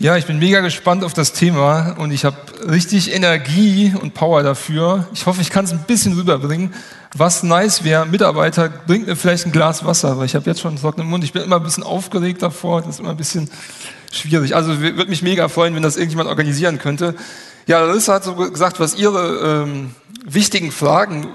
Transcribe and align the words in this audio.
Ja, 0.00 0.16
ich 0.16 0.26
bin 0.26 0.38
mega 0.38 0.60
gespannt 0.60 1.02
auf 1.02 1.12
das 1.12 1.32
Thema 1.32 1.96
und 1.98 2.12
ich 2.12 2.24
habe 2.24 2.36
richtig 2.70 3.12
Energie 3.12 3.92
und 4.00 4.14
Power 4.14 4.44
dafür. 4.44 5.08
Ich 5.12 5.26
hoffe, 5.26 5.40
ich 5.40 5.50
kann 5.50 5.64
es 5.64 5.72
ein 5.72 5.82
bisschen 5.88 6.12
rüberbringen. 6.12 6.72
Was 7.16 7.42
nice 7.42 7.82
wäre, 7.82 8.06
Mitarbeiter, 8.06 8.68
bringt 8.68 9.08
mir 9.08 9.16
vielleicht 9.16 9.46
ein 9.46 9.50
Glas 9.50 9.84
Wasser, 9.84 10.16
weil 10.16 10.26
ich 10.26 10.36
habe 10.36 10.48
jetzt 10.48 10.60
schon 10.60 10.68
einen 10.68 10.80
trockenen 10.80 11.08
Mund. 11.08 11.24
Ich 11.24 11.32
bin 11.32 11.42
immer 11.42 11.56
ein 11.56 11.64
bisschen 11.64 11.82
aufgeregt 11.82 12.42
davor, 12.42 12.80
das 12.82 12.90
ist 12.90 13.00
immer 13.00 13.10
ein 13.10 13.16
bisschen 13.16 13.50
schwierig. 14.12 14.54
Also 14.54 14.80
würde 14.80 15.06
mich 15.06 15.22
mega 15.22 15.48
freuen, 15.48 15.74
wenn 15.74 15.82
das 15.82 15.96
irgendjemand 15.96 16.28
organisieren 16.28 16.78
könnte. 16.78 17.16
Ja, 17.66 17.80
Larissa 17.80 18.14
hat 18.14 18.22
so 18.22 18.36
gesagt, 18.36 18.78
was 18.78 18.94
ihre 18.94 19.64
ähm, 19.64 19.96
wichtigen 20.24 20.70
Fragen 20.70 21.26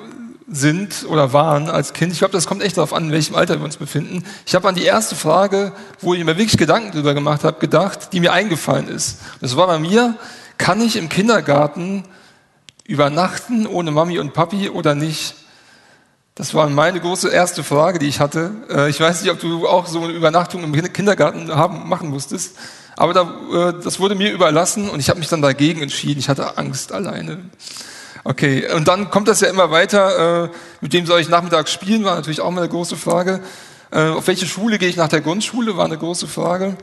sind 0.47 1.05
oder 1.07 1.33
waren 1.33 1.69
als 1.69 1.93
Kind. 1.93 2.11
Ich 2.11 2.19
glaube, 2.19 2.33
das 2.33 2.47
kommt 2.47 2.61
echt 2.61 2.77
darauf 2.77 2.93
an, 2.93 3.05
in 3.05 3.11
welchem 3.11 3.35
Alter 3.35 3.57
wir 3.59 3.65
uns 3.65 3.77
befinden. 3.77 4.23
Ich 4.45 4.55
habe 4.55 4.67
an 4.67 4.75
die 4.75 4.83
erste 4.83 5.15
Frage, 5.15 5.71
wo 6.01 6.13
ich 6.13 6.23
mir 6.23 6.37
wirklich 6.37 6.57
Gedanken 6.57 6.91
drüber 6.91 7.13
gemacht 7.13 7.43
habe, 7.43 7.59
gedacht, 7.59 8.13
die 8.13 8.19
mir 8.19 8.33
eingefallen 8.33 8.87
ist. 8.87 9.19
Das 9.41 9.55
war 9.55 9.67
bei 9.67 9.79
mir, 9.79 10.15
kann 10.57 10.81
ich 10.81 10.97
im 10.97 11.09
Kindergarten 11.09 12.03
übernachten 12.85 13.65
ohne 13.65 13.91
Mami 13.91 14.19
und 14.19 14.33
Papi 14.33 14.69
oder 14.69 14.95
nicht? 14.95 15.35
Das 16.35 16.53
war 16.53 16.67
meine 16.67 16.99
große 16.99 17.29
erste 17.29 17.63
Frage, 17.63 17.99
die 17.99 18.07
ich 18.07 18.19
hatte. 18.19 18.51
Äh, 18.69 18.89
ich 18.89 18.99
weiß 18.99 19.21
nicht, 19.21 19.31
ob 19.31 19.39
du 19.39 19.67
auch 19.67 19.85
so 19.85 20.01
eine 20.01 20.13
Übernachtung 20.13 20.63
im 20.63 20.93
Kindergarten 20.93 21.53
haben, 21.53 21.87
machen 21.87 22.09
musstest, 22.09 22.57
aber 22.95 23.13
da, 23.13 23.21
äh, 23.69 23.73
das 23.83 23.99
wurde 23.99 24.15
mir 24.15 24.31
überlassen 24.31 24.89
und 24.89 24.99
ich 24.99 25.09
habe 25.09 25.19
mich 25.19 25.29
dann 25.29 25.41
dagegen 25.41 25.81
entschieden. 25.81 26.19
Ich 26.19 26.29
hatte 26.29 26.57
Angst 26.57 26.91
alleine. 26.91 27.39
Okay, 28.25 28.71
und 28.73 28.87
dann 28.87 29.09
kommt 29.09 29.27
das 29.27 29.41
ja 29.41 29.49
immer 29.49 29.69
weiter. 29.69 30.45
Äh, 30.45 30.49
mit 30.81 30.93
wem 30.93 31.05
soll 31.05 31.19
ich 31.19 31.27
nachmittags 31.27 31.71
spielen, 31.71 32.05
war 32.05 32.15
natürlich 32.15 32.39
auch 32.39 32.51
mal 32.51 32.61
eine 32.61 32.69
große 32.69 32.95
Frage. 32.95 33.41
Äh, 33.91 34.09
auf 34.09 34.27
welche 34.27 34.45
Schule 34.45 34.77
gehe 34.77 34.89
ich 34.89 34.95
nach 34.95 35.09
der 35.09 35.21
Grundschule, 35.21 35.75
war 35.75 35.85
eine 35.85 35.97
große 35.97 36.27
Frage. 36.27 36.77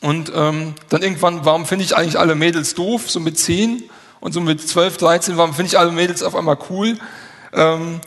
Und 0.00 0.32
ähm, 0.34 0.74
dann 0.88 1.02
irgendwann, 1.02 1.44
warum 1.44 1.66
finde 1.66 1.84
ich 1.84 1.96
eigentlich 1.96 2.18
alle 2.18 2.34
Mädels 2.34 2.74
doof, 2.74 3.10
so 3.10 3.20
mit 3.20 3.38
10 3.38 3.84
und 4.20 4.32
so 4.32 4.40
mit 4.40 4.66
12, 4.66 4.96
13, 4.98 5.36
warum 5.36 5.54
finde 5.54 5.68
ich 5.68 5.78
alle 5.78 5.90
Mädels 5.90 6.22
auf 6.22 6.36
einmal 6.36 6.58
cool? 6.70 6.96
Ähm, 7.52 8.00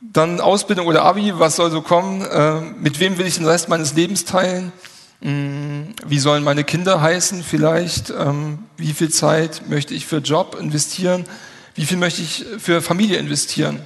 dann 0.00 0.40
Ausbildung 0.40 0.86
oder 0.86 1.02
Abi, 1.04 1.38
was 1.38 1.56
soll 1.56 1.70
so 1.70 1.82
kommen? 1.82 2.22
Äh, 2.22 2.60
mit 2.80 2.98
wem 3.00 3.18
will 3.18 3.26
ich 3.26 3.36
den 3.36 3.46
Rest 3.46 3.68
meines 3.68 3.94
Lebens 3.94 4.24
teilen? 4.24 4.72
Hm, 5.20 5.94
wie 6.06 6.18
sollen 6.18 6.42
meine 6.42 6.64
Kinder 6.64 7.02
heißen 7.02 7.42
vielleicht? 7.42 8.10
Ähm, 8.10 8.60
wie 8.78 8.92
viel 8.94 9.10
Zeit 9.10 9.68
möchte 9.68 9.92
ich 9.92 10.06
für 10.06 10.18
Job 10.18 10.56
investieren? 10.58 11.26
Wie 11.74 11.86
viel 11.86 11.96
möchte 11.96 12.22
ich 12.22 12.44
für 12.58 12.82
Familie 12.82 13.18
investieren? 13.18 13.80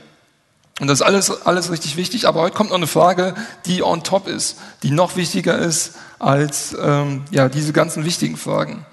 Und 0.80 0.88
das 0.88 1.00
ist 1.00 1.06
alles, 1.06 1.46
alles 1.46 1.70
richtig 1.70 1.96
wichtig. 1.96 2.26
Aber 2.26 2.40
heute 2.40 2.56
kommt 2.56 2.70
noch 2.70 2.76
eine 2.76 2.86
Frage, 2.86 3.34
die 3.66 3.82
on 3.82 4.02
top 4.02 4.26
ist, 4.26 4.58
die 4.82 4.90
noch 4.90 5.16
wichtiger 5.16 5.58
ist 5.58 5.92
als 6.18 6.76
ähm, 6.80 7.24
ja, 7.30 7.48
diese 7.48 7.72
ganzen 7.72 8.04
wichtigen 8.04 8.36
Fragen. 8.36 8.84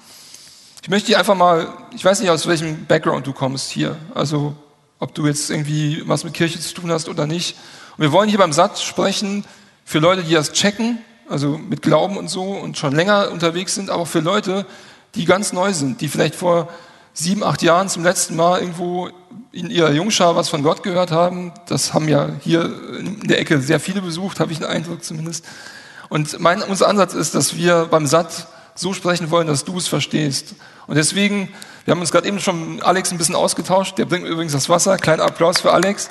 Ich 0.83 0.89
möchte 0.89 1.07
dir 1.07 1.19
einfach 1.19 1.35
mal, 1.35 1.69
ich 1.95 2.03
weiß 2.03 2.19
nicht, 2.19 2.29
aus 2.29 2.47
welchem 2.47 2.85
Background 2.85 3.25
du 3.25 3.33
kommst 3.33 3.71
hier. 3.71 3.97
Also, 4.13 4.55
ob 4.99 5.15
du 5.15 5.25
jetzt 5.25 5.49
irgendwie 5.49 6.03
was 6.05 6.23
mit 6.23 6.33
Kirche 6.33 6.59
zu 6.59 6.73
tun 6.73 6.91
hast 6.91 7.09
oder 7.09 7.25
nicht. 7.25 7.55
Und 7.97 8.03
wir 8.03 8.11
wollen 8.11 8.29
hier 8.29 8.39
beim 8.39 8.53
Satz 8.53 8.81
sprechen 8.81 9.45
für 9.85 9.99
Leute, 9.99 10.23
die 10.23 10.33
das 10.33 10.53
checken, 10.53 10.99
also 11.27 11.57
mit 11.57 11.81
Glauben 11.81 12.17
und 12.17 12.29
so 12.29 12.43
und 12.43 12.77
schon 12.77 12.95
länger 12.95 13.31
unterwegs 13.31 13.75
sind, 13.75 13.89
aber 13.89 14.03
auch 14.03 14.07
für 14.07 14.19
Leute, 14.19 14.65
die 15.15 15.25
ganz 15.25 15.53
neu 15.53 15.73
sind, 15.73 16.01
die 16.01 16.07
vielleicht 16.07 16.35
vor 16.35 16.69
sieben, 17.13 17.43
acht 17.43 17.61
Jahren 17.61 17.89
zum 17.89 18.03
letzten 18.03 18.35
Mal 18.35 18.59
irgendwo 18.59 19.09
in 19.51 19.69
ihrer 19.69 19.91
Jungschar 19.91 20.35
was 20.35 20.49
von 20.49 20.63
Gott 20.63 20.83
gehört 20.83 21.11
haben. 21.11 21.51
Das 21.67 21.93
haben 21.93 22.07
ja 22.07 22.29
hier 22.39 22.63
in 22.99 23.19
der 23.21 23.39
Ecke 23.39 23.61
sehr 23.61 23.79
viele 23.79 24.01
besucht, 24.01 24.39
habe 24.39 24.51
ich 24.51 24.59
einen 24.59 24.71
Eindruck 24.71 25.03
zumindest. 25.03 25.45
Und 26.09 26.39
mein, 26.39 26.61
unser 26.61 26.87
Ansatz 26.87 27.13
ist, 27.13 27.35
dass 27.35 27.55
wir 27.55 27.87
beim 27.89 28.07
Satt 28.07 28.47
so 28.75 28.93
sprechen 28.93 29.31
wollen, 29.31 29.47
dass 29.47 29.63
du 29.63 29.77
es 29.77 29.87
verstehst. 29.87 30.55
Und 30.87 30.95
deswegen, 30.95 31.49
wir 31.85 31.93
haben 31.93 32.01
uns 32.01 32.11
gerade 32.11 32.27
eben 32.27 32.39
schon 32.39 32.81
Alex 32.81 33.11
ein 33.11 33.17
bisschen 33.17 33.35
ausgetauscht. 33.35 33.97
Der 33.97 34.05
bringt 34.05 34.25
übrigens 34.25 34.53
das 34.53 34.69
Wasser. 34.69 34.97
Kleiner 34.97 35.23
Applaus 35.23 35.61
für 35.61 35.71
Alex. 35.71 36.07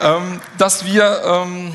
Ähm, 0.00 0.40
dass 0.58 0.84
wir 0.84 1.22
ähm, 1.24 1.72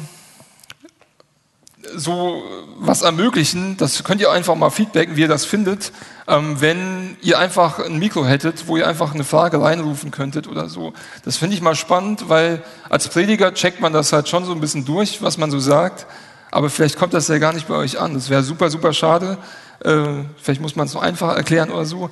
so 1.95 2.43
was 2.77 3.01
ermöglichen, 3.01 3.77
das 3.77 4.03
könnt 4.03 4.21
ihr 4.21 4.31
einfach 4.31 4.55
mal 4.55 4.69
feedbacken, 4.69 5.15
wie 5.15 5.21
ihr 5.21 5.27
das 5.27 5.45
findet, 5.45 5.91
ähm, 6.27 6.59
wenn 6.59 7.17
ihr 7.21 7.39
einfach 7.39 7.79
ein 7.79 7.99
Mikro 7.99 8.25
hättet, 8.25 8.67
wo 8.67 8.77
ihr 8.77 8.87
einfach 8.87 9.13
eine 9.13 9.23
Frage 9.23 9.61
reinrufen 9.61 10.11
könntet 10.11 10.47
oder 10.47 10.69
so. 10.69 10.93
Das 11.23 11.37
finde 11.37 11.55
ich 11.55 11.61
mal 11.61 11.75
spannend, 11.75 12.29
weil 12.29 12.63
als 12.89 13.07
Prediger 13.07 13.53
checkt 13.53 13.81
man 13.81 13.93
das 13.93 14.13
halt 14.13 14.29
schon 14.29 14.45
so 14.45 14.51
ein 14.51 14.61
bisschen 14.61 14.85
durch, 14.85 15.21
was 15.21 15.37
man 15.37 15.51
so 15.51 15.59
sagt, 15.59 16.07
aber 16.51 16.69
vielleicht 16.69 16.97
kommt 16.97 17.13
das 17.13 17.27
ja 17.27 17.37
gar 17.37 17.53
nicht 17.53 17.67
bei 17.67 17.75
euch 17.75 17.99
an. 17.99 18.13
Das 18.13 18.29
wäre 18.29 18.43
super, 18.43 18.69
super 18.69 18.93
schade. 18.93 19.37
Äh, 19.83 20.23
vielleicht 20.41 20.61
muss 20.61 20.75
man 20.75 20.87
es 20.87 20.93
noch 20.93 21.01
einfacher 21.01 21.35
erklären 21.35 21.71
oder 21.71 21.85
so. 21.85 22.09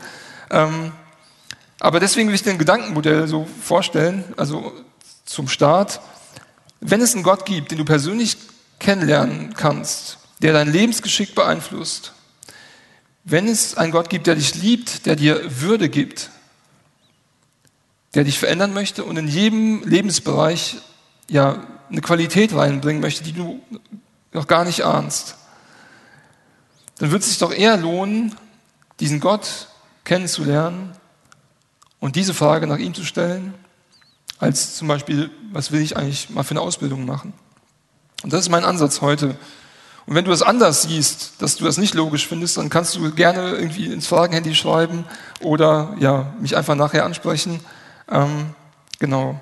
Ähm, 0.49 0.91
aber 1.79 1.99
deswegen 1.99 2.29
will 2.29 2.35
ich 2.35 2.43
den 2.43 2.57
Gedankenmodell 2.57 3.27
so 3.27 3.47
vorstellen, 3.61 4.23
also 4.37 4.73
zum 5.25 5.47
Start. 5.47 6.01
Wenn 6.81 7.01
es 7.01 7.13
einen 7.13 7.23
Gott 7.23 7.45
gibt, 7.45 7.71
den 7.71 7.77
du 7.77 7.85
persönlich 7.85 8.37
kennenlernen 8.79 9.53
kannst, 9.53 10.17
der 10.41 10.53
dein 10.53 10.71
Lebensgeschick 10.71 11.35
beeinflusst, 11.35 12.13
wenn 13.23 13.47
es 13.47 13.77
einen 13.77 13.91
Gott 13.91 14.09
gibt, 14.09 14.27
der 14.27 14.35
dich 14.35 14.55
liebt, 14.55 15.05
der 15.05 15.15
dir 15.15 15.61
Würde 15.61 15.89
gibt, 15.89 16.31
der 18.15 18.23
dich 18.23 18.39
verändern 18.39 18.73
möchte 18.73 19.03
und 19.03 19.17
in 19.17 19.27
jedem 19.27 19.83
Lebensbereich 19.83 20.77
ja 21.29 21.63
eine 21.89 22.01
Qualität 22.01 22.55
reinbringen 22.55 23.01
möchte, 23.01 23.23
die 23.23 23.33
du 23.33 23.61
noch 24.33 24.47
gar 24.47 24.65
nicht 24.65 24.83
ahnst, 24.83 25.35
dann 26.97 27.11
wird 27.11 27.21
es 27.21 27.29
sich 27.29 27.37
doch 27.37 27.53
eher 27.53 27.77
lohnen, 27.77 28.35
diesen 28.99 29.19
Gott 29.19 29.67
kennenzulernen 30.03 30.93
und 31.99 32.15
diese 32.15 32.33
Frage 32.33 32.67
nach 32.67 32.77
ihm 32.77 32.93
zu 32.93 33.05
stellen, 33.05 33.53
als 34.37 34.75
zum 34.75 34.87
Beispiel, 34.87 35.29
was 35.51 35.71
will 35.71 35.81
ich 35.81 35.97
eigentlich 35.97 36.29
mal 36.29 36.43
für 36.43 36.51
eine 36.51 36.61
Ausbildung 36.61 37.05
machen? 37.05 37.33
Und 38.23 38.33
das 38.33 38.41
ist 38.41 38.49
mein 38.49 38.65
Ansatz 38.65 39.01
heute. 39.01 39.37
Und 40.05 40.15
wenn 40.15 40.25
du 40.25 40.31
es 40.31 40.41
anders 40.41 40.81
siehst, 40.81 41.33
dass 41.39 41.55
du 41.55 41.65
das 41.65 41.77
nicht 41.77 41.93
logisch 41.93 42.27
findest, 42.27 42.57
dann 42.57 42.69
kannst 42.69 42.95
du 42.95 43.11
gerne 43.11 43.51
irgendwie 43.51 43.85
ins 43.85 44.07
Fragenhandy 44.07 44.55
schreiben 44.55 45.05
oder 45.39 45.95
ja, 45.99 46.33
mich 46.39 46.57
einfach 46.57 46.75
nachher 46.75 47.05
ansprechen. 47.05 47.59
Ähm, 48.09 48.55
genau. 48.97 49.39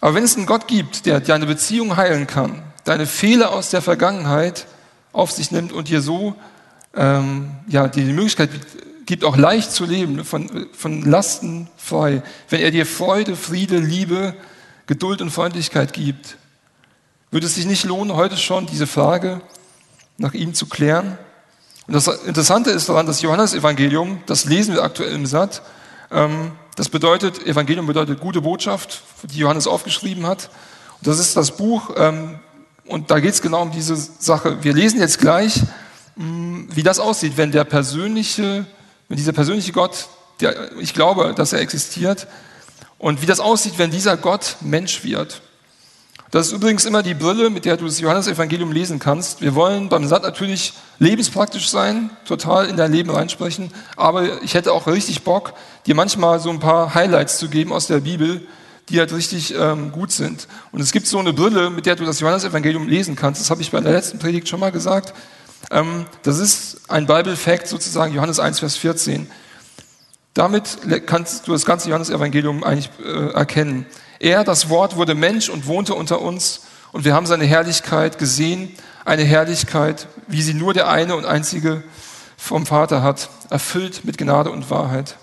Aber 0.00 0.14
wenn 0.14 0.24
es 0.24 0.36
einen 0.36 0.46
Gott 0.46 0.66
gibt, 0.66 1.06
der 1.06 1.20
deine 1.20 1.46
Beziehung 1.46 1.96
heilen 1.96 2.26
kann, 2.26 2.62
deine 2.84 3.06
Fehler 3.06 3.52
aus 3.52 3.70
der 3.70 3.80
Vergangenheit 3.80 4.66
auf 5.12 5.30
sich 5.30 5.50
nimmt 5.50 5.72
und 5.72 5.88
dir 5.88 6.02
so 6.02 6.34
ähm, 6.94 7.50
ja, 7.68 7.88
die 7.88 8.02
Möglichkeit 8.02 8.50
gibt, 9.06 9.24
auch 9.24 9.36
leicht 9.36 9.70
zu 9.70 9.84
leben, 9.84 10.24
von, 10.24 10.66
von 10.72 11.02
Lasten 11.02 11.68
frei, 11.76 12.22
wenn 12.48 12.60
er 12.60 12.70
dir 12.70 12.86
Freude, 12.86 13.36
Friede, 13.36 13.78
Liebe, 13.78 14.34
Geduld 14.86 15.22
und 15.22 15.30
Freundlichkeit 15.30 15.92
gibt, 15.92 16.36
würde 17.36 17.48
es 17.48 17.54
sich 17.54 17.66
nicht 17.66 17.84
lohnen, 17.84 18.16
heute 18.16 18.38
schon 18.38 18.64
diese 18.64 18.86
Frage 18.86 19.42
nach 20.16 20.32
ihm 20.32 20.54
zu 20.54 20.64
klären? 20.64 21.18
Und 21.86 21.92
das 21.92 22.08
Interessante 22.08 22.70
ist 22.70 22.88
daran, 22.88 23.04
das 23.04 23.20
Johannesevangelium, 23.20 24.22
das 24.24 24.46
lesen 24.46 24.72
wir 24.72 24.82
aktuell 24.82 25.12
im 25.12 25.26
Satt, 25.26 25.60
ähm, 26.10 26.52
das 26.76 26.88
bedeutet, 26.88 27.46
Evangelium 27.46 27.86
bedeutet 27.86 28.20
gute 28.20 28.40
Botschaft, 28.40 29.02
die 29.24 29.36
Johannes 29.36 29.66
aufgeschrieben 29.66 30.26
hat. 30.26 30.48
Und 30.96 31.08
das 31.08 31.18
ist 31.18 31.36
das 31.36 31.58
Buch, 31.58 31.90
ähm, 31.98 32.38
und 32.86 33.10
da 33.10 33.20
geht 33.20 33.34
es 33.34 33.42
genau 33.42 33.60
um 33.60 33.70
diese 33.70 33.96
Sache. 33.96 34.64
Wir 34.64 34.72
lesen 34.72 34.98
jetzt 34.98 35.18
gleich, 35.18 35.60
mm, 36.14 36.68
wie 36.70 36.82
das 36.82 36.98
aussieht, 36.98 37.34
wenn 37.36 37.52
der 37.52 37.64
persönliche, 37.64 38.64
wenn 39.10 39.16
dieser 39.18 39.34
persönliche 39.34 39.72
Gott, 39.72 40.06
der, 40.40 40.74
ich 40.78 40.94
glaube, 40.94 41.34
dass 41.36 41.52
er 41.52 41.60
existiert, 41.60 42.28
und 42.96 43.20
wie 43.20 43.26
das 43.26 43.40
aussieht, 43.40 43.74
wenn 43.76 43.90
dieser 43.90 44.16
Gott 44.16 44.56
Mensch 44.62 45.04
wird. 45.04 45.42
Das 46.30 46.48
ist 46.48 46.52
übrigens 46.52 46.84
immer 46.84 47.02
die 47.02 47.14
Brille, 47.14 47.50
mit 47.50 47.64
der 47.64 47.76
du 47.76 47.84
das 47.84 48.00
Johannesevangelium 48.00 48.72
lesen 48.72 48.98
kannst. 48.98 49.40
Wir 49.40 49.54
wollen 49.54 49.88
beim 49.88 50.06
Satt 50.08 50.24
natürlich 50.24 50.72
lebenspraktisch 50.98 51.68
sein, 51.68 52.10
total 52.26 52.66
in 52.66 52.76
dein 52.76 52.92
Leben 52.92 53.10
reinsprechen, 53.10 53.70
aber 53.96 54.42
ich 54.42 54.54
hätte 54.54 54.72
auch 54.72 54.88
richtig 54.88 55.22
Bock, 55.22 55.52
dir 55.86 55.94
manchmal 55.94 56.40
so 56.40 56.50
ein 56.50 56.58
paar 56.58 56.94
Highlights 56.94 57.38
zu 57.38 57.48
geben 57.48 57.72
aus 57.72 57.86
der 57.86 58.00
Bibel, 58.00 58.46
die 58.88 58.98
halt 58.98 59.12
richtig 59.12 59.54
ähm, 59.54 59.92
gut 59.92 60.10
sind. 60.10 60.48
Und 60.72 60.80
es 60.80 60.92
gibt 60.92 61.06
so 61.06 61.18
eine 61.18 61.32
Brille, 61.32 61.70
mit 61.70 61.86
der 61.86 61.96
du 61.96 62.04
das 62.04 62.20
Johannesevangelium 62.20 62.88
lesen 62.88 63.16
kannst. 63.16 63.40
Das 63.40 63.50
habe 63.50 63.62
ich 63.62 63.70
bei 63.70 63.80
der 63.80 63.92
letzten 63.92 64.18
Predigt 64.18 64.48
schon 64.48 64.60
mal 64.60 64.72
gesagt. 64.72 65.14
Ähm, 65.70 66.06
das 66.22 66.38
ist 66.38 66.80
ein 66.88 67.06
Bible-Fact 67.06 67.66
sozusagen, 67.68 68.14
Johannes 68.14 68.38
1, 68.38 68.60
Vers 68.60 68.76
14. 68.76 69.28
Damit 70.34 70.78
kannst 71.06 71.48
du 71.48 71.52
das 71.52 71.64
ganze 71.64 71.88
Johannesevangelium 71.88 72.62
eigentlich 72.62 72.90
äh, 73.04 73.32
erkennen. 73.32 73.86
Er, 74.26 74.42
das 74.42 74.68
Wort, 74.70 74.96
wurde 74.96 75.14
Mensch 75.14 75.48
und 75.48 75.68
wohnte 75.68 75.94
unter 75.94 76.20
uns 76.20 76.62
und 76.90 77.04
wir 77.04 77.14
haben 77.14 77.26
seine 77.26 77.44
Herrlichkeit 77.44 78.18
gesehen, 78.18 78.74
eine 79.04 79.22
Herrlichkeit, 79.22 80.08
wie 80.26 80.42
sie 80.42 80.52
nur 80.52 80.74
der 80.74 80.88
eine 80.88 81.14
und 81.14 81.24
einzige 81.24 81.84
vom 82.36 82.66
Vater 82.66 83.04
hat, 83.04 83.30
erfüllt 83.50 84.04
mit 84.04 84.18
Gnade 84.18 84.50
und 84.50 84.68
Wahrheit. 84.68 85.16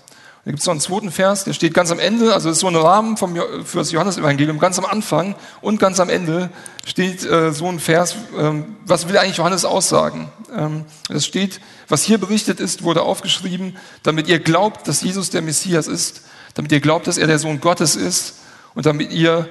Da 0.46 0.52
gibt 0.52 0.60
es 0.60 0.64
noch 0.64 0.72
einen 0.72 0.80
zweiten 0.80 1.10
Vers, 1.10 1.44
der 1.44 1.52
steht 1.52 1.74
ganz 1.74 1.90
am 1.90 1.98
Ende, 1.98 2.32
also 2.32 2.48
ist 2.48 2.60
so 2.60 2.66
ein 2.66 2.76
Rahmen 2.76 3.18
vom, 3.18 3.36
für 3.66 3.76
das 3.76 3.92
Johannesevangelium, 3.92 4.58
ganz 4.58 4.78
am 4.78 4.86
Anfang 4.86 5.34
und 5.60 5.78
ganz 5.78 6.00
am 6.00 6.08
Ende 6.08 6.48
steht 6.86 7.26
äh, 7.26 7.52
so 7.52 7.66
ein 7.68 7.80
Vers, 7.80 8.16
ähm, 8.38 8.76
was 8.86 9.06
will 9.06 9.18
eigentlich 9.18 9.36
Johannes 9.36 9.66
aussagen? 9.66 10.32
Ähm, 10.56 10.86
es 11.10 11.26
steht, 11.26 11.60
was 11.88 12.04
hier 12.04 12.16
berichtet 12.16 12.58
ist, 12.58 12.84
wurde 12.84 13.02
aufgeschrieben, 13.02 13.76
damit 14.02 14.28
ihr 14.28 14.38
glaubt, 14.38 14.88
dass 14.88 15.02
Jesus 15.02 15.28
der 15.28 15.42
Messias 15.42 15.88
ist, 15.88 16.22
damit 16.54 16.72
ihr 16.72 16.80
glaubt, 16.80 17.06
dass 17.06 17.18
er 17.18 17.26
der 17.26 17.38
Sohn 17.38 17.60
Gottes 17.60 17.96
ist 17.96 18.36
und 18.74 18.86
damit 18.86 19.12
ihr 19.12 19.48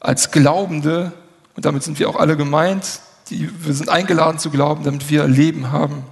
als 0.00 0.30
Glaubende, 0.30 1.12
und 1.54 1.64
damit 1.64 1.82
sind 1.82 1.98
wir 1.98 2.08
auch 2.08 2.16
alle 2.16 2.36
gemeint, 2.36 3.00
die, 3.28 3.48
wir 3.64 3.74
sind 3.74 3.88
eingeladen 3.88 4.38
zu 4.38 4.50
glauben, 4.50 4.84
damit 4.84 5.08
wir 5.08 5.26
Leben 5.26 5.70
haben 5.72 6.04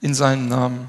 in 0.00 0.14
seinem 0.14 0.48
Namen. 0.48 0.88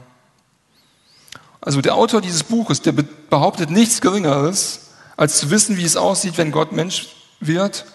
Also 1.59 1.81
der 1.81 1.95
Autor 1.95 2.21
dieses 2.21 2.43
Buches, 2.43 2.81
der 2.81 2.93
behauptet 2.93 3.69
nichts 3.69 4.01
Geringeres, 4.01 4.91
als 5.15 5.37
zu 5.37 5.51
wissen, 5.51 5.77
wie 5.77 5.85
es 5.85 5.97
aussieht, 5.97 6.37
wenn 6.37 6.51
Gott 6.51 6.71
Mensch 6.71 7.09
wird 7.39 7.85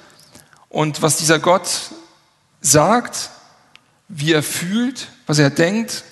und 0.68 1.02
was 1.02 1.16
dieser 1.16 1.40
Gott 1.40 1.68
sagt, 2.60 3.30
wie 4.08 4.32
er 4.32 4.42
fühlt, 4.42 5.08
was 5.26 5.38
er 5.38 5.50
denkt, 5.50 6.04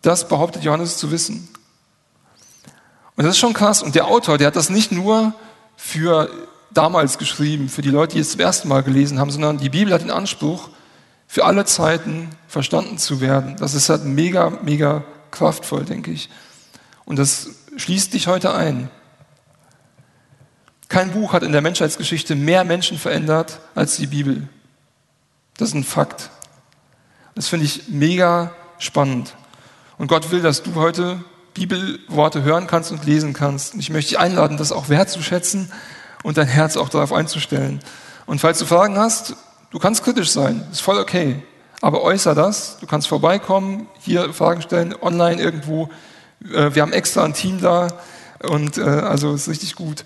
das 0.00 0.28
behauptet 0.28 0.62
Johannes 0.62 0.96
zu 0.96 1.10
wissen. 1.10 1.48
Und 3.16 3.24
das 3.24 3.34
ist 3.34 3.38
schon 3.38 3.54
krass. 3.54 3.82
Und 3.82 3.94
der 3.94 4.06
Autor, 4.06 4.38
der 4.38 4.48
hat 4.48 4.56
das 4.56 4.70
nicht 4.70 4.92
nur 4.92 5.32
für 5.76 6.30
damals 6.72 7.18
geschrieben, 7.18 7.68
für 7.68 7.82
die 7.82 7.90
Leute, 7.90 8.14
die 8.14 8.20
es 8.20 8.32
zum 8.32 8.40
ersten 8.40 8.68
Mal 8.68 8.82
gelesen 8.82 9.18
haben, 9.18 9.30
sondern 9.30 9.58
die 9.58 9.70
Bibel 9.70 9.92
hat 9.92 10.02
den 10.02 10.10
Anspruch, 10.10 10.68
für 11.26 11.44
alle 11.44 11.64
Zeiten 11.64 12.30
verstanden 12.46 12.98
zu 12.98 13.20
werden. 13.20 13.56
Das 13.58 13.74
ist 13.74 13.88
halt 13.88 14.04
mega, 14.04 14.50
mega 14.62 15.02
kraftvoll, 15.30 15.84
denke 15.84 16.12
ich. 16.12 16.28
Und 17.04 17.18
das 17.18 17.50
schließt 17.76 18.14
dich 18.14 18.26
heute 18.26 18.54
ein. 18.54 18.90
Kein 20.88 21.10
Buch 21.12 21.32
hat 21.32 21.42
in 21.42 21.52
der 21.52 21.62
Menschheitsgeschichte 21.62 22.36
mehr 22.36 22.64
Menschen 22.64 22.96
verändert 22.96 23.58
als 23.74 23.96
die 23.96 24.06
Bibel. 24.06 24.48
Das 25.56 25.70
ist 25.70 25.74
ein 25.74 25.84
Fakt. 25.84 26.30
Das 27.34 27.48
finde 27.48 27.66
ich 27.66 27.88
mega 27.88 28.52
spannend. 28.78 29.34
Und 29.98 30.06
Gott 30.08 30.30
will, 30.30 30.42
dass 30.42 30.62
du 30.62 30.74
heute 30.74 31.24
Bibelworte 31.58 32.42
hören 32.42 32.66
kannst 32.66 32.92
und 32.92 33.04
lesen 33.06 33.32
kannst. 33.32 33.74
Und 33.74 33.80
ich 33.80 33.90
möchte 33.90 34.10
dich 34.10 34.18
einladen, 34.18 34.56
das 34.56 34.72
auch 34.72 34.88
wertzuschätzen 34.88 35.72
und 36.22 36.36
dein 36.36 36.46
Herz 36.46 36.76
auch 36.76 36.88
darauf 36.88 37.12
einzustellen. 37.12 37.80
Und 38.26 38.40
falls 38.40 38.58
du 38.58 38.66
Fragen 38.66 38.98
hast, 38.98 39.34
du 39.70 39.78
kannst 39.78 40.04
kritisch 40.04 40.30
sein, 40.30 40.64
ist 40.70 40.82
voll 40.82 40.98
okay. 40.98 41.42
Aber 41.80 42.02
äußer 42.02 42.34
das, 42.34 42.78
du 42.78 42.86
kannst 42.86 43.08
vorbeikommen, 43.08 43.88
hier 44.00 44.32
Fragen 44.32 44.62
stellen, 44.62 44.94
online 45.00 45.40
irgendwo. 45.40 45.88
Äh, 46.52 46.74
wir 46.74 46.82
haben 46.82 46.92
extra 46.92 47.24
ein 47.24 47.34
Team 47.34 47.60
da 47.60 47.88
und 48.42 48.78
äh, 48.78 48.82
also 48.82 49.34
ist 49.34 49.48
richtig 49.48 49.76
gut. 49.76 50.04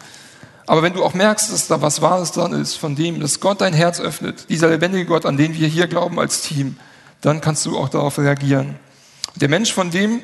Aber 0.66 0.82
wenn 0.82 0.92
du 0.92 1.02
auch 1.02 1.14
merkst, 1.14 1.52
dass 1.52 1.66
da 1.66 1.82
was 1.82 2.00
Wahres 2.00 2.30
dran 2.30 2.52
ist, 2.52 2.76
von 2.76 2.94
dem, 2.94 3.18
dass 3.18 3.40
Gott 3.40 3.60
dein 3.60 3.72
Herz 3.72 3.98
öffnet, 3.98 4.48
dieser 4.50 4.68
lebendige 4.68 5.04
Gott, 5.04 5.26
an 5.26 5.36
den 5.36 5.54
wir 5.54 5.66
hier 5.66 5.88
glauben 5.88 6.20
als 6.20 6.42
Team, 6.42 6.76
dann 7.20 7.40
kannst 7.40 7.66
du 7.66 7.76
auch 7.76 7.88
darauf 7.88 8.18
reagieren. 8.18 8.76
Der 9.36 9.48
Mensch, 9.48 9.72
von 9.72 9.90
dem 9.90 10.20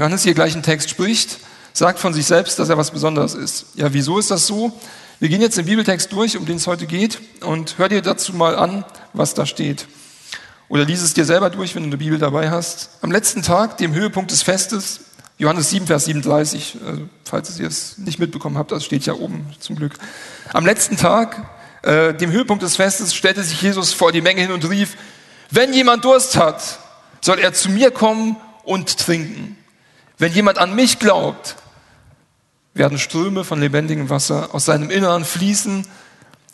Johannes 0.00 0.22
hier 0.22 0.32
gleich 0.32 0.54
im 0.54 0.62
Text 0.62 0.88
spricht, 0.88 1.40
sagt 1.74 1.98
von 1.98 2.14
sich 2.14 2.24
selbst, 2.24 2.58
dass 2.58 2.70
er 2.70 2.78
was 2.78 2.90
Besonderes 2.90 3.34
ist. 3.34 3.66
Ja, 3.74 3.92
wieso 3.92 4.18
ist 4.18 4.30
das 4.30 4.46
so? 4.46 4.72
Wir 5.18 5.28
gehen 5.28 5.42
jetzt 5.42 5.58
den 5.58 5.66
Bibeltext 5.66 6.10
durch, 6.12 6.38
um 6.38 6.46
den 6.46 6.56
es 6.56 6.66
heute 6.66 6.86
geht, 6.86 7.20
und 7.42 7.76
hör 7.76 7.90
dir 7.90 8.00
dazu 8.00 8.32
mal 8.32 8.56
an, 8.56 8.86
was 9.12 9.34
da 9.34 9.44
steht. 9.44 9.88
Oder 10.70 10.86
lies 10.86 11.02
es 11.02 11.12
dir 11.12 11.26
selber 11.26 11.50
durch, 11.50 11.74
wenn 11.74 11.82
du 11.82 11.88
eine 11.88 11.98
Bibel 11.98 12.18
dabei 12.18 12.50
hast. 12.50 12.88
Am 13.02 13.12
letzten 13.12 13.42
Tag, 13.42 13.76
dem 13.76 13.92
Höhepunkt 13.92 14.30
des 14.30 14.42
Festes, 14.42 15.00
Johannes 15.36 15.68
7, 15.68 15.86
Vers 15.86 16.06
37, 16.06 16.78
also 16.86 17.02
falls 17.24 17.60
ihr 17.60 17.66
es 17.66 17.98
nicht 17.98 18.18
mitbekommen 18.18 18.56
habt, 18.56 18.72
das 18.72 18.86
steht 18.86 19.04
ja 19.04 19.12
oben 19.12 19.54
zum 19.58 19.76
Glück. 19.76 19.98
Am 20.54 20.64
letzten 20.64 20.96
Tag, 20.96 21.46
äh, 21.82 22.14
dem 22.14 22.32
Höhepunkt 22.32 22.62
des 22.62 22.76
Festes, 22.76 23.14
stellte 23.14 23.42
sich 23.42 23.60
Jesus 23.60 23.92
vor 23.92 24.12
die 24.12 24.22
Menge 24.22 24.40
hin 24.40 24.52
und 24.52 24.66
rief, 24.66 24.96
wenn 25.50 25.74
jemand 25.74 26.06
Durst 26.06 26.38
hat, 26.38 26.78
soll 27.20 27.38
er 27.38 27.52
zu 27.52 27.68
mir 27.68 27.90
kommen 27.90 28.36
und 28.64 28.96
trinken. 28.96 29.58
Wenn 30.20 30.34
jemand 30.34 30.58
an 30.58 30.74
mich 30.74 30.98
glaubt, 30.98 31.56
werden 32.74 32.98
Ströme 32.98 33.42
von 33.42 33.58
lebendigem 33.58 34.10
Wasser 34.10 34.50
aus 34.52 34.66
seinem 34.66 34.90
Inneren 34.90 35.24
fließen, 35.24 35.86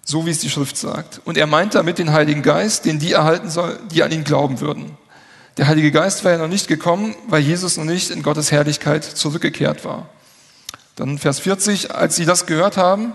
so 0.05 0.25
wie 0.25 0.31
es 0.31 0.39
die 0.39 0.51
Schrift 0.51 0.77
sagt. 0.77 1.21
Und 1.25 1.37
er 1.37 1.49
meint 1.49 1.75
damit 1.75 1.99
den 1.99 2.13
Heiligen 2.13 2.43
Geist, 2.43 2.85
den 2.85 3.01
die 3.01 3.11
erhalten 3.11 3.51
soll, 3.51 3.81
die 3.91 4.05
an 4.05 4.13
ihn 4.13 4.23
glauben 4.23 4.61
würden. 4.61 4.97
Der 5.57 5.67
Heilige 5.67 5.91
Geist 5.91 6.25
war 6.25 6.31
ja 6.31 6.39
noch 6.39 6.47
nicht 6.47 6.69
gekommen, 6.69 7.17
weil 7.27 7.43
Jesus 7.43 7.77
noch 7.77 7.85
nicht 7.85 8.11
in 8.11 8.23
Gottes 8.23 8.53
Herrlichkeit 8.53 9.03
zurückgekehrt 9.03 9.85
war. 9.85 10.11
Dann 10.95 11.19
Vers 11.19 11.41
40, 11.41 11.93
als 11.93 12.15
sie 12.15 12.25
das 12.25 12.47
gehört 12.47 12.77
haben, 12.77 13.15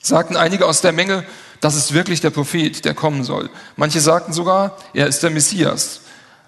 sagten 0.00 0.34
einige 0.34 0.64
aus 0.64 0.80
der 0.80 0.92
Menge, 0.92 1.24
das 1.60 1.74
ist 1.74 1.92
wirklich 1.92 2.22
der 2.22 2.30
Prophet, 2.30 2.86
der 2.86 2.94
kommen 2.94 3.22
soll. 3.22 3.50
Manche 3.76 4.00
sagten 4.00 4.32
sogar, 4.32 4.78
er 4.94 5.08
ist 5.08 5.22
der 5.22 5.30
Messias. 5.30 6.00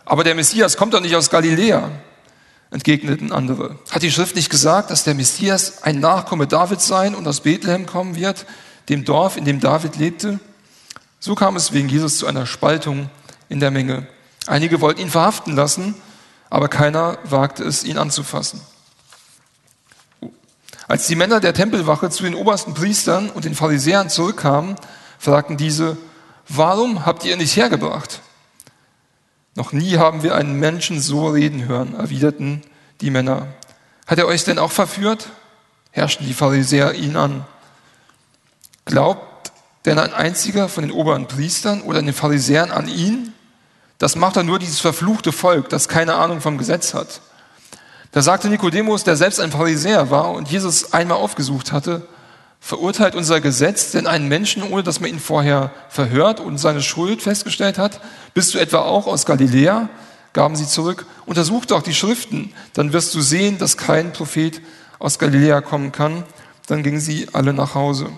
Aber 0.06 0.24
der 0.24 0.34
Messias 0.34 0.78
kommt 0.78 0.94
doch 0.94 1.02
nicht 1.02 1.16
aus 1.16 1.28
Galiläa 1.28 1.90
entgegneten 2.74 3.32
andere. 3.32 3.78
Hat 3.90 4.02
die 4.02 4.10
Schrift 4.10 4.34
nicht 4.34 4.50
gesagt, 4.50 4.90
dass 4.90 5.04
der 5.04 5.14
Messias 5.14 5.84
ein 5.84 6.00
Nachkomme 6.00 6.48
Davids 6.48 6.86
sein 6.86 7.14
und 7.14 7.26
aus 7.26 7.40
Bethlehem 7.40 7.86
kommen 7.86 8.16
wird, 8.16 8.46
dem 8.88 9.04
Dorf, 9.04 9.36
in 9.36 9.44
dem 9.44 9.60
David 9.60 9.96
lebte? 9.96 10.40
So 11.20 11.36
kam 11.36 11.54
es 11.56 11.72
wegen 11.72 11.88
Jesus 11.88 12.18
zu 12.18 12.26
einer 12.26 12.46
Spaltung 12.46 13.08
in 13.48 13.60
der 13.60 13.70
Menge. 13.70 14.08
Einige 14.46 14.80
wollten 14.80 15.00
ihn 15.00 15.08
verhaften 15.08 15.54
lassen, 15.54 15.94
aber 16.50 16.68
keiner 16.68 17.16
wagte 17.22 17.62
es, 17.62 17.84
ihn 17.84 17.96
anzufassen. 17.96 18.60
Als 20.88 21.06
die 21.06 21.14
Männer 21.14 21.40
der 21.40 21.54
Tempelwache 21.54 22.10
zu 22.10 22.24
den 22.24 22.34
obersten 22.34 22.74
Priestern 22.74 23.30
und 23.30 23.44
den 23.44 23.54
Pharisäern 23.54 24.10
zurückkamen, 24.10 24.74
fragten 25.18 25.56
diese, 25.56 25.96
warum 26.48 27.06
habt 27.06 27.24
ihr 27.24 27.34
ihn 27.34 27.38
nicht 27.38 27.56
hergebracht? 27.56 28.20
Noch 29.54 29.72
nie 29.72 29.98
haben 29.98 30.22
wir 30.22 30.34
einen 30.34 30.58
Menschen 30.58 31.00
so 31.00 31.28
reden 31.28 31.66
hören, 31.66 31.94
erwiderten 31.94 32.62
die 33.00 33.10
Männer. 33.10 33.46
Hat 34.06 34.18
er 34.18 34.26
euch 34.26 34.44
denn 34.44 34.58
auch 34.58 34.72
verführt? 34.72 35.28
herrschten 35.92 36.26
die 36.26 36.34
Pharisäer 36.34 36.94
ihn 36.94 37.16
an. 37.16 37.44
Glaubt 38.84 39.52
denn 39.84 39.98
ein 39.98 40.12
einziger 40.12 40.68
von 40.68 40.82
den 40.82 40.90
oberen 40.90 41.28
Priestern 41.28 41.82
oder 41.82 42.02
den 42.02 42.12
Pharisäern 42.12 42.72
an 42.72 42.88
ihn? 42.88 43.32
Das 43.98 44.16
macht 44.16 44.36
dann 44.36 44.46
nur 44.46 44.58
dieses 44.58 44.80
verfluchte 44.80 45.30
Volk, 45.30 45.68
das 45.68 45.88
keine 45.88 46.16
Ahnung 46.16 46.40
vom 46.40 46.58
Gesetz 46.58 46.94
hat. 46.94 47.20
Da 48.10 48.22
sagte 48.22 48.48
Nikodemus, 48.48 49.04
der 49.04 49.16
selbst 49.16 49.38
ein 49.38 49.52
Pharisäer 49.52 50.10
war 50.10 50.32
und 50.32 50.50
Jesus 50.50 50.92
einmal 50.92 51.18
aufgesucht 51.18 51.70
hatte, 51.70 52.06
Verurteilt 52.66 53.14
unser 53.14 53.42
Gesetz 53.42 53.90
denn 53.90 54.06
einen 54.06 54.26
Menschen, 54.26 54.62
ohne 54.62 54.82
dass 54.82 54.98
man 54.98 55.10
ihn 55.10 55.20
vorher 55.20 55.70
verhört 55.90 56.40
und 56.40 56.56
seine 56.56 56.80
Schuld 56.80 57.20
festgestellt 57.20 57.76
hat? 57.76 58.00
Bist 58.32 58.54
du 58.54 58.58
etwa 58.58 58.78
auch 58.78 59.06
aus 59.06 59.26
Galiläa? 59.26 59.90
gaben 60.32 60.56
sie 60.56 60.66
zurück. 60.66 61.04
Untersuch 61.26 61.66
doch 61.66 61.82
die 61.82 61.92
Schriften, 61.92 62.54
dann 62.72 62.94
wirst 62.94 63.14
du 63.14 63.20
sehen, 63.20 63.58
dass 63.58 63.76
kein 63.76 64.14
Prophet 64.14 64.62
aus 64.98 65.18
Galiläa 65.18 65.60
kommen 65.60 65.92
kann. 65.92 66.24
Dann 66.66 66.82
gingen 66.82 67.00
sie 67.00 67.28
alle 67.34 67.52
nach 67.52 67.74
Hause. 67.74 68.08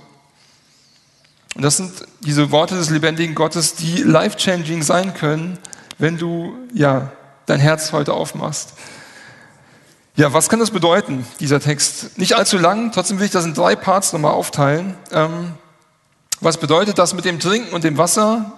Und 1.56 1.62
das 1.62 1.78
sind 1.78 1.90
diese 2.20 2.52
Worte 2.52 2.76
des 2.76 2.88
lebendigen 2.88 3.34
Gottes, 3.34 3.74
die 3.74 4.04
life-changing 4.04 4.84
sein 4.84 5.12
können, 5.14 5.58
wenn 5.98 6.18
du, 6.18 6.54
ja, 6.72 7.10
dein 7.46 7.58
Herz 7.58 7.90
heute 7.90 8.12
aufmachst. 8.12 8.74
Ja, 10.18 10.32
was 10.32 10.48
kann 10.48 10.58
das 10.58 10.70
bedeuten, 10.70 11.26
dieser 11.40 11.60
Text? 11.60 12.16
Nicht 12.16 12.36
allzu 12.36 12.56
lang, 12.56 12.90
trotzdem 12.90 13.18
will 13.18 13.26
ich 13.26 13.32
das 13.32 13.44
in 13.44 13.52
drei 13.52 13.76
Parts 13.76 14.14
nochmal 14.14 14.32
aufteilen. 14.32 14.94
Ähm, 15.12 15.52
was 16.40 16.56
bedeutet 16.56 16.96
das 16.96 17.12
mit 17.12 17.26
dem 17.26 17.38
Trinken 17.38 17.74
und 17.74 17.84
dem 17.84 17.98
Wasser? 17.98 18.52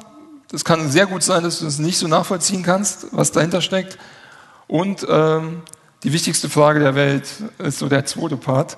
Das 0.52 0.64
kann 0.64 0.88
sehr 0.88 1.06
gut 1.06 1.24
sein, 1.24 1.42
dass 1.42 1.58
du 1.58 1.64
das 1.64 1.80
nicht 1.80 1.98
so 1.98 2.06
nachvollziehen 2.06 2.62
kannst, 2.62 3.08
was 3.10 3.32
dahinter 3.32 3.60
steckt. 3.60 3.98
Und 4.68 5.04
ähm, 5.10 5.62
die 6.04 6.12
wichtigste 6.12 6.48
Frage 6.48 6.78
der 6.78 6.94
Welt 6.94 7.26
ist 7.58 7.80
so 7.80 7.88
der 7.88 8.06
zweite 8.06 8.36
Part. 8.36 8.76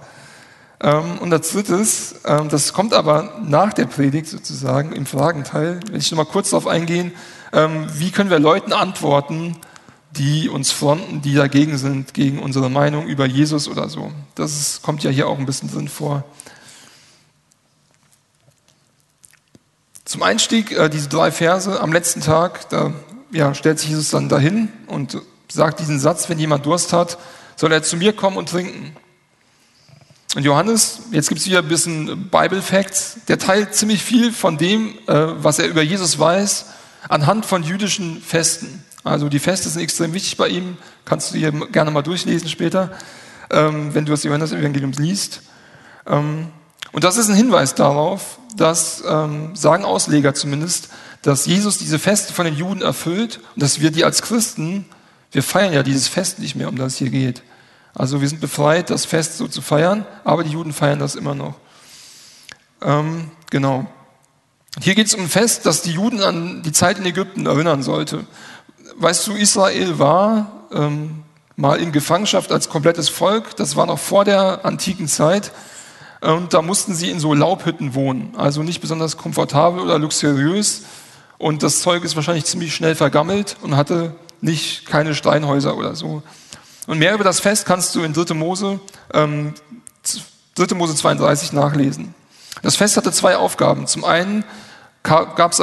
Ähm, 0.82 1.18
und 1.18 1.30
als 1.34 1.52
drittes, 1.52 2.14
ähm, 2.24 2.48
das 2.48 2.72
kommt 2.72 2.94
aber 2.94 3.40
nach 3.42 3.74
der 3.74 3.84
Predigt 3.84 4.28
sozusagen 4.28 4.92
im 4.92 5.04
Fragenteil, 5.04 5.80
will 5.90 5.98
ich 5.98 6.10
nochmal 6.10 6.24
kurz 6.24 6.48
darauf 6.48 6.66
eingehen, 6.66 7.12
ähm, 7.52 7.88
wie 7.92 8.10
können 8.10 8.30
wir 8.30 8.38
Leuten 8.38 8.72
antworten, 8.72 9.58
die 10.12 10.48
uns 10.48 10.72
fronten, 10.72 11.22
die 11.22 11.34
dagegen 11.34 11.78
sind, 11.78 12.14
gegen 12.14 12.40
unsere 12.40 12.68
Meinung 12.68 13.06
über 13.06 13.26
Jesus 13.26 13.68
oder 13.68 13.88
so. 13.88 14.10
Das 14.34 14.58
ist, 14.58 14.82
kommt 14.82 15.02
ja 15.02 15.10
hier 15.10 15.28
auch 15.28 15.38
ein 15.38 15.46
bisschen 15.46 15.70
drin 15.70 15.88
vor. 15.88 16.24
Zum 20.04 20.22
Einstieg 20.22 20.72
äh, 20.72 20.88
diese 20.88 21.08
drei 21.08 21.30
Verse 21.30 21.80
am 21.80 21.92
letzten 21.92 22.20
Tag, 22.20 22.68
da 22.70 22.92
ja, 23.30 23.54
stellt 23.54 23.78
sich 23.78 23.90
Jesus 23.90 24.10
dann 24.10 24.28
dahin 24.28 24.68
und 24.88 25.18
sagt 25.48 25.78
diesen 25.78 26.00
Satz, 26.00 26.28
wenn 26.28 26.38
jemand 26.38 26.66
Durst 26.66 26.92
hat, 26.92 27.18
soll 27.54 27.72
er 27.72 27.82
zu 27.82 27.96
mir 27.96 28.12
kommen 28.12 28.36
und 28.36 28.48
trinken. 28.48 28.96
Und 30.34 30.44
Johannes, 30.44 31.00
jetzt 31.10 31.28
gibt 31.28 31.40
es 31.40 31.46
wieder 31.46 31.58
ein 31.58 31.68
bisschen 31.68 32.28
Bible 32.30 32.62
Facts, 32.62 33.18
der 33.28 33.38
teilt 33.38 33.74
ziemlich 33.74 34.02
viel 34.02 34.32
von 34.32 34.58
dem, 34.58 34.98
äh, 35.06 35.42
was 35.42 35.58
er 35.58 35.66
über 35.66 35.82
Jesus 35.82 36.18
weiß, 36.18 36.66
anhand 37.08 37.46
von 37.46 37.62
jüdischen 37.62 38.20
Festen. 38.22 38.84
Also 39.04 39.28
die 39.28 39.38
Feste 39.38 39.68
sind 39.68 39.82
extrem 39.82 40.12
wichtig 40.12 40.36
bei 40.36 40.48
ihm. 40.48 40.76
Kannst 41.04 41.30
du 41.30 41.38
dir 41.38 41.52
gerne 41.52 41.90
mal 41.90 42.02
durchlesen 42.02 42.48
später, 42.48 42.90
ähm, 43.50 43.94
wenn 43.94 44.04
du 44.04 44.12
das 44.12 44.24
Johannes-Evangelium 44.24 44.92
liest. 44.92 45.42
Ähm, 46.06 46.48
und 46.92 47.04
das 47.04 47.16
ist 47.16 47.28
ein 47.28 47.36
Hinweis 47.36 47.74
darauf, 47.74 48.38
dass, 48.56 49.02
ähm, 49.08 49.54
sagen 49.54 49.84
Ausleger 49.84 50.34
zumindest, 50.34 50.88
dass 51.22 51.46
Jesus 51.46 51.78
diese 51.78 51.98
Feste 51.98 52.32
von 52.32 52.44
den 52.44 52.56
Juden 52.56 52.82
erfüllt 52.82 53.40
und 53.54 53.62
dass 53.62 53.80
wir 53.80 53.90
die 53.90 54.04
als 54.04 54.22
Christen, 54.22 54.86
wir 55.32 55.42
feiern 55.42 55.72
ja 55.72 55.82
dieses 55.82 56.08
Fest 56.08 56.38
nicht 56.38 56.56
mehr, 56.56 56.68
um 56.68 56.76
das 56.76 56.94
es 56.94 56.98
hier 56.98 57.10
geht. 57.10 57.42
Also 57.94 58.20
wir 58.20 58.28
sind 58.28 58.40
befreit, 58.40 58.90
das 58.90 59.04
Fest 59.04 59.36
so 59.36 59.48
zu 59.48 59.62
feiern, 59.62 60.06
aber 60.24 60.44
die 60.44 60.50
Juden 60.50 60.72
feiern 60.72 60.98
das 60.98 61.14
immer 61.14 61.34
noch. 61.34 61.54
Ähm, 62.82 63.30
genau. 63.50 63.86
Hier 64.80 64.94
geht 64.94 65.08
es 65.08 65.14
um 65.14 65.22
ein 65.22 65.28
Fest, 65.28 65.66
das 65.66 65.82
die 65.82 65.92
Juden 65.92 66.22
an 66.22 66.62
die 66.62 66.72
Zeit 66.72 66.98
in 66.98 67.06
Ägypten 67.06 67.46
erinnern 67.46 67.82
sollte. 67.82 68.24
Weißt 69.00 69.26
du, 69.26 69.32
Israel 69.32 69.98
war 69.98 70.52
ähm, 70.72 71.22
mal 71.56 71.80
in 71.80 71.90
Gefangenschaft 71.90 72.52
als 72.52 72.68
komplettes 72.68 73.08
Volk. 73.08 73.56
Das 73.56 73.74
war 73.74 73.86
noch 73.86 73.98
vor 73.98 74.26
der 74.26 74.66
antiken 74.66 75.08
Zeit. 75.08 75.52
Und 76.20 76.52
da 76.52 76.60
mussten 76.60 76.94
sie 76.94 77.10
in 77.10 77.18
so 77.18 77.32
Laubhütten 77.32 77.94
wohnen. 77.94 78.34
Also 78.36 78.62
nicht 78.62 78.82
besonders 78.82 79.16
komfortabel 79.16 79.80
oder 79.80 79.98
luxuriös. 79.98 80.82
Und 81.38 81.62
das 81.62 81.80
Zeug 81.80 82.04
ist 82.04 82.14
wahrscheinlich 82.14 82.44
ziemlich 82.44 82.74
schnell 82.74 82.94
vergammelt 82.94 83.56
und 83.62 83.74
hatte 83.74 84.14
nicht 84.42 84.84
keine 84.84 85.14
Steinhäuser 85.14 85.78
oder 85.78 85.96
so. 85.96 86.22
Und 86.86 86.98
mehr 86.98 87.14
über 87.14 87.24
das 87.24 87.40
Fest 87.40 87.64
kannst 87.64 87.94
du 87.94 88.02
in 88.02 88.12
3. 88.12 88.34
Mose, 88.34 88.80
ähm, 89.14 89.54
3. 90.56 90.74
Mose 90.74 90.94
32 90.94 91.54
nachlesen. 91.54 92.14
Das 92.60 92.76
Fest 92.76 92.98
hatte 92.98 93.12
zwei 93.12 93.38
Aufgaben. 93.38 93.86
Zum 93.86 94.04
einen 94.04 94.44
gab 95.02 95.52
es 95.52 95.62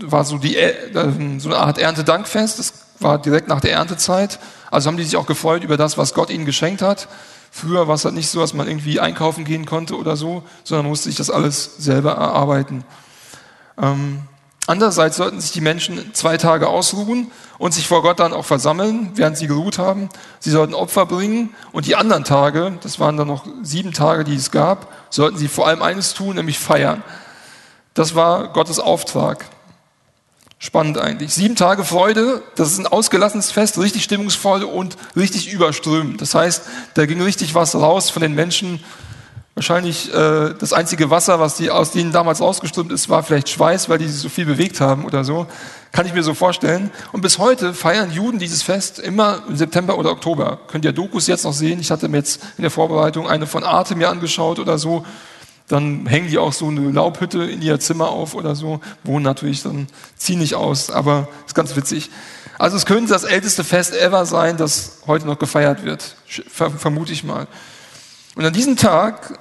war 0.00 0.24
so 0.24 0.38
die 0.38 0.56
äh, 0.56 0.92
so 1.38 1.48
eine 1.48 1.58
Art 1.58 1.78
Erntedankfest. 1.78 2.58
Das 2.58 2.72
war 3.00 3.18
direkt 3.18 3.48
nach 3.48 3.60
der 3.60 3.72
Erntezeit. 3.72 4.38
Also 4.70 4.88
haben 4.88 4.96
die 4.96 5.04
sich 5.04 5.16
auch 5.16 5.26
gefreut 5.26 5.64
über 5.64 5.76
das, 5.76 5.98
was 5.98 6.14
Gott 6.14 6.30
ihnen 6.30 6.44
geschenkt 6.44 6.82
hat. 6.82 7.08
Früher 7.50 7.88
war 7.88 7.94
es 7.94 8.04
halt 8.04 8.14
nicht 8.14 8.28
so, 8.28 8.40
dass 8.40 8.54
man 8.54 8.68
irgendwie 8.68 9.00
einkaufen 9.00 9.44
gehen 9.44 9.64
konnte 9.64 9.96
oder 9.96 10.16
so, 10.16 10.42
sondern 10.64 10.86
musste 10.86 11.08
sich 11.08 11.16
das 11.16 11.30
alles 11.30 11.76
selber 11.78 12.12
erarbeiten. 12.12 12.84
Ähm, 13.80 14.20
andererseits 14.66 15.16
sollten 15.16 15.40
sich 15.40 15.52
die 15.52 15.62
Menschen 15.62 16.14
zwei 16.14 16.36
Tage 16.36 16.68
ausruhen 16.68 17.30
und 17.56 17.72
sich 17.72 17.88
vor 17.88 18.02
Gott 18.02 18.20
dann 18.20 18.34
auch 18.34 18.44
versammeln, 18.44 19.12
während 19.14 19.38
sie 19.38 19.46
geruht 19.46 19.78
haben. 19.78 20.10
Sie 20.40 20.50
sollten 20.50 20.74
Opfer 20.74 21.06
bringen 21.06 21.54
und 21.72 21.86
die 21.86 21.96
anderen 21.96 22.24
Tage, 22.24 22.78
das 22.82 23.00
waren 23.00 23.16
dann 23.16 23.28
noch 23.28 23.46
sieben 23.62 23.92
Tage, 23.92 24.24
die 24.24 24.36
es 24.36 24.50
gab, 24.50 24.92
sollten 25.08 25.38
sie 25.38 25.48
vor 25.48 25.66
allem 25.66 25.82
eines 25.82 26.12
tun, 26.12 26.36
nämlich 26.36 26.58
feiern. 26.58 27.02
Das 27.98 28.14
war 28.14 28.52
Gottes 28.52 28.78
Auftrag. 28.78 29.44
Spannend 30.60 30.98
eigentlich. 30.98 31.34
Sieben 31.34 31.56
Tage 31.56 31.82
Freude, 31.82 32.42
das 32.54 32.70
ist 32.70 32.78
ein 32.78 32.86
ausgelassenes 32.86 33.50
Fest, 33.50 33.76
richtig 33.76 34.04
stimmungsvoll 34.04 34.62
und 34.62 34.96
richtig 35.16 35.52
überströmend. 35.52 36.20
Das 36.20 36.32
heißt, 36.32 36.62
da 36.94 37.06
ging 37.06 37.20
richtig 37.20 37.56
was 37.56 37.74
raus 37.74 38.08
von 38.10 38.22
den 38.22 38.36
Menschen. 38.36 38.78
Wahrscheinlich 39.56 40.14
äh, 40.14 40.54
das 40.56 40.72
einzige 40.72 41.10
Wasser, 41.10 41.40
was 41.40 41.56
die, 41.56 41.72
aus 41.72 41.90
denen 41.90 42.12
damals 42.12 42.40
rausgeströmt 42.40 42.92
ist, 42.92 43.08
war 43.08 43.24
vielleicht 43.24 43.48
Schweiß, 43.48 43.88
weil 43.88 43.98
die 43.98 44.06
sich 44.06 44.20
so 44.20 44.28
viel 44.28 44.44
bewegt 44.44 44.80
haben 44.80 45.04
oder 45.04 45.24
so. 45.24 45.48
Kann 45.90 46.06
ich 46.06 46.14
mir 46.14 46.22
so 46.22 46.34
vorstellen. 46.34 46.92
Und 47.10 47.22
bis 47.22 47.38
heute 47.38 47.74
feiern 47.74 48.12
Juden 48.12 48.38
dieses 48.38 48.62
Fest 48.62 49.00
immer 49.00 49.42
im 49.48 49.56
September 49.56 49.98
oder 49.98 50.12
Oktober. 50.12 50.60
Könnt 50.68 50.84
ihr 50.84 50.92
Dokus 50.92 51.26
jetzt 51.26 51.42
noch 51.42 51.52
sehen? 51.52 51.80
Ich 51.80 51.90
hatte 51.90 52.08
mir 52.08 52.18
jetzt 52.18 52.44
in 52.58 52.62
der 52.62 52.70
Vorbereitung 52.70 53.28
eine 53.28 53.48
von 53.48 53.64
Arte 53.64 53.96
mir 53.96 54.08
angeschaut 54.08 54.60
oder 54.60 54.78
so 54.78 55.04
dann 55.68 56.06
hängen 56.06 56.28
die 56.28 56.38
auch 56.38 56.52
so 56.52 56.68
eine 56.68 56.90
Laubhütte 56.90 57.44
in 57.44 57.62
ihr 57.62 57.78
Zimmer 57.78 58.08
auf 58.08 58.34
oder 58.34 58.56
so, 58.56 58.80
wohnen 59.04 59.24
natürlich 59.24 59.62
dann 59.62 59.86
ziemlich 60.16 60.54
aus, 60.54 60.90
aber 60.90 61.28
ist 61.46 61.54
ganz 61.54 61.76
witzig. 61.76 62.10
Also 62.58 62.76
es 62.76 62.86
könnte 62.86 63.12
das 63.12 63.24
älteste 63.24 63.62
Fest 63.62 63.94
ever 63.94 64.26
sein, 64.26 64.56
das 64.56 65.02
heute 65.06 65.26
noch 65.26 65.38
gefeiert 65.38 65.84
wird, 65.84 66.16
vermute 66.26 67.12
ich 67.12 67.22
mal. 67.22 67.46
Und 68.34 68.44
an 68.44 68.52
diesem 68.52 68.76
Tag, 68.76 69.38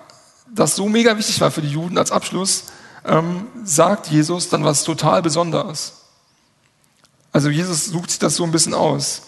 das 0.54 0.76
so 0.76 0.88
mega 0.88 1.18
wichtig 1.18 1.40
war 1.42 1.50
für 1.50 1.62
die 1.62 1.72
Juden 1.72 1.98
als 1.98 2.12
Abschluss, 2.12 2.66
ähm, 3.06 3.48
sagt 3.64 4.08
Jesus 4.08 4.50
dann 4.50 4.64
was 4.64 4.84
total 4.84 5.22
Besonderes. 5.22 5.94
Also 7.32 7.50
Jesus 7.50 7.86
sucht 7.86 8.12
sich 8.12 8.20
das 8.20 8.36
so 8.36 8.44
ein 8.44 8.52
bisschen 8.52 8.74
aus. 8.74 9.24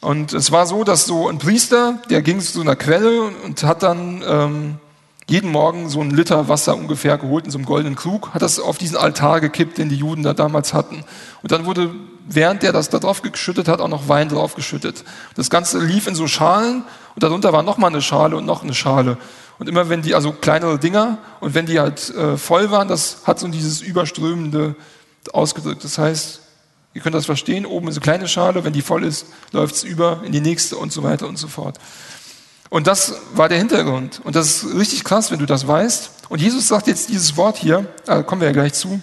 Und 0.00 0.32
es 0.32 0.50
war 0.50 0.66
so, 0.66 0.84
dass 0.84 1.04
so 1.04 1.28
ein 1.28 1.38
Priester, 1.38 2.02
der 2.08 2.22
ging 2.22 2.40
zu 2.40 2.60
einer 2.60 2.76
Quelle 2.76 3.22
und 3.22 3.62
hat 3.62 3.82
dann 3.82 4.24
ähm, 4.26 4.78
jeden 5.30 5.52
Morgen 5.52 5.88
so 5.88 6.00
einen 6.00 6.10
Liter 6.10 6.48
Wasser 6.48 6.76
ungefähr 6.76 7.16
geholt 7.16 7.44
in 7.44 7.52
so 7.52 7.58
einem 7.58 7.64
goldenen 7.64 7.94
Krug, 7.94 8.34
hat 8.34 8.42
das 8.42 8.58
auf 8.58 8.78
diesen 8.78 8.96
Altar 8.96 9.40
gekippt, 9.40 9.78
den 9.78 9.88
die 9.88 9.94
Juden 9.94 10.24
da 10.24 10.34
damals 10.34 10.74
hatten. 10.74 11.04
Und 11.42 11.52
dann 11.52 11.66
wurde, 11.66 11.94
während 12.26 12.64
der 12.64 12.72
das 12.72 12.88
da 12.88 12.98
drauf 12.98 13.22
geschüttet 13.22 13.68
hat, 13.68 13.80
auch 13.80 13.86
noch 13.86 14.08
Wein 14.08 14.28
drauf 14.28 14.56
geschüttet. 14.56 15.04
Das 15.36 15.48
Ganze 15.48 15.78
lief 15.78 16.08
in 16.08 16.16
so 16.16 16.26
Schalen 16.26 16.82
und 17.14 17.22
darunter 17.22 17.52
war 17.52 17.62
nochmal 17.62 17.90
eine 17.90 18.02
Schale 18.02 18.36
und 18.36 18.44
noch 18.44 18.64
eine 18.64 18.74
Schale. 18.74 19.18
Und 19.60 19.68
immer 19.68 19.88
wenn 19.88 20.02
die, 20.02 20.16
also 20.16 20.32
kleinere 20.32 20.80
Dinger, 20.80 21.18
und 21.38 21.54
wenn 21.54 21.66
die 21.66 21.78
halt 21.78 22.10
äh, 22.10 22.36
voll 22.36 22.72
waren, 22.72 22.88
das 22.88 23.18
hat 23.24 23.38
so 23.38 23.46
dieses 23.46 23.82
Überströmende 23.82 24.74
ausgedrückt. 25.32 25.84
Das 25.84 25.96
heißt, 25.96 26.40
ihr 26.94 27.02
könnt 27.02 27.14
das 27.14 27.26
verstehen, 27.26 27.66
oben 27.66 27.86
ist 27.86 27.98
eine 27.98 28.02
kleine 28.02 28.26
Schale, 28.26 28.64
wenn 28.64 28.72
die 28.72 28.82
voll 28.82 29.04
ist, 29.04 29.26
läuft 29.52 29.76
es 29.76 29.84
über 29.84 30.22
in 30.24 30.32
die 30.32 30.40
nächste 30.40 30.76
und 30.76 30.92
so 30.92 31.04
weiter 31.04 31.28
und 31.28 31.38
so 31.38 31.46
fort. 31.46 31.78
Und 32.70 32.86
das 32.86 33.14
war 33.34 33.48
der 33.48 33.58
Hintergrund. 33.58 34.20
Und 34.24 34.36
das 34.36 34.62
ist 34.62 34.74
richtig 34.74 35.04
krass, 35.04 35.30
wenn 35.30 35.40
du 35.40 35.46
das 35.46 35.66
weißt. 35.66 36.10
Und 36.28 36.40
Jesus 36.40 36.68
sagt 36.68 36.86
jetzt 36.86 37.08
dieses 37.08 37.36
Wort 37.36 37.58
hier, 37.58 37.86
da 38.06 38.22
kommen 38.22 38.40
wir 38.40 38.48
ja 38.48 38.54
gleich 38.54 38.74
zu. 38.74 39.00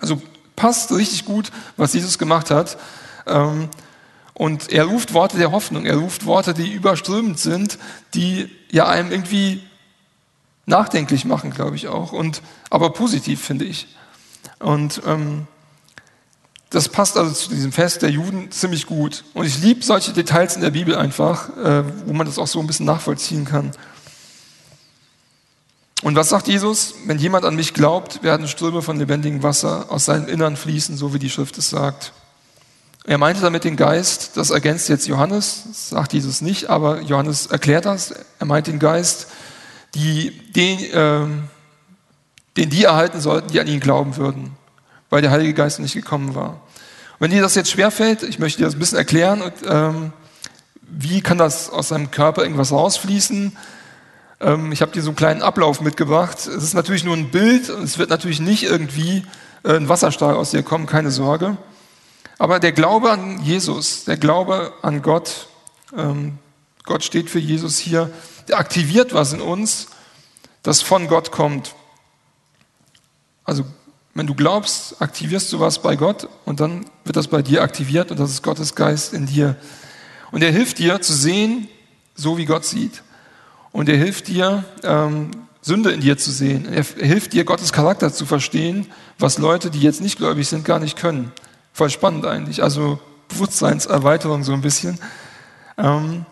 Also 0.00 0.20
passt 0.56 0.90
richtig 0.92 1.24
gut, 1.24 1.50
was 1.76 1.94
Jesus 1.94 2.18
gemacht 2.18 2.50
hat. 2.50 2.76
Ähm, 3.26 3.68
und 4.34 4.72
er 4.72 4.84
ruft 4.84 5.14
Worte 5.14 5.38
der 5.38 5.52
Hoffnung, 5.52 5.86
er 5.86 5.96
ruft 5.96 6.26
Worte, 6.26 6.52
die 6.52 6.72
überströmend 6.72 7.38
sind, 7.38 7.78
die 8.14 8.50
ja 8.70 8.88
einem 8.88 9.12
irgendwie 9.12 9.62
nachdenklich 10.66 11.24
machen, 11.24 11.50
glaube 11.50 11.76
ich 11.76 11.88
auch. 11.88 12.12
Und 12.12 12.42
aber 12.70 12.92
positiv 12.92 13.40
finde 13.44 13.66
ich. 13.66 13.86
Und 14.58 15.02
ähm, 15.06 15.46
das 16.70 16.88
passt 16.88 17.16
also 17.16 17.32
zu 17.32 17.50
diesem 17.50 17.72
Fest 17.72 18.02
der 18.02 18.10
Juden 18.10 18.50
ziemlich 18.52 18.86
gut. 18.86 19.24
Und 19.34 19.44
ich 19.44 19.60
liebe 19.60 19.84
solche 19.84 20.12
Details 20.12 20.54
in 20.54 20.62
der 20.62 20.70
Bibel 20.70 20.94
einfach, 20.94 21.48
äh, 21.56 21.82
wo 22.06 22.12
man 22.12 22.26
das 22.26 22.38
auch 22.38 22.46
so 22.46 22.60
ein 22.60 22.66
bisschen 22.68 22.86
nachvollziehen 22.86 23.44
kann. 23.44 23.72
Und 26.02 26.14
was 26.14 26.28
sagt 26.28 26.46
Jesus? 26.46 26.94
Wenn 27.06 27.18
jemand 27.18 27.44
an 27.44 27.56
mich 27.56 27.74
glaubt, 27.74 28.22
werden 28.22 28.46
Ströme 28.46 28.82
von 28.82 28.98
lebendigem 28.98 29.42
Wasser 29.42 29.86
aus 29.90 30.04
seinem 30.04 30.28
Innern 30.28 30.56
fließen, 30.56 30.96
so 30.96 31.12
wie 31.12 31.18
die 31.18 31.28
Schrift 31.28 31.58
es 31.58 31.70
sagt. 31.70 32.12
Er 33.04 33.18
meinte 33.18 33.42
damit 33.42 33.64
den 33.64 33.76
Geist, 33.76 34.36
das 34.36 34.50
ergänzt 34.50 34.88
jetzt 34.88 35.08
Johannes, 35.08 35.64
das 35.66 35.88
sagt 35.88 36.12
Jesus 36.12 36.40
nicht, 36.40 36.70
aber 36.70 37.00
Johannes 37.00 37.46
erklärt 37.46 37.84
das. 37.84 38.14
Er 38.38 38.46
meint 38.46 38.68
den 38.68 38.78
Geist, 38.78 39.26
die, 39.94 40.30
den, 40.52 40.78
äh, 40.92 41.26
den 42.56 42.70
die 42.70 42.84
erhalten 42.84 43.20
sollten, 43.20 43.48
die 43.48 43.58
an 43.58 43.66
ihn 43.66 43.80
glauben 43.80 44.16
würden 44.16 44.56
weil 45.10 45.22
der 45.22 45.30
Heilige 45.30 45.54
Geist 45.54 45.80
nicht 45.80 45.94
gekommen 45.94 46.34
war. 46.34 46.50
Und 46.50 46.60
wenn 47.20 47.30
dir 47.30 47.42
das 47.42 47.54
jetzt 47.54 47.70
schwerfällt, 47.70 48.22
ich 48.22 48.38
möchte 48.38 48.58
dir 48.58 48.64
das 48.64 48.74
ein 48.74 48.78
bisschen 48.78 48.98
erklären, 48.98 49.42
und, 49.42 49.52
ähm, 49.66 50.12
wie 50.82 51.20
kann 51.20 51.38
das 51.38 51.70
aus 51.70 51.88
deinem 51.88 52.10
Körper 52.10 52.42
irgendwas 52.42 52.72
rausfließen? 52.72 53.56
Ähm, 54.40 54.72
ich 54.72 54.82
habe 54.82 54.92
dir 54.92 55.02
so 55.02 55.10
einen 55.10 55.16
kleinen 55.16 55.42
Ablauf 55.42 55.80
mitgebracht. 55.80 56.38
Es 56.38 56.62
ist 56.62 56.74
natürlich 56.74 57.04
nur 57.04 57.16
ein 57.16 57.30
Bild 57.30 57.70
und 57.70 57.82
es 57.82 57.98
wird 57.98 58.10
natürlich 58.10 58.40
nicht 58.40 58.62
irgendwie 58.62 59.24
äh, 59.62 59.74
ein 59.74 59.88
Wasserstrahl 59.88 60.34
aus 60.34 60.50
dir 60.50 60.62
kommen, 60.62 60.86
keine 60.86 61.10
Sorge. 61.10 61.56
Aber 62.38 62.58
der 62.58 62.72
Glaube 62.72 63.10
an 63.10 63.42
Jesus, 63.42 64.04
der 64.04 64.16
Glaube 64.16 64.72
an 64.82 65.02
Gott, 65.02 65.48
ähm, 65.96 66.38
Gott 66.84 67.04
steht 67.04 67.28
für 67.28 67.38
Jesus 67.38 67.78
hier, 67.78 68.10
der 68.48 68.58
aktiviert 68.58 69.12
was 69.12 69.32
in 69.32 69.40
uns, 69.40 69.88
das 70.62 70.80
von 70.82 71.06
Gott 71.06 71.30
kommt. 71.30 71.74
Also 73.44 73.64
wenn 74.14 74.26
du 74.26 74.34
glaubst, 74.34 75.00
aktivierst 75.00 75.52
du 75.52 75.60
was 75.60 75.80
bei 75.80 75.96
Gott 75.96 76.28
und 76.44 76.60
dann 76.60 76.84
wird 77.04 77.16
das 77.16 77.28
bei 77.28 77.42
dir 77.42 77.62
aktiviert 77.62 78.10
und 78.10 78.18
das 78.18 78.30
ist 78.30 78.42
Gottes 78.42 78.74
Geist 78.74 79.12
in 79.14 79.26
dir. 79.26 79.56
Und 80.32 80.42
er 80.42 80.50
hilft 80.50 80.78
dir 80.78 81.00
zu 81.00 81.12
sehen, 81.12 81.68
so 82.14 82.36
wie 82.36 82.44
Gott 82.44 82.64
sieht. 82.64 83.02
Und 83.72 83.88
er 83.88 83.96
hilft 83.96 84.28
dir, 84.28 84.64
ähm, 84.82 85.30
Sünde 85.62 85.90
in 85.90 86.00
dir 86.00 86.16
zu 86.16 86.30
sehen. 86.30 86.66
Er 86.72 86.82
hilft 86.82 87.34
dir, 87.34 87.44
Gottes 87.44 87.72
Charakter 87.72 88.12
zu 88.12 88.24
verstehen, 88.24 88.86
was 89.18 89.38
Leute, 89.38 89.70
die 89.70 89.80
jetzt 89.80 90.00
nicht 90.00 90.16
gläubig 90.16 90.48
sind, 90.48 90.64
gar 90.64 90.78
nicht 90.78 90.96
können. 90.96 91.32
Voll 91.72 91.90
spannend 91.90 92.26
eigentlich. 92.26 92.62
Also 92.62 92.98
Bewusstseinserweiterung 93.28 94.42
so 94.42 94.52
ein 94.52 94.62
bisschen. 94.62 94.98
Ähm, 95.76 96.24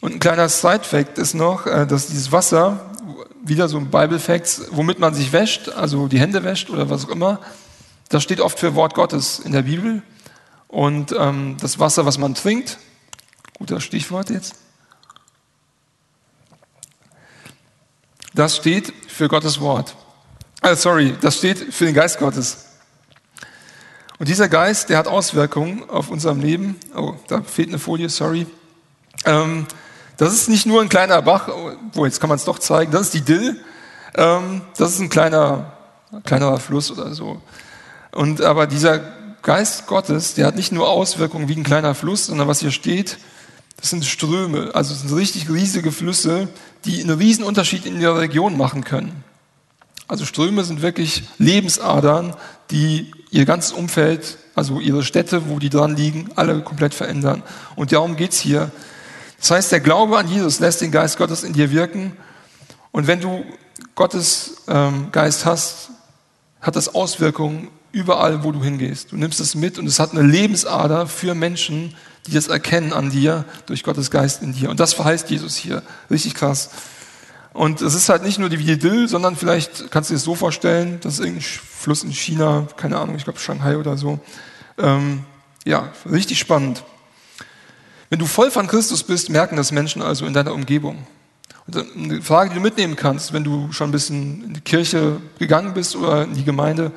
und 0.00 0.14
ein 0.14 0.20
kleiner 0.20 0.48
Side-Fact 0.48 1.18
ist 1.18 1.34
noch, 1.34 1.66
äh, 1.66 1.86
dass 1.86 2.08
dieses 2.08 2.30
Wasser, 2.30 2.92
wieder 3.44 3.68
so 3.68 3.76
ein 3.76 3.90
Bible 3.90 4.18
Facts, 4.18 4.62
womit 4.70 4.98
man 4.98 5.14
sich 5.14 5.32
wäscht, 5.32 5.68
also 5.68 6.08
die 6.08 6.18
Hände 6.18 6.42
wäscht 6.42 6.70
oder 6.70 6.90
was 6.90 7.04
auch 7.04 7.10
immer, 7.10 7.40
das 8.08 8.22
steht 8.22 8.40
oft 8.40 8.58
für 8.58 8.74
Wort 8.74 8.94
Gottes 8.94 9.38
in 9.38 9.52
der 9.52 9.62
Bibel. 9.62 10.02
Und 10.68 11.14
ähm, 11.16 11.56
das 11.60 11.78
Wasser, 11.78 12.04
was 12.06 12.18
man 12.18 12.34
trinkt, 12.34 12.78
guter 13.58 13.80
Stichwort 13.80 14.30
jetzt, 14.30 14.56
das 18.34 18.56
steht 18.56 18.92
für 19.06 19.28
Gottes 19.28 19.60
Wort. 19.60 19.94
Äh, 20.62 20.74
sorry, 20.74 21.14
das 21.20 21.38
steht 21.38 21.72
für 21.72 21.84
den 21.84 21.94
Geist 21.94 22.18
Gottes. 22.18 22.64
Und 24.18 24.28
dieser 24.28 24.48
Geist, 24.48 24.88
der 24.88 24.98
hat 24.98 25.06
Auswirkungen 25.06 25.88
auf 25.88 26.10
unserem 26.10 26.40
Leben. 26.40 26.76
Oh, 26.96 27.14
da 27.28 27.42
fehlt 27.42 27.68
eine 27.68 27.78
Folie, 27.78 28.08
sorry. 28.08 28.46
Ähm, 29.24 29.66
das 30.16 30.32
ist 30.32 30.48
nicht 30.48 30.66
nur 30.66 30.80
ein 30.80 30.88
kleiner 30.88 31.20
Bach, 31.22 31.48
wo 31.92 32.04
jetzt 32.04 32.20
kann 32.20 32.28
man 32.28 32.36
es 32.36 32.44
doch 32.44 32.58
zeigen, 32.58 32.92
das 32.92 33.02
ist 33.02 33.14
die 33.14 33.22
Dill. 33.22 33.60
Ähm, 34.16 34.62
das 34.76 34.92
ist 34.92 35.00
ein 35.00 35.08
kleiner, 35.08 35.72
kleinerer 36.24 36.60
Fluss 36.60 36.90
oder 36.90 37.12
so. 37.14 37.40
Und 38.12 38.42
aber 38.42 38.66
dieser 38.66 39.00
Geist 39.42 39.86
Gottes, 39.86 40.34
der 40.34 40.46
hat 40.46 40.56
nicht 40.56 40.72
nur 40.72 40.88
Auswirkungen 40.88 41.48
wie 41.48 41.56
ein 41.56 41.64
kleiner 41.64 41.94
Fluss, 41.94 42.26
sondern 42.26 42.48
was 42.48 42.60
hier 42.60 42.70
steht, 42.70 43.18
das 43.76 43.90
sind 43.90 44.04
Ströme, 44.04 44.70
also 44.72 44.94
sind 44.94 45.14
richtig 45.14 45.50
riesige 45.50 45.92
Flüsse, 45.92 46.48
die 46.84 47.02
einen 47.02 47.18
riesen 47.18 47.44
Unterschied 47.44 47.84
in 47.86 48.00
der 48.00 48.16
Region 48.16 48.56
machen 48.56 48.84
können. 48.84 49.24
Also 50.06 50.24
Ströme 50.24 50.64
sind 50.64 50.80
wirklich 50.80 51.24
Lebensadern, 51.38 52.34
die 52.70 53.10
ihr 53.30 53.44
ganzes 53.44 53.72
Umfeld, 53.72 54.38
also 54.54 54.78
ihre 54.80 55.02
Städte, 55.02 55.48
wo 55.48 55.58
die 55.58 55.70
dran 55.70 55.96
liegen, 55.96 56.30
alle 56.36 56.62
komplett 56.62 56.94
verändern. 56.94 57.42
Und 57.74 57.92
darum 57.92 58.16
geht's 58.16 58.38
hier. 58.38 58.70
Das 59.44 59.50
heißt, 59.50 59.72
der 59.72 59.80
Glaube 59.80 60.16
an 60.16 60.26
Jesus 60.26 60.58
lässt 60.58 60.80
den 60.80 60.90
Geist 60.90 61.18
Gottes 61.18 61.44
in 61.44 61.52
dir 61.52 61.70
wirken. 61.70 62.16
Und 62.92 63.06
wenn 63.06 63.20
du 63.20 63.44
Gottes 63.94 64.62
ähm, 64.68 65.08
Geist 65.12 65.44
hast, 65.44 65.90
hat 66.62 66.76
das 66.76 66.94
Auswirkungen 66.94 67.68
überall, 67.92 68.42
wo 68.42 68.52
du 68.52 68.64
hingehst. 68.64 69.12
Du 69.12 69.18
nimmst 69.18 69.40
es 69.40 69.54
mit 69.54 69.78
und 69.78 69.86
es 69.86 70.00
hat 70.00 70.12
eine 70.12 70.22
Lebensader 70.22 71.06
für 71.06 71.34
Menschen, 71.34 71.94
die 72.26 72.32
das 72.32 72.48
erkennen 72.48 72.94
an 72.94 73.10
dir 73.10 73.44
durch 73.66 73.84
Gottes 73.84 74.10
Geist 74.10 74.40
in 74.42 74.54
dir. 74.54 74.70
Und 74.70 74.80
das 74.80 74.94
verheißt 74.94 75.28
Jesus 75.28 75.56
hier. 75.56 75.82
Richtig 76.10 76.34
krass. 76.34 76.70
Und 77.52 77.82
es 77.82 77.92
ist 77.92 78.08
halt 78.08 78.22
nicht 78.22 78.38
nur 78.38 78.48
die 78.48 78.60
Wiedel, 78.60 79.10
sondern 79.10 79.36
vielleicht 79.36 79.90
kannst 79.90 80.08
du 80.08 80.14
dir 80.14 80.16
das 80.16 80.24
so 80.24 80.34
vorstellen, 80.34 81.00
das 81.02 81.18
ist 81.18 81.20
irgendein 81.20 81.42
Fluss 81.42 82.02
in 82.02 82.12
China, 82.12 82.66
keine 82.78 82.96
Ahnung, 82.96 83.14
ich 83.16 83.24
glaube 83.24 83.40
Shanghai 83.40 83.76
oder 83.76 83.98
so. 83.98 84.20
Ähm, 84.78 85.24
ja, 85.66 85.92
richtig 86.10 86.38
spannend. 86.38 86.82
Wenn 88.10 88.18
du 88.18 88.26
voll 88.26 88.50
von 88.50 88.66
Christus 88.66 89.02
bist, 89.02 89.30
merken 89.30 89.56
das 89.56 89.72
Menschen 89.72 90.02
also 90.02 90.26
in 90.26 90.34
deiner 90.34 90.52
Umgebung. 90.52 91.06
Und 91.66 91.76
eine 91.96 92.22
Frage, 92.22 92.50
die 92.50 92.56
du 92.56 92.60
mitnehmen 92.60 92.96
kannst, 92.96 93.32
wenn 93.32 93.44
du 93.44 93.72
schon 93.72 93.88
ein 93.88 93.92
bisschen 93.92 94.44
in 94.44 94.54
die 94.54 94.60
Kirche 94.60 95.20
gegangen 95.38 95.72
bist 95.72 95.96
oder 95.96 96.24
in 96.24 96.34
die 96.34 96.44
Gemeinde, 96.44 96.92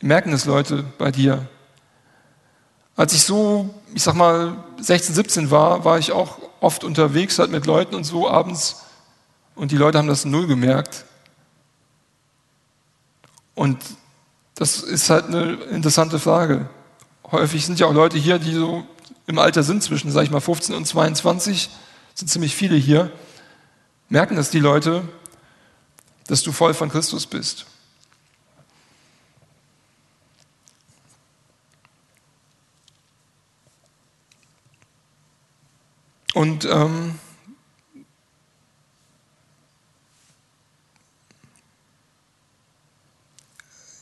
merken 0.00 0.30
das 0.30 0.44
Leute 0.44 0.84
bei 0.98 1.10
dir. 1.10 1.48
Als 2.96 3.14
ich 3.14 3.22
so, 3.22 3.74
ich 3.94 4.02
sag 4.02 4.14
mal, 4.14 4.56
16, 4.80 5.14
17 5.14 5.50
war, 5.50 5.84
war 5.84 5.98
ich 5.98 6.12
auch 6.12 6.38
oft 6.60 6.84
unterwegs 6.84 7.38
halt 7.38 7.50
mit 7.50 7.66
Leuten 7.66 7.94
und 7.94 8.04
so 8.04 8.28
abends 8.28 8.84
und 9.54 9.72
die 9.72 9.76
Leute 9.76 9.98
haben 9.98 10.08
das 10.08 10.24
null 10.24 10.46
gemerkt. 10.46 11.04
Und 13.54 13.78
das 14.54 14.80
ist 14.80 15.10
halt 15.10 15.26
eine 15.26 15.54
interessante 15.70 16.18
Frage. 16.18 16.68
Häufig 17.30 17.66
sind 17.66 17.80
ja 17.80 17.86
auch 17.86 17.92
Leute 17.92 18.18
hier, 18.18 18.38
die 18.38 18.52
so 18.52 18.84
im 19.28 19.38
Alter 19.38 19.62
sind, 19.62 19.82
zwischen, 19.82 20.10
sag 20.10 20.24
ich 20.24 20.30
mal, 20.30 20.40
15 20.40 20.74
und 20.74 20.86
22, 20.86 21.68
sind 22.14 22.28
ziemlich 22.28 22.56
viele 22.56 22.76
hier, 22.76 23.12
merken 24.08 24.36
das 24.36 24.50
die 24.50 24.58
Leute, 24.58 25.06
dass 26.26 26.42
du 26.42 26.50
voll 26.50 26.72
von 26.72 26.88
Christus 26.88 27.26
bist. 27.26 27.66
Und 36.32 36.64
ähm, 36.64 37.18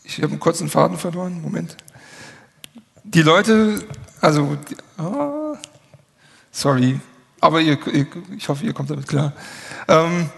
ich 0.04 0.18
habe 0.18 0.28
einen 0.28 0.40
kurzen 0.40 0.68
Faden 0.68 0.98
verloren. 0.98 1.40
Moment. 1.40 1.76
Die 3.04 3.22
Leute, 3.22 3.86
also, 4.20 4.56
oh, 4.98 5.56
sorry, 6.50 7.00
aber 7.40 7.60
ihr, 7.60 7.78
ich 8.36 8.48
hoffe, 8.48 8.64
ihr 8.64 8.72
kommt 8.72 8.90
damit 8.90 9.06
klar. 9.06 9.32
Ähm, 9.88 10.30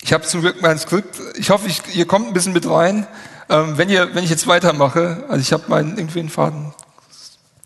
ich 0.00 0.12
habe 0.12 0.24
zum 0.24 0.40
Glück 0.40 0.60
mein 0.62 0.78
Skript. 0.78 1.20
Ich 1.36 1.50
hoffe, 1.50 1.68
ich, 1.68 1.94
ihr 1.94 2.06
kommt 2.06 2.26
ein 2.26 2.32
bisschen 2.32 2.52
mit 2.52 2.68
rein. 2.68 3.06
Ähm, 3.48 3.78
wenn, 3.78 3.88
ihr, 3.88 4.14
wenn 4.14 4.24
ich 4.24 4.30
jetzt 4.30 4.46
weitermache, 4.46 5.24
also 5.28 5.40
ich 5.40 5.52
habe 5.52 5.64
meinen 5.68 5.96
irgendwie 5.96 6.20
einen 6.20 6.28
Faden. 6.28 6.72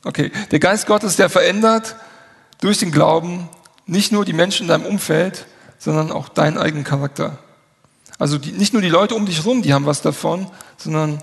Okay, 0.05 0.31
der 0.51 0.59
Geist 0.59 0.87
Gottes, 0.87 1.17
der 1.17 1.29
verändert 1.29 1.97
durch 2.61 2.79
den 2.79 2.93
Glauben 2.93 3.49
nicht 3.87 4.13
nur 4.13 4.25
die 4.25 4.33
Menschen 4.33 4.65
in 4.65 4.69
deinem 4.69 4.87
Umfeld, 4.87 5.47
sondern 5.79 6.13
auch 6.13 6.29
deinen 6.29 6.59
eigenen 6.59 6.85
Charakter. 6.85 7.39
Also 8.19 8.39
die, 8.39 8.53
nicht 8.53 8.73
nur 8.73 8.83
die 8.83 8.89
Leute 8.89 9.15
um 9.15 9.27
dich 9.27 9.39
herum, 9.39 9.63
die 9.63 9.75
haben 9.75 9.87
was 9.87 10.03
davon, 10.03 10.51
sondern 10.77 11.23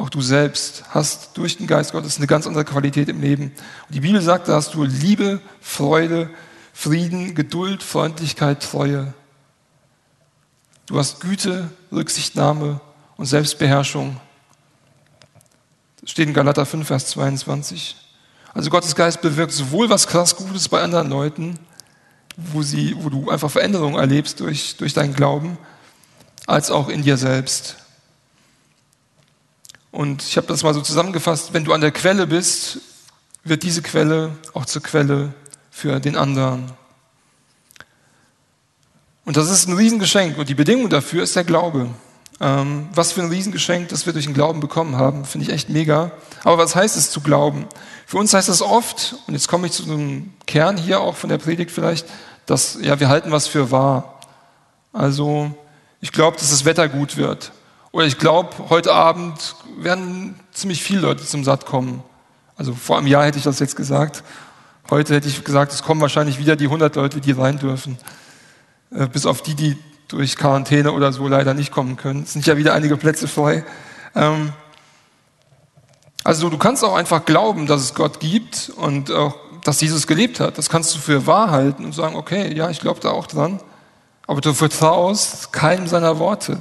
auch 0.00 0.08
du 0.08 0.22
selbst 0.22 0.84
hast 0.88 1.36
durch 1.36 1.58
den 1.58 1.66
Geist 1.66 1.92
Gottes 1.92 2.16
eine 2.16 2.26
ganz 2.26 2.46
andere 2.46 2.64
Qualität 2.64 3.08
im 3.08 3.20
Leben. 3.20 3.52
Und 3.88 3.94
die 3.94 4.00
Bibel 4.00 4.20
sagt, 4.22 4.48
da 4.48 4.54
hast 4.54 4.74
du 4.74 4.84
Liebe, 4.84 5.40
Freude, 5.60 6.30
Frieden, 6.72 7.34
Geduld, 7.34 7.82
Freundlichkeit, 7.82 8.62
Treue. 8.62 9.12
Du 10.86 10.98
hast 10.98 11.20
Güte, 11.20 11.70
Rücksichtnahme 11.92 12.80
und 13.16 13.26
Selbstbeherrschung. 13.26 14.18
Das 16.00 16.10
steht 16.10 16.28
in 16.28 16.34
Galater 16.34 16.64
5, 16.64 16.86
Vers 16.86 17.08
22. 17.08 17.96
Also 18.54 18.70
Gottes 18.70 18.94
Geist 18.94 19.20
bewirkt 19.20 19.52
sowohl 19.52 19.90
was 19.90 20.06
krass 20.06 20.34
Gutes 20.34 20.68
bei 20.68 20.80
anderen 20.80 21.10
Leuten, 21.10 21.58
wo, 22.36 22.62
sie, 22.62 22.96
wo 22.98 23.10
du 23.10 23.30
einfach 23.30 23.50
Veränderungen 23.50 23.98
erlebst 23.98 24.40
durch, 24.40 24.76
durch 24.78 24.94
deinen 24.94 25.14
Glauben, 25.14 25.58
als 26.46 26.70
auch 26.70 26.88
in 26.88 27.02
dir 27.02 27.18
selbst. 27.18 27.76
Und 29.90 30.22
ich 30.22 30.36
habe 30.36 30.46
das 30.46 30.62
mal 30.62 30.74
so 30.74 30.80
zusammengefasst, 30.80 31.52
wenn 31.52 31.64
du 31.64 31.72
an 31.72 31.80
der 31.80 31.90
Quelle 31.90 32.26
bist, 32.26 32.78
wird 33.44 33.62
diese 33.62 33.82
Quelle 33.82 34.30
auch 34.54 34.66
zur 34.66 34.82
Quelle 34.82 35.34
für 35.70 35.98
den 36.00 36.16
anderen. 36.16 36.70
Und 39.24 39.36
das 39.36 39.50
ist 39.50 39.68
ein 39.68 39.76
Riesengeschenk 39.76 40.38
und 40.38 40.48
die 40.48 40.54
Bedingung 40.54 40.90
dafür 40.90 41.22
ist 41.22 41.36
der 41.36 41.44
Glaube. 41.44 41.88
Ähm, 42.40 42.88
was 42.94 43.12
für 43.12 43.22
ein 43.22 43.28
Riesengeschenk, 43.28 43.88
das 43.88 44.06
wir 44.06 44.12
durch 44.14 44.24
den 44.24 44.34
Glauben 44.34 44.60
bekommen 44.60 44.96
haben, 44.96 45.24
finde 45.24 45.46
ich 45.46 45.52
echt 45.52 45.68
mega. 45.68 46.10
Aber 46.42 46.58
was 46.58 46.74
heißt 46.74 46.96
es 46.96 47.10
zu 47.10 47.20
glauben? 47.20 47.66
Für 48.06 48.16
uns 48.16 48.32
heißt 48.32 48.48
das 48.48 48.62
oft, 48.62 49.16
und 49.26 49.34
jetzt 49.34 49.46
komme 49.46 49.66
ich 49.66 49.72
zu 49.72 49.84
einem 49.84 50.32
Kern 50.46 50.76
hier 50.76 51.00
auch 51.00 51.16
von 51.16 51.28
der 51.28 51.38
Predigt 51.38 51.70
vielleicht, 51.70 52.06
dass 52.46 52.78
ja, 52.80 52.98
wir 52.98 53.08
halten 53.08 53.30
was 53.30 53.46
für 53.46 53.70
wahr. 53.70 54.20
Also 54.92 55.54
ich 56.00 56.12
glaube, 56.12 56.38
dass 56.38 56.50
das 56.50 56.64
Wetter 56.64 56.88
gut 56.88 57.16
wird. 57.16 57.52
Oder 57.92 58.06
ich 58.06 58.18
glaube, 58.18 58.50
heute 58.68 58.92
Abend 58.92 59.56
werden 59.78 60.38
ziemlich 60.52 60.82
viele 60.82 61.00
Leute 61.00 61.24
zum 61.24 61.44
Satt 61.44 61.66
kommen. 61.66 62.02
Also 62.56 62.74
vor 62.74 62.98
einem 62.98 63.06
Jahr 63.06 63.24
hätte 63.24 63.38
ich 63.38 63.44
das 63.44 63.58
jetzt 63.58 63.76
gesagt. 63.76 64.22
Heute 64.90 65.14
hätte 65.14 65.28
ich 65.28 65.44
gesagt, 65.44 65.72
es 65.72 65.82
kommen 65.82 66.00
wahrscheinlich 66.00 66.38
wieder 66.38 66.56
die 66.56 66.66
100 66.66 66.94
Leute, 66.96 67.20
die 67.20 67.32
rein 67.32 67.58
dürfen. 67.58 67.98
Äh, 68.94 69.06
bis 69.06 69.26
auf 69.26 69.42
die, 69.42 69.54
die 69.54 69.76
durch 70.08 70.36
Quarantäne 70.36 70.92
oder 70.92 71.12
so 71.12 71.28
leider 71.28 71.54
nicht 71.54 71.72
kommen 71.72 71.96
können. 71.96 72.22
Es 72.22 72.32
sind 72.32 72.46
ja 72.46 72.56
wieder 72.56 72.74
einige 72.74 72.96
Plätze 72.96 73.28
frei. 73.28 73.64
Ähm, 74.14 74.52
also 76.24 76.50
du 76.50 76.58
kannst 76.58 76.84
auch 76.84 76.94
einfach 76.94 77.24
glauben, 77.24 77.66
dass 77.66 77.80
es 77.80 77.94
Gott 77.94 78.20
gibt 78.20 78.72
und 78.76 79.10
auch, 79.10 79.36
dass 79.64 79.80
Jesus 79.80 80.06
gelebt 80.06 80.40
hat. 80.40 80.58
Das 80.58 80.68
kannst 80.68 80.94
du 80.94 80.98
für 80.98 81.26
wahr 81.26 81.50
halten 81.50 81.84
und 81.84 81.94
sagen, 81.94 82.16
okay, 82.16 82.52
ja, 82.54 82.70
ich 82.70 82.80
glaube 82.80 83.00
da 83.00 83.10
auch 83.10 83.26
dran 83.26 83.60
aber 84.30 84.40
du 84.40 84.54
vertraust 84.54 85.52
keinem 85.52 85.88
seiner 85.88 86.20
Worte 86.20 86.58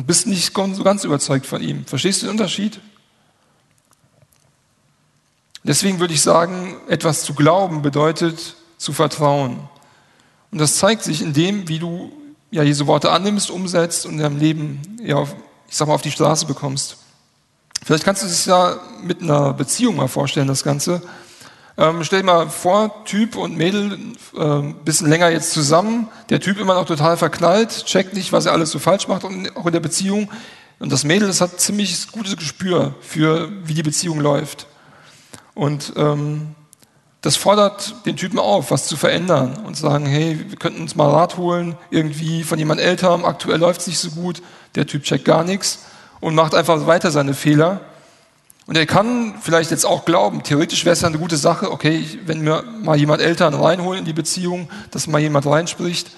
und 0.00 0.06
bist 0.06 0.26
nicht 0.26 0.54
so 0.54 0.82
ganz 0.82 1.04
überzeugt 1.04 1.44
von 1.44 1.60
ihm. 1.60 1.84
Verstehst 1.84 2.22
du 2.22 2.26
den 2.26 2.32
Unterschied? 2.32 2.80
Deswegen 5.62 6.00
würde 6.00 6.14
ich 6.14 6.22
sagen, 6.22 6.74
etwas 6.88 7.22
zu 7.22 7.34
glauben 7.34 7.82
bedeutet 7.82 8.56
zu 8.78 8.94
vertrauen. 8.94 9.58
Und 10.52 10.58
das 10.58 10.76
zeigt 10.76 11.02
sich 11.02 11.20
in 11.20 11.34
dem, 11.34 11.68
wie 11.68 11.78
du 11.78 12.10
ja 12.50 12.62
Jesu 12.62 12.86
Worte 12.86 13.10
annimmst, 13.10 13.50
umsetzt 13.50 14.06
und 14.06 14.12
in 14.12 14.18
deinem 14.20 14.38
Leben, 14.38 14.80
ja, 15.02 15.22
ich 15.68 15.76
sag 15.76 15.86
mal, 15.86 15.92
auf 15.92 16.00
die 16.00 16.10
Straße 16.10 16.46
bekommst. 16.46 16.96
Vielleicht 17.84 18.04
kannst 18.04 18.22
du 18.22 18.26
es 18.26 18.46
ja 18.46 18.80
mit 19.02 19.20
einer 19.20 19.52
Beziehung 19.52 19.96
mal 19.96 20.08
vorstellen, 20.08 20.48
das 20.48 20.64
Ganze. 20.64 21.02
Ähm, 21.78 22.04
stell 22.04 22.20
dir 22.20 22.26
mal 22.26 22.48
vor, 22.48 23.04
Typ 23.04 23.36
und 23.36 23.56
Mädel 23.56 23.98
äh, 24.36 24.74
bisschen 24.84 25.08
länger 25.08 25.30
jetzt 25.30 25.52
zusammen. 25.52 26.08
Der 26.28 26.40
Typ 26.40 26.58
immer 26.58 26.74
noch 26.74 26.86
total 26.86 27.16
verknallt, 27.16 27.84
checkt 27.86 28.14
nicht, 28.14 28.32
was 28.32 28.46
er 28.46 28.52
alles 28.52 28.70
so 28.70 28.78
falsch 28.78 29.08
macht, 29.08 29.24
und 29.24 29.56
auch 29.56 29.66
in 29.66 29.72
der 29.72 29.80
Beziehung. 29.80 30.30
Und 30.78 30.92
das 30.92 31.04
Mädel, 31.04 31.28
das 31.28 31.40
hat 31.40 31.60
ziemlich 31.60 32.10
gutes 32.10 32.36
Gespür 32.36 32.94
für, 33.00 33.50
wie 33.64 33.74
die 33.74 33.82
Beziehung 33.82 34.20
läuft. 34.20 34.66
Und 35.54 35.92
ähm, 35.96 36.54
das 37.20 37.36
fordert 37.36 38.06
den 38.06 38.16
Typen 38.16 38.38
auf, 38.38 38.70
was 38.70 38.86
zu 38.86 38.96
verändern 38.96 39.58
und 39.66 39.76
zu 39.76 39.82
sagen, 39.82 40.06
hey, 40.06 40.38
wir 40.48 40.56
könnten 40.56 40.80
uns 40.80 40.96
mal 40.96 41.10
Rat 41.10 41.36
holen, 41.36 41.76
irgendwie 41.90 42.44
von 42.44 42.58
jemand 42.58 42.80
älterem, 42.80 43.26
aktuell 43.26 43.58
läuft 43.58 43.82
es 43.82 43.86
nicht 43.86 43.98
so 43.98 44.10
gut, 44.10 44.42
der 44.74 44.86
Typ 44.86 45.02
checkt 45.02 45.26
gar 45.26 45.44
nichts 45.44 45.80
und 46.20 46.34
macht 46.34 46.54
einfach 46.54 46.86
weiter 46.86 47.10
seine 47.10 47.34
Fehler. 47.34 47.80
Und 48.70 48.76
er 48.76 48.86
kann 48.86 49.34
vielleicht 49.40 49.72
jetzt 49.72 49.84
auch 49.84 50.04
glauben, 50.04 50.44
theoretisch 50.44 50.84
wäre 50.84 50.92
es 50.92 51.00
ja 51.00 51.08
eine 51.08 51.18
gute 51.18 51.36
Sache, 51.36 51.72
okay, 51.72 52.06
wenn 52.26 52.42
mir 52.42 52.62
mal 52.84 52.96
jemand 52.96 53.20
Eltern 53.20 53.52
reinholt 53.52 53.98
in 53.98 54.04
die 54.04 54.12
Beziehung, 54.12 54.70
dass 54.92 55.08
mal 55.08 55.18
jemand 55.18 55.44
reinspricht. 55.44 56.12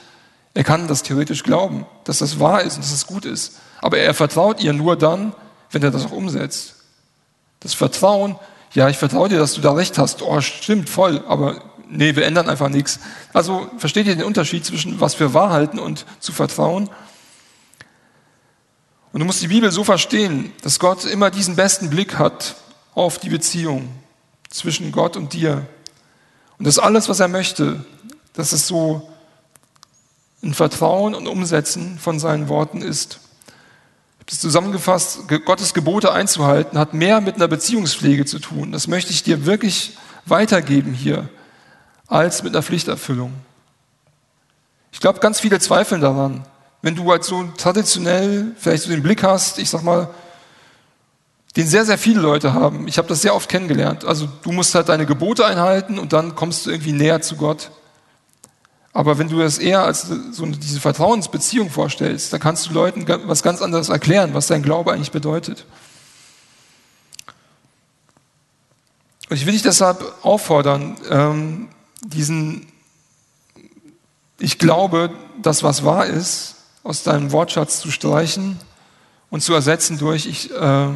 Er 0.53 0.63
kann 0.63 0.87
das 0.87 1.03
theoretisch 1.03 1.45
glauben, 1.45 1.87
dass 2.05 2.19
das 2.19 2.41
wahr 2.41 2.61
ist 2.61 2.75
und 2.77 2.85
dass 2.85 2.91
das 2.91 3.07
gut 3.07 3.25
ist. 3.25 3.55
Aber 3.81 3.97
er 3.97 4.13
vertraut 4.13 4.63
ihr 4.63 4.75
nur 4.75 4.97
dann, 4.97 5.33
wenn 5.71 5.83
er 5.83 5.91
das 5.91 6.05
auch 6.05 6.13
umsetzt. 6.13 6.75
Das 7.61 7.73
Vertrauen, 7.73 8.37
ja, 8.75 8.91
ich 8.91 8.99
vertraue 8.99 9.31
dir, 9.31 9.39
dass 9.39 9.55
du 9.55 9.63
da 9.63 9.73
recht 9.73 9.97
hast. 9.97 10.21
Oh, 10.21 10.43
stimmt, 10.43 10.91
voll, 10.91 11.25
aber 11.27 11.63
nee, 11.89 12.17
wir 12.17 12.27
ändern 12.27 12.51
einfach 12.51 12.69
nichts. 12.69 13.01
Also 13.33 13.67
versteht 13.79 14.07
ihr 14.07 14.15
den 14.15 14.27
Unterschied 14.27 14.67
zwischen 14.67 15.01
was 15.01 15.19
wir 15.19 15.33
wahrhalten 15.33 15.79
und 15.79 16.05
zu 16.21 16.33
vertrauen? 16.33 16.91
Und 19.13 19.21
du 19.21 19.27
musst 19.27 19.43
die 19.43 19.49
Bibel 19.49 19.71
so 19.71 19.85
verstehen, 19.85 20.53
dass 20.63 20.79
Gott 20.79 21.05
immer 21.05 21.31
diesen 21.31 21.55
besten 21.55 21.91
Blick 21.91 22.19
hat 22.19 22.57
auf 22.95 23.19
die 23.19 23.29
Beziehung 23.29 23.91
zwischen 24.49 24.91
Gott 24.91 25.17
und 25.17 25.35
dir. 25.35 25.67
Und 26.59 26.67
dass 26.67 26.79
alles, 26.79 27.09
was 27.09 27.21
er 27.21 27.29
möchte, 27.29 27.85
dass 28.33 28.53
es 28.53 28.67
so 28.67 29.09
ein 30.43 30.55
Vertrauen 30.55 31.15
und 31.15 31.27
Umsetzen 31.27 31.99
von 31.99 32.19
seinen 32.19 32.49
Worten 32.49 32.81
ist. 32.81 33.21
Ich 33.45 34.21
habe 34.21 34.31
das 34.31 34.41
zusammengefasst, 34.41 35.29
Gottes 35.45 35.75
Gebote 35.75 36.13
einzuhalten, 36.13 36.79
hat 36.79 36.95
mehr 36.95 37.21
mit 37.21 37.37
einer 37.37 37.49
Beziehungspflege 37.49 38.25
zu 38.25 38.39
tun. 38.39 38.73
Das 38.73 38.89
möchte 38.89 39.13
ich 39.13 39.23
dir 39.23 39.45
wirklich 39.45 39.97
weitergeben 40.25 40.95
hier, 40.95 41.29
als 42.07 42.43
mit 42.43 42.55
einer 42.55 42.63
Pflichterfüllung. 42.63 43.33
Ich 44.91 45.01
glaube, 45.01 45.21
ganz 45.21 45.41
viele 45.41 45.59
zweifeln 45.59 46.01
daran 46.01 46.45
wenn 46.83 46.97
du 46.97 47.11
halt 47.11 47.25
so 47.25 47.45
traditionell 47.57 48.55
vielleicht 48.59 48.83
so 48.83 48.91
den 48.91 49.03
Blick 49.03 49.23
hast, 49.23 49.59
ich 49.59 49.71
sag 49.71 49.83
mal, 49.83 50.11
den 51.57 51.67
sehr, 51.67 51.85
sehr 51.85 51.99
viele 51.99 52.21
Leute 52.21 52.55
haben. 52.55 52.89
Ich 52.89 52.99
habe 52.99 53.09
das 53.09 53.23
sehr 53.23 53.35
oft 53.35 53.49
kennengelernt. 53.49 54.05
Also 54.05 54.29
du 54.43 54.53
musst 54.53 54.75
halt 54.75 54.89
deine 54.89 55.07
Gebote 55.07 55.47
einhalten 55.47 55.99
und 55.99 56.13
dann 56.13 56.35
kommst 56.35 56.67
du 56.67 56.71
irgendwie 56.71 56.93
näher 56.93 57.21
zu 57.21 57.37
Gott. 57.37 57.71
Aber 58.95 59.19
wenn 59.19 59.29
du 59.29 59.39
das 59.39 59.59
eher 59.59 59.85
als 59.85 60.09
so 60.33 60.45
diese 60.47 60.81
Vertrauensbeziehung 60.81 61.71
vorstellst, 61.71 62.33
dann 62.33 62.41
kannst 62.41 62.67
du 62.67 62.75
Leuten 62.75 63.07
was 63.27 63.43
ganz 63.43 63.63
anderes 63.63 63.89
erklären, 63.89 64.35
was 64.35 64.49
dein 64.49 64.63
Glaube 64.63 64.93
eigentlich 64.93 65.13
bedeutet. 65.13 65.65
Und 69.31 69.37
ich 69.37 69.47
will 69.47 69.53
dich 69.53 69.63
deshalb 69.63 70.03
auffordern, 70.23 70.99
ähm, 71.09 71.69
diesen, 72.03 72.67
ich 74.39 74.59
glaube, 74.59 75.11
das, 75.41 75.63
was 75.63 75.85
wahr 75.85 76.05
ist, 76.05 76.57
aus 76.83 77.03
deinem 77.03 77.33
Wortschatz 77.33 77.81
zu 77.81 77.91
streichen 77.91 78.59
und 79.31 79.43
zu 79.43 79.55
ersetzen 79.55 79.99
durch, 79.99 80.27
ich, 80.27 80.51
äh, 80.51 80.89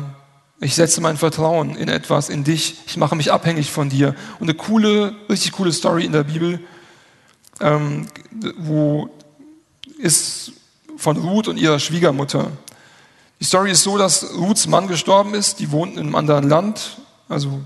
ich 0.60 0.74
setze 0.74 1.00
mein 1.00 1.16
Vertrauen 1.16 1.76
in 1.76 1.88
etwas, 1.88 2.28
in 2.28 2.44
dich, 2.44 2.76
ich 2.86 2.96
mache 2.96 3.16
mich 3.16 3.32
abhängig 3.32 3.70
von 3.70 3.88
dir. 3.88 4.14
Und 4.40 4.48
eine 4.48 4.54
coole, 4.54 5.14
richtig 5.28 5.52
coole 5.52 5.72
Story 5.72 6.04
in 6.04 6.12
der 6.12 6.24
Bibel, 6.24 6.60
ähm, 7.60 8.06
wo 8.58 9.08
ist 9.98 10.52
von 10.96 11.16
Ruth 11.16 11.48
und 11.48 11.56
ihrer 11.56 11.78
Schwiegermutter. 11.78 12.50
Die 13.40 13.44
Story 13.44 13.70
ist 13.70 13.82
so, 13.82 13.98
dass 13.98 14.34
Ruths 14.34 14.66
Mann 14.66 14.88
gestorben 14.88 15.34
ist, 15.34 15.60
die 15.60 15.70
wohnten 15.70 15.98
in 15.98 16.06
einem 16.06 16.14
anderen 16.14 16.48
Land, 16.48 16.98
also 17.28 17.60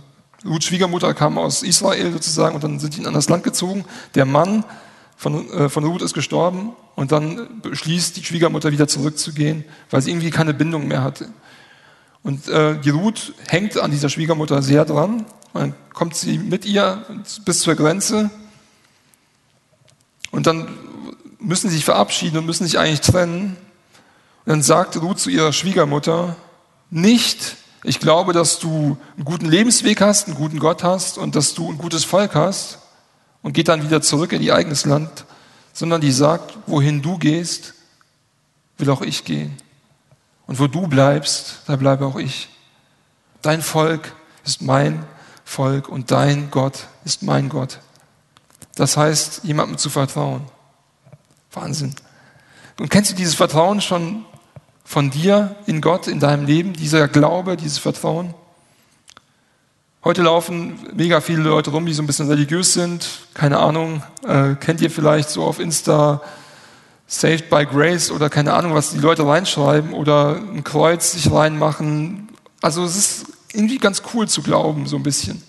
Ruths 0.45 0.67
Schwiegermutter 0.67 1.15
kam 1.15 1.39
aus 1.39 1.63
Israel 1.63 2.13
sozusagen 2.13 2.55
und 2.55 2.65
dann 2.65 2.79
sind 2.79 2.95
die 2.95 2.99
in 2.99 3.05
ein 3.05 3.09
anderes 3.09 3.29
Land 3.29 3.45
gezogen. 3.45 3.85
Der 4.15 4.25
Mann 4.25 4.65
von, 5.21 5.51
äh, 5.51 5.69
von 5.69 5.85
Ruth 5.85 6.01
ist 6.01 6.15
gestorben 6.15 6.73
und 6.97 7.13
dann 7.13 7.61
beschließt 7.61 8.17
die 8.17 8.25
Schwiegermutter 8.25 8.73
wieder 8.73 8.89
zurückzugehen, 8.89 9.67
weil 9.91 10.01
sie 10.01 10.13
irgendwie 10.13 10.31
keine 10.31 10.55
Bindung 10.55 10.89
mehr 10.89 11.05
hatte. 11.05 11.29
Und 12.23 12.49
äh, 12.49 12.81
die 12.81 12.89
Ruth 12.89 13.35
hängt 13.47 13.79
an 13.79 13.91
dieser 13.91 14.09
Schwiegermutter 14.09 14.63
sehr 14.63 14.87
dran. 14.87 15.27
Und 15.53 15.61
dann 15.61 15.75
kommt 15.93 16.17
sie 16.17 16.39
mit 16.39 16.65
ihr 16.65 17.05
bis 17.45 17.61
zur 17.61 17.75
Grenze 17.75 18.31
und 20.31 20.47
dann 20.47 20.69
müssen 21.39 21.69
sie 21.69 21.77
sich 21.77 21.85
verabschieden 21.85 22.39
und 22.39 22.47
müssen 22.47 22.65
sich 22.65 22.79
eigentlich 22.79 23.03
trennen. 23.03 23.59
Und 24.47 24.51
dann 24.51 24.63
sagt 24.63 24.97
Ruth 25.03 25.19
zu 25.19 25.29
ihrer 25.29 25.53
Schwiegermutter, 25.53 26.37
nicht, 26.89 27.57
ich 27.85 28.01
glaube, 28.01 28.33
dass 28.33 28.59
du 28.59 28.97
einen 29.17 29.27
guten 29.27 29.51
Lebensweg 29.51 30.01
hast, 30.01 30.29
einen 30.29 30.37
guten 30.37 30.61
Gott 30.61 30.83
hast 30.83 31.19
und 31.19 31.37
dass 31.37 31.53
du 31.53 31.71
ein 31.71 31.77
gutes 31.77 32.05
Volk 32.05 32.35
hast, 32.35 32.79
und 33.43 33.53
geht 33.53 33.69
dann 33.69 33.83
wieder 33.83 34.03
zurück 34.03 34.33
in 34.33 34.43
ihr 34.43 34.55
eigenes 34.55 34.85
Land, 34.85 35.25
sondern 35.73 36.01
die 36.01 36.13
sagt, 36.13 36.59
wohin 36.67 37.03
du 37.03 37.19
gehst, 37.19 37.75
will 38.79 38.91
auch 38.91 39.03
ich 39.03 39.25
gehen. 39.25 39.57
Und 40.47 40.59
wo 40.59 40.67
du 40.67 40.89
bleibst, 40.89 41.61
da 41.67 41.77
bleibe 41.77 42.07
auch 42.07 42.17
ich. 42.17 42.49
Dein 43.43 43.63
Volk 43.63 44.15
ist 44.45 44.63
mein 44.63 45.05
Volk 45.45 45.89
und 45.89 46.11
dein 46.11 46.51
Gott 46.51 46.87
ist 47.05 47.23
mein 47.23 47.49
Gott. 47.49 47.79
Das 48.75 48.97
heißt, 48.97 49.45
jemandem 49.45 49.79
zu 49.79 49.91
vertrauen. 49.91 50.43
Wahnsinn. 51.53 51.95
Und 52.79 52.91
kennst 52.91 53.11
du 53.11 53.15
dieses 53.15 53.35
Vertrauen 53.35 53.81
schon 53.81 54.25
von 54.85 55.11
dir 55.11 55.57
in 55.67 55.81
Gott, 55.81 56.09
in 56.09 56.19
deinem 56.19 56.47
Leben, 56.47 56.73
dieser 56.73 57.09
Glaube, 57.09 57.57
dieses 57.57 57.79
Vertrauen? 57.79 58.35
Heute 60.03 60.23
laufen 60.23 60.79
mega 60.95 61.21
viele 61.21 61.43
Leute 61.43 61.73
rum, 61.73 61.85
die 61.85 61.93
so 61.93 62.03
ein 62.03 62.07
bisschen 62.07 62.27
religiös 62.27 62.73
sind. 62.73 63.07
Keine 63.35 63.59
Ahnung, 63.59 64.03
äh, 64.27 64.55
kennt 64.55 64.81
ihr 64.81 64.91
vielleicht 64.91 65.29
so 65.29 65.45
auf 65.45 65.61
Insta 65.61 66.23
Saved 67.07 67.51
by 67.51 67.67
Grace 67.67 68.11
oder 68.11 68.31
keine 68.31 68.55
Ahnung, 68.55 68.75
was 68.75 68.93
die 68.93 68.99
Leute 68.99 69.27
reinschreiben 69.27 69.93
oder 69.93 70.37
ein 70.37 70.65
Kreuz 70.65 71.13
sich 71.13 71.31
reinmachen. 71.31 72.31
Also 72.63 72.83
es 72.83 72.97
ist 72.97 73.27
irgendwie 73.53 73.77
ganz 73.77 74.01
cool 74.15 74.27
zu 74.27 74.41
glauben, 74.41 74.87
so 74.87 74.97
ein 74.97 75.03
bisschen. 75.03 75.43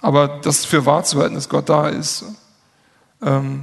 Aber 0.00 0.40
das 0.42 0.64
für 0.64 0.86
wahr 0.86 1.04
zu 1.04 1.20
halten, 1.20 1.34
dass 1.34 1.50
Gott 1.50 1.68
da 1.68 1.90
ist. 1.90 2.24
Ähm 3.20 3.62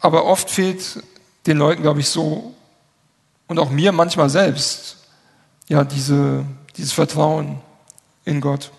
aber 0.00 0.24
oft 0.24 0.48
fehlt 0.48 1.02
den 1.46 1.58
Leuten, 1.58 1.82
glaube 1.82 2.00
ich, 2.00 2.08
so 2.08 2.54
und 3.48 3.58
auch 3.58 3.68
mir 3.68 3.92
manchmal 3.92 4.30
selbst, 4.30 4.96
ja, 5.68 5.84
diese, 5.84 6.46
dieses 6.76 6.92
Vertrauen 6.92 7.60
in 8.24 8.40
Gott. 8.40 8.70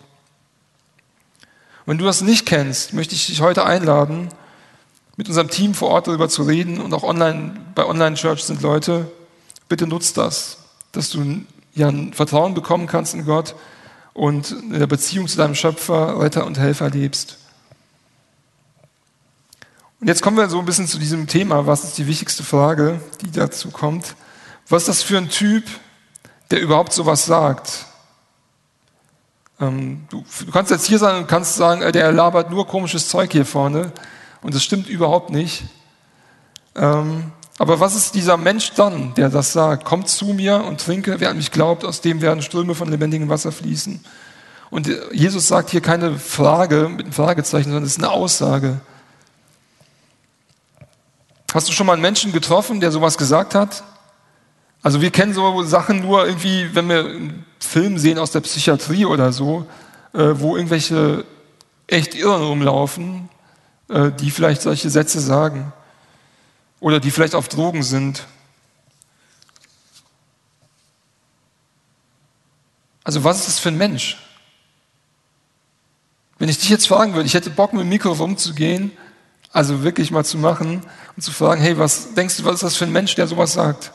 Wenn 1.86 1.98
du 1.98 2.06
das 2.06 2.22
nicht 2.22 2.46
kennst, 2.46 2.94
möchte 2.94 3.16
ich 3.16 3.28
dich 3.28 3.42
heute 3.42 3.66
einladen, 3.66 4.30
mit 5.16 5.30
unserem 5.30 5.50
Team 5.50 5.74
vor 5.74 5.90
Ort 5.90 6.08
darüber 6.08 6.30
zu 6.30 6.44
reden 6.44 6.80
und 6.80 6.94
auch 6.94 7.04
online, 7.04 7.60
bei 7.74 7.86
Online-Church 7.86 8.44
sind 8.44 8.62
Leute, 8.62 9.10
bitte 9.70 9.88
nutzt 9.88 10.18
das, 10.18 10.58
dass 10.92 11.10
du 11.10 11.42
ja 11.74 11.88
ein 11.88 12.14
Vertrauen 12.14 12.54
bekommen 12.54 12.88
kannst 12.88 13.14
in 13.14 13.26
Gott 13.26 13.56
und 14.14 14.52
in 14.52 14.80
der 14.80 14.88
Beziehung 14.88 15.28
zu 15.28 15.38
deinem 15.38 15.56
Schöpfer, 15.56 16.20
Retter 16.20 16.46
und 16.46 16.60
Helfer 16.60 16.90
lebst. 16.90 17.38
Und 20.00 20.08
jetzt 20.08 20.22
kommen 20.22 20.38
wir 20.38 20.48
so 20.50 20.60
ein 20.60 20.66
bisschen 20.66 20.88
zu 20.88 21.00
diesem 21.00 21.26
Thema, 21.26 21.66
was 21.66 21.84
ist 21.84 21.98
die 21.98 22.06
wichtigste 22.06 22.44
Frage, 22.44 23.02
die 23.22 23.32
dazu 23.32 23.72
kommt. 23.72 24.16
Was 24.70 24.84
ist 24.84 24.90
das 24.90 25.04
für 25.04 25.18
ein 25.18 25.30
Typ, 25.30 25.64
der 26.52 26.62
überhaupt 26.62 26.94
sowas 26.94 27.26
sagt? 27.26 27.87
Ähm, 29.60 30.06
du, 30.10 30.24
du, 30.46 30.52
kannst 30.52 30.72
jetzt 30.72 30.86
hier 30.86 31.00
sein 31.00 31.16
und 31.18 31.28
kannst 31.28 31.56
sagen, 31.56 31.82
äh, 31.82 31.92
der 31.92 32.12
labert 32.12 32.52
nur 32.52 32.68
komisches 32.68 33.10
Zeug 33.10 33.32
hier 33.32 33.46
vorne 33.46 33.92
und 34.42 34.54
das 34.54 34.64
stimmt 34.64 34.88
überhaupt 34.88 35.32
nicht. 35.32 35.64
Ähm, 36.76 37.32
aber 37.58 37.80
was 37.80 37.96
ist 37.96 38.14
dieser 38.14 38.38
Mensch 38.38 38.74
dann, 38.74 39.16
der 39.16 39.30
das 39.30 39.52
sagt? 39.52 39.84
Kommt 39.84 40.10
zu 40.10 40.26
mir 40.26 40.64
und 40.64 40.80
trinke, 40.80 41.20
wer 41.20 41.32
an 41.32 41.38
mich 41.38 41.52
glaubt, 41.52 41.84
aus 41.86 42.02
dem 42.02 42.22
werden 42.22 42.44
Ströme 42.44 42.76
von 42.76 42.90
lebendigem 42.90 43.30
Wasser 43.30 43.52
fließen. 43.52 44.04
Und 44.70 44.88
äh, 44.88 45.00
Jesus 45.12 45.48
sagt 45.48 45.72
hier 45.72 45.82
keine 45.82 46.20
Frage 46.20 46.90
mit 46.90 47.06
einem 47.06 47.14
Fragezeichen, 47.14 47.70
sondern 47.70 47.84
es 47.84 47.98
ist 47.98 48.04
eine 48.04 48.12
Aussage. 48.12 48.80
Hast 51.52 51.68
du 51.68 51.74
schon 51.74 51.88
mal 51.88 51.94
einen 51.94 52.02
Menschen 52.04 52.32
getroffen, 52.32 52.80
der 52.80 52.92
sowas 52.92 53.18
gesagt 53.18 53.56
hat? 53.56 53.84
Also 54.84 55.02
wir 55.02 55.10
kennen 55.10 55.34
so 55.34 55.64
Sachen 55.64 56.02
nur 56.02 56.28
irgendwie, 56.28 56.70
wenn 56.76 56.90
wir 56.90 57.20
Film 57.60 57.98
sehen 57.98 58.20
aus 58.20 58.32
der 58.32 58.42
Psychiatrie 58.42 59.06
oder 59.06 59.32
so, 59.32 59.66
äh, 60.14 60.30
wo 60.34 60.56
irgendwelche 60.56 61.26
echt 61.88 62.16
Irren 62.16 62.44
rumlaufen, 62.44 63.30
äh, 63.90 64.12
die 64.12 64.32
vielleicht 64.32 64.62
solche 64.62 64.90
Sätze 64.90 65.20
sagen 65.20 65.72
oder 66.80 67.00
die 67.00 67.12
vielleicht 67.12 67.36
auf 67.36 67.48
Drogen 67.48 67.84
sind. 67.84 68.26
Also 73.04 73.24
was 73.24 73.40
ist 73.40 73.48
das 73.48 73.60
für 73.60 73.70
ein 73.70 73.78
Mensch? 73.78 74.18
Wenn 76.40 76.50
ich 76.50 76.60
dich 76.60 76.70
jetzt 76.70 76.88
fragen 76.88 77.14
würde, 77.14 77.26
ich 77.26 77.34
hätte 77.34 77.50
Bock 77.50 77.74
mit 77.74 77.82
dem 77.82 77.90
Mikro 77.90 78.12
rumzugehen, 78.12 78.92
also 79.52 79.84
wirklich 79.84 80.12
mal 80.12 80.26
zu 80.26 80.38
machen 80.38 80.84
und 81.16 81.22
zu 81.22 81.32
fragen, 81.32 81.62
hey, 81.62 81.78
was 81.78 82.14
denkst 82.14 82.38
du, 82.38 82.44
was 82.44 82.56
ist 82.56 82.64
das 82.64 82.76
für 82.76 82.86
ein 82.86 82.92
Mensch, 82.92 83.16
der 83.16 83.28
sowas 83.28 83.54
sagt? 83.54 83.92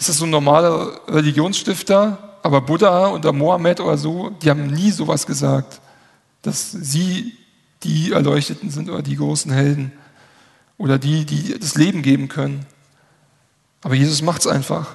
Ist 0.00 0.08
das 0.08 0.16
so 0.16 0.24
ein 0.24 0.30
normaler 0.30 0.98
Religionsstifter, 1.08 2.16
aber 2.42 2.62
Buddha 2.62 3.08
oder 3.08 3.34
Mohammed 3.34 3.80
oder 3.80 3.98
so, 3.98 4.30
die 4.30 4.48
haben 4.48 4.66
nie 4.66 4.90
sowas 4.90 5.26
gesagt, 5.26 5.82
dass 6.40 6.72
sie 6.72 7.34
die 7.82 8.12
Erleuchteten 8.12 8.70
sind 8.70 8.88
oder 8.88 9.02
die 9.02 9.16
großen 9.16 9.52
Helden 9.52 9.92
oder 10.78 10.96
die, 10.96 11.26
die 11.26 11.58
das 11.58 11.74
Leben 11.74 12.00
geben 12.00 12.28
können. 12.28 12.64
Aber 13.82 13.94
Jesus 13.94 14.22
macht 14.22 14.40
es 14.40 14.46
einfach. 14.46 14.94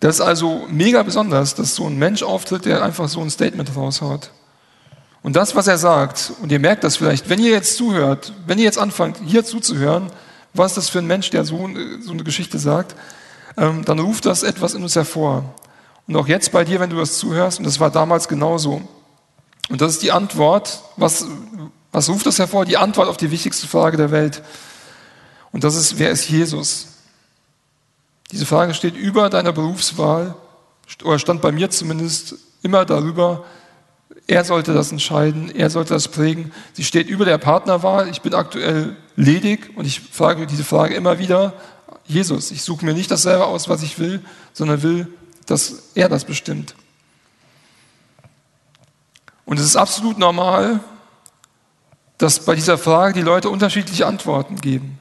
Das 0.00 0.16
ist 0.16 0.20
also 0.20 0.66
mega 0.68 1.02
besonders, 1.02 1.54
dass 1.54 1.74
so 1.74 1.86
ein 1.86 1.96
Mensch 1.98 2.22
auftritt, 2.22 2.66
der 2.66 2.82
einfach 2.82 3.08
so 3.08 3.22
ein 3.22 3.30
Statement 3.30 3.74
raushaut. 3.74 4.30
Und 5.22 5.36
das, 5.36 5.56
was 5.56 5.68
er 5.68 5.78
sagt, 5.78 6.34
und 6.42 6.52
ihr 6.52 6.58
merkt 6.58 6.84
das 6.84 6.96
vielleicht, 6.96 7.30
wenn 7.30 7.38
ihr 7.38 7.52
jetzt 7.52 7.78
zuhört, 7.78 8.34
wenn 8.46 8.58
ihr 8.58 8.64
jetzt 8.64 8.78
anfangt, 8.78 9.20
hier 9.24 9.42
zuzuhören, 9.42 10.10
was 10.54 10.74
das 10.74 10.88
für 10.88 10.98
ein 10.98 11.06
Mensch, 11.06 11.30
der 11.30 11.44
so, 11.44 11.68
so 12.00 12.12
eine 12.12 12.24
Geschichte 12.24 12.58
sagt? 12.58 12.94
ähm, 13.56 13.84
dann 13.84 13.98
ruft 13.98 14.26
das 14.26 14.42
etwas 14.42 14.74
in 14.74 14.82
uns 14.82 14.96
hervor. 14.96 15.54
Und 16.06 16.16
auch 16.16 16.28
jetzt 16.28 16.52
bei 16.52 16.64
dir, 16.64 16.80
wenn 16.80 16.90
du 16.90 16.96
das 16.96 17.18
zuhörst, 17.18 17.58
und 17.58 17.64
das 17.64 17.80
war 17.80 17.90
damals 17.90 18.28
genauso. 18.28 18.82
Und 19.68 19.80
das 19.80 19.92
ist 19.92 20.02
die 20.02 20.12
Antwort, 20.12 20.82
was, 20.96 21.26
was 21.92 22.08
ruft 22.08 22.26
das 22.26 22.38
hervor? 22.38 22.64
Die 22.64 22.76
Antwort 22.76 23.08
auf 23.08 23.16
die 23.16 23.30
wichtigste 23.30 23.66
Frage 23.66 23.96
der 23.96 24.10
Welt. 24.10 24.42
Und 25.52 25.64
das 25.64 25.76
ist, 25.76 25.98
wer 25.98 26.10
ist 26.10 26.28
Jesus? 26.28 26.88
Diese 28.30 28.46
Frage 28.46 28.74
steht 28.74 28.96
über 28.96 29.30
deiner 29.30 29.52
Berufswahl, 29.52 30.34
oder 31.04 31.18
stand 31.18 31.40
bei 31.40 31.52
mir 31.52 31.70
zumindest 31.70 32.34
immer 32.62 32.84
darüber, 32.84 33.44
er 34.26 34.44
sollte 34.44 34.72
das 34.72 34.92
entscheiden, 34.92 35.50
er 35.54 35.68
sollte 35.68 35.94
das 35.94 36.08
prägen. 36.08 36.52
Sie 36.74 36.84
steht 36.84 37.08
über 37.08 37.24
der 37.24 37.38
Partnerwahl. 37.38 38.08
Ich 38.08 38.22
bin 38.22 38.34
aktuell 38.34 38.96
ledig 39.16 39.70
und 39.76 39.86
ich 39.86 40.00
frage 40.00 40.46
diese 40.46 40.64
Frage 40.64 40.94
immer 40.94 41.18
wieder, 41.18 41.54
Jesus, 42.04 42.50
ich 42.50 42.62
suche 42.62 42.84
mir 42.84 42.94
nicht 42.94 43.10
das 43.10 43.22
selber 43.22 43.46
aus, 43.46 43.68
was 43.68 43.82
ich 43.82 43.98
will, 43.98 44.24
sondern 44.52 44.82
will, 44.82 45.06
dass 45.46 45.90
er 45.94 46.08
das 46.08 46.24
bestimmt. 46.24 46.74
Und 49.44 49.58
es 49.58 49.66
ist 49.66 49.76
absolut 49.76 50.18
normal, 50.18 50.80
dass 52.18 52.44
bei 52.44 52.54
dieser 52.54 52.78
Frage 52.78 53.14
die 53.14 53.22
Leute 53.22 53.50
unterschiedliche 53.50 54.06
Antworten 54.06 54.56
geben. 54.56 54.98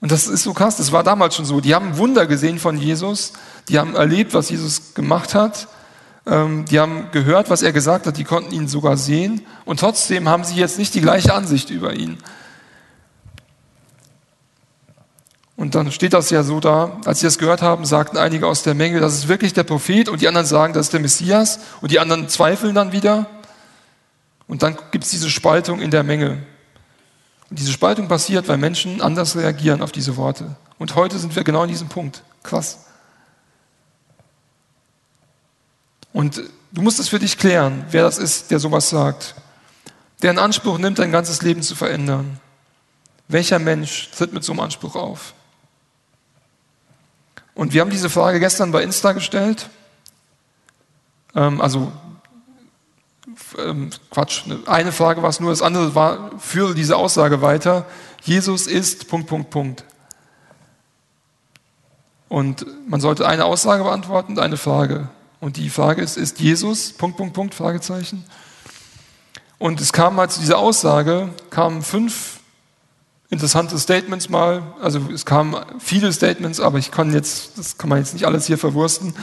Und 0.00 0.10
das 0.10 0.26
ist 0.26 0.42
so 0.42 0.52
krass, 0.52 0.76
das 0.78 0.90
war 0.90 1.04
damals 1.04 1.36
schon 1.36 1.44
so. 1.44 1.60
Die 1.60 1.74
haben 1.74 1.96
Wunder 1.96 2.26
gesehen 2.26 2.58
von 2.58 2.76
Jesus, 2.76 3.34
die 3.68 3.78
haben 3.78 3.94
erlebt, 3.94 4.34
was 4.34 4.50
Jesus 4.50 4.94
gemacht 4.94 5.34
hat, 5.34 5.68
ähm, 6.26 6.64
die 6.64 6.80
haben 6.80 7.10
gehört, 7.12 7.50
was 7.50 7.62
er 7.62 7.72
gesagt 7.72 8.06
hat, 8.06 8.16
die 8.16 8.24
konnten 8.24 8.52
ihn 8.52 8.68
sogar 8.68 8.96
sehen 8.96 9.42
und 9.64 9.80
trotzdem 9.80 10.28
haben 10.28 10.44
sie 10.44 10.56
jetzt 10.56 10.78
nicht 10.78 10.94
die 10.94 11.00
gleiche 11.00 11.34
Ansicht 11.34 11.70
über 11.70 11.94
ihn. 11.94 12.18
Und 15.56 15.74
dann 15.74 15.92
steht 15.92 16.12
das 16.14 16.30
ja 16.30 16.42
so 16.42 16.60
da, 16.60 16.98
als 17.04 17.20
sie 17.20 17.26
das 17.26 17.38
gehört 17.38 17.62
haben, 17.62 17.84
sagten 17.84 18.16
einige 18.16 18.46
aus 18.46 18.62
der 18.62 18.74
Menge, 18.74 19.00
das 19.00 19.14
ist 19.14 19.28
wirklich 19.28 19.52
der 19.52 19.64
Prophet 19.64 20.08
und 20.08 20.20
die 20.20 20.28
anderen 20.28 20.46
sagen, 20.46 20.72
das 20.72 20.86
ist 20.86 20.92
der 20.92 21.00
Messias 21.00 21.60
und 21.80 21.90
die 21.90 21.98
anderen 21.98 22.28
zweifeln 22.28 22.74
dann 22.74 22.92
wieder. 22.92 23.26
Und 24.48 24.62
dann 24.62 24.76
gibt 24.90 25.04
es 25.04 25.10
diese 25.10 25.30
Spaltung 25.30 25.80
in 25.80 25.90
der 25.90 26.02
Menge. 26.02 26.42
Und 27.50 27.58
diese 27.58 27.72
Spaltung 27.72 28.08
passiert, 28.08 28.48
weil 28.48 28.56
Menschen 28.56 29.02
anders 29.02 29.36
reagieren 29.36 29.82
auf 29.82 29.92
diese 29.92 30.16
Worte. 30.16 30.56
Und 30.78 30.94
heute 30.94 31.18
sind 31.18 31.36
wir 31.36 31.44
genau 31.44 31.62
in 31.64 31.68
diesem 31.68 31.88
Punkt. 31.88 32.22
Krass. 32.42 32.86
Und 36.12 36.42
du 36.72 36.82
musst 36.82 36.98
es 36.98 37.08
für 37.08 37.18
dich 37.18 37.38
klären, 37.38 37.84
wer 37.90 38.02
das 38.02 38.18
ist, 38.18 38.50
der 38.50 38.58
sowas 38.58 38.88
sagt. 38.88 39.34
Der 40.22 40.30
in 40.30 40.38
Anspruch 40.38 40.78
nimmt, 40.78 40.98
dein 40.98 41.12
ganzes 41.12 41.42
Leben 41.42 41.62
zu 41.62 41.74
verändern. 41.74 42.40
Welcher 43.28 43.58
Mensch 43.58 44.10
tritt 44.16 44.32
mit 44.32 44.44
so 44.44 44.52
einem 44.52 44.60
Anspruch 44.60 44.96
auf? 44.96 45.34
Und 47.54 47.72
wir 47.72 47.80
haben 47.80 47.90
diese 47.90 48.10
Frage 48.10 48.40
gestern 48.40 48.72
bei 48.72 48.82
Insta 48.82 49.12
gestellt. 49.12 49.68
Ähm, 51.34 51.60
also, 51.60 51.92
ähm, 53.58 53.90
Quatsch, 54.10 54.44
eine 54.66 54.92
Frage 54.92 55.22
war 55.22 55.30
es 55.30 55.40
nur, 55.40 55.50
das 55.50 55.62
andere 55.62 55.94
war, 55.94 56.38
führe 56.38 56.74
diese 56.74 56.96
Aussage 56.96 57.42
weiter. 57.42 57.86
Jesus 58.22 58.66
ist, 58.66 59.08
Punkt, 59.08 59.28
Punkt, 59.28 59.50
Punkt. 59.50 59.84
Und 62.28 62.64
man 62.88 63.00
sollte 63.00 63.26
eine 63.28 63.44
Aussage 63.44 63.84
beantworten 63.84 64.32
und 64.32 64.38
eine 64.38 64.56
Frage. 64.56 65.10
Und 65.40 65.56
die 65.56 65.68
Frage 65.68 66.00
ist, 66.00 66.16
ist 66.16 66.40
Jesus, 66.40 66.92
Punkt, 66.92 67.16
Punkt, 67.16 67.34
Punkt, 67.34 67.54
Fragezeichen. 67.54 68.24
Und 69.58 69.80
es 69.80 69.92
kam 69.92 70.16
mal 70.16 70.30
zu 70.30 70.40
dieser 70.40 70.58
Aussage, 70.58 71.28
kamen 71.50 71.82
fünf 71.82 72.40
interessante 73.32 73.78
Statements 73.78 74.28
mal. 74.28 74.62
Also 74.80 75.00
es 75.12 75.24
kamen 75.24 75.56
viele 75.78 76.12
Statements, 76.12 76.60
aber 76.60 76.78
ich 76.78 76.90
kann 76.90 77.12
jetzt, 77.14 77.58
das 77.58 77.78
kann 77.78 77.88
man 77.88 77.98
jetzt 77.98 78.12
nicht 78.12 78.26
alles 78.26 78.46
hier 78.46 78.58
verwursten. 78.58 79.14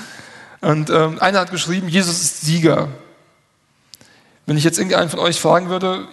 Und 0.62 0.90
ähm, 0.90 1.20
einer 1.20 1.40
hat 1.40 1.52
geschrieben, 1.52 1.88
Jesus 1.88 2.20
ist 2.20 2.42
Sieger. 2.42 2.90
Wenn 4.48 4.58
ich 4.58 4.64
jetzt 4.64 4.80
irgendeinen 4.80 5.12
von 5.12 5.20
euch 5.20 5.40
fragen 5.40 5.70
würde, 5.70 6.08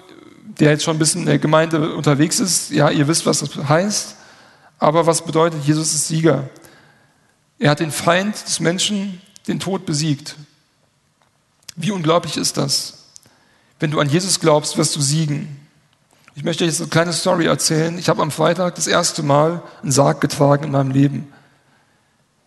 der 0.61 0.73
jetzt 0.73 0.85
schon 0.85 0.97
ein 0.97 0.99
bisschen 0.99 1.23
in 1.23 1.27
der 1.27 1.39
Gemeinde 1.39 1.95
unterwegs 1.95 2.39
ist, 2.39 2.71
ja, 2.71 2.91
ihr 2.91 3.09
wisst, 3.09 3.25
was 3.25 3.41
das 3.41 3.57
heißt, 3.67 4.17
aber 4.79 5.07
was 5.07 5.25
bedeutet, 5.25 5.65
Jesus 5.65 5.95
ist 5.95 6.07
Sieger? 6.07 6.51
Er 7.59 7.71
hat 7.71 7.81
den 7.81 7.91
Feind 7.91 8.35
des 8.47 8.61
Menschen 8.61 9.23
den 9.49 9.59
Tod 9.59 9.87
besiegt. 9.87 10.37
Wie 11.77 11.93
unglaublich 11.93 12.37
ist 12.37 12.59
das? 12.59 13.07
Wenn 13.81 13.91
du 13.91 14.01
an 14.01 14.11
Jesus 14.11 14.39
glaubst, 14.39 14.77
wirst 14.77 14.95
du 14.97 15.01
siegen. 15.01 15.66
Ich 16.37 16.45
möchte 16.45 16.65
euch 16.65 16.69
jetzt 16.69 16.83
eine 16.83 16.91
kleine 16.91 17.15
Story 17.15 17.47
erzählen. 17.47 17.99
Ich 17.99 18.11
habe 18.11 18.21
am 18.21 18.31
Freitag 18.31 18.75
das 18.75 18.87
erste 18.87 19.23
Mal 19.23 19.63
einen 19.83 19.91
Sarg 19.91 20.21
getragen 20.21 20.65
in 20.65 20.71
meinem 20.71 20.91
Leben. 20.91 21.33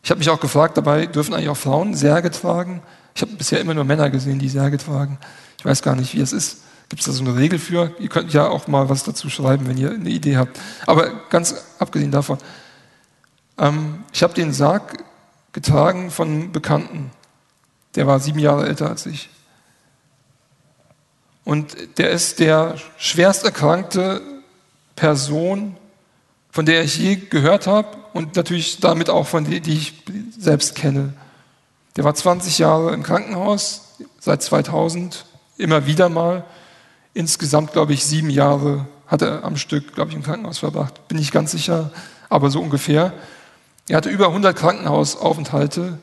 Ich 0.03 0.11
habe 0.11 0.19
mich 0.19 0.29
auch 0.29 0.39
gefragt, 0.39 0.77
dabei 0.77 1.07
dürfen 1.07 1.33
eigentlich 1.33 1.49
auch 1.49 1.57
Frauen 1.57 1.95
Särge 1.95 2.29
tragen? 2.29 2.83
Ich 3.15 3.23
habe 3.23 3.31
bisher 3.31 3.59
immer 3.59 3.73
nur 3.73 3.85
Männer 3.85 4.11
gesehen, 4.11 4.37
die 4.37 4.47
Särge 4.47 4.77
tragen. 4.77 5.17
Ich 5.57 5.65
weiß 5.65 5.81
gar 5.81 5.95
nicht, 5.95 6.13
wie 6.13 6.21
es 6.21 6.33
ist. 6.33 6.59
Gibt 6.89 6.99
es 6.99 7.07
da 7.07 7.13
so 7.13 7.23
eine 7.23 7.35
Regel 7.35 7.57
für? 7.57 7.91
Ihr 7.97 8.09
könnt 8.09 8.31
ja 8.31 8.47
auch 8.47 8.67
mal 8.67 8.89
was 8.89 9.05
dazu 9.05 9.27
schreiben, 9.27 9.67
wenn 9.67 9.77
ihr 9.79 9.89
eine 9.89 10.09
Idee 10.09 10.37
habt. 10.37 10.59
Aber 10.85 11.09
ganz 11.31 11.55
abgesehen 11.79 12.11
davon, 12.11 12.37
ähm, 13.57 14.03
ich 14.13 14.21
habe 14.21 14.35
den 14.35 14.53
Sarg 14.53 15.03
getragen 15.51 16.11
von 16.11 16.51
Bekannten. 16.51 17.09
Der 17.95 18.05
war 18.05 18.19
sieben 18.19 18.37
Jahre 18.37 18.67
älter 18.67 18.87
als 18.87 19.07
ich. 19.07 19.31
Und 21.45 21.75
der 21.97 22.11
ist 22.11 22.39
der 22.39 22.75
schwerst 22.97 23.43
erkrankte 23.45 24.21
Person, 24.95 25.75
von 26.51 26.65
der 26.65 26.83
ich 26.83 26.97
je 26.97 27.15
gehört 27.15 27.67
habe 27.67 27.97
und 28.13 28.35
natürlich 28.35 28.79
damit 28.79 29.09
auch 29.09 29.27
von 29.27 29.45
der, 29.45 29.59
die 29.59 29.73
ich 29.73 30.03
selbst 30.37 30.75
kenne. 30.75 31.13
Der 31.95 32.03
war 32.03 32.13
20 32.13 32.59
Jahre 32.59 32.93
im 32.93 33.03
Krankenhaus, 33.03 33.95
seit 34.19 34.41
2000, 34.43 35.25
immer 35.57 35.85
wieder 35.85 36.09
mal. 36.09 36.43
Insgesamt, 37.13 37.73
glaube 37.73 37.93
ich, 37.93 38.05
sieben 38.05 38.29
Jahre 38.29 38.87
hat 39.07 39.21
er 39.21 39.43
am 39.43 39.57
Stück, 39.57 39.95
glaube 39.95 40.11
ich, 40.11 40.15
im 40.15 40.23
Krankenhaus 40.23 40.59
verbracht. 40.59 41.07
Bin 41.07 41.17
ich 41.17 41.31
ganz 41.31 41.51
sicher, 41.51 41.91
aber 42.29 42.49
so 42.51 42.61
ungefähr. 42.61 43.13
Er 43.87 43.97
hatte 43.97 44.09
über 44.09 44.27
100 44.27 44.55
Krankenhausaufenthalte, 44.55 45.97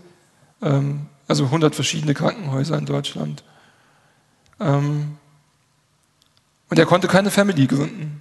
ähm, 0.61 1.07
also 1.29 1.45
100 1.45 1.75
verschiedene 1.75 2.15
Krankenhäuser 2.15 2.77
in 2.77 2.87
Deutschland. 2.87 3.45
Ähm, 4.59 5.19
und 6.69 6.79
er 6.79 6.87
konnte 6.87 7.09
keine 7.09 7.31
Family 7.31 7.67
gründen. 7.67 8.21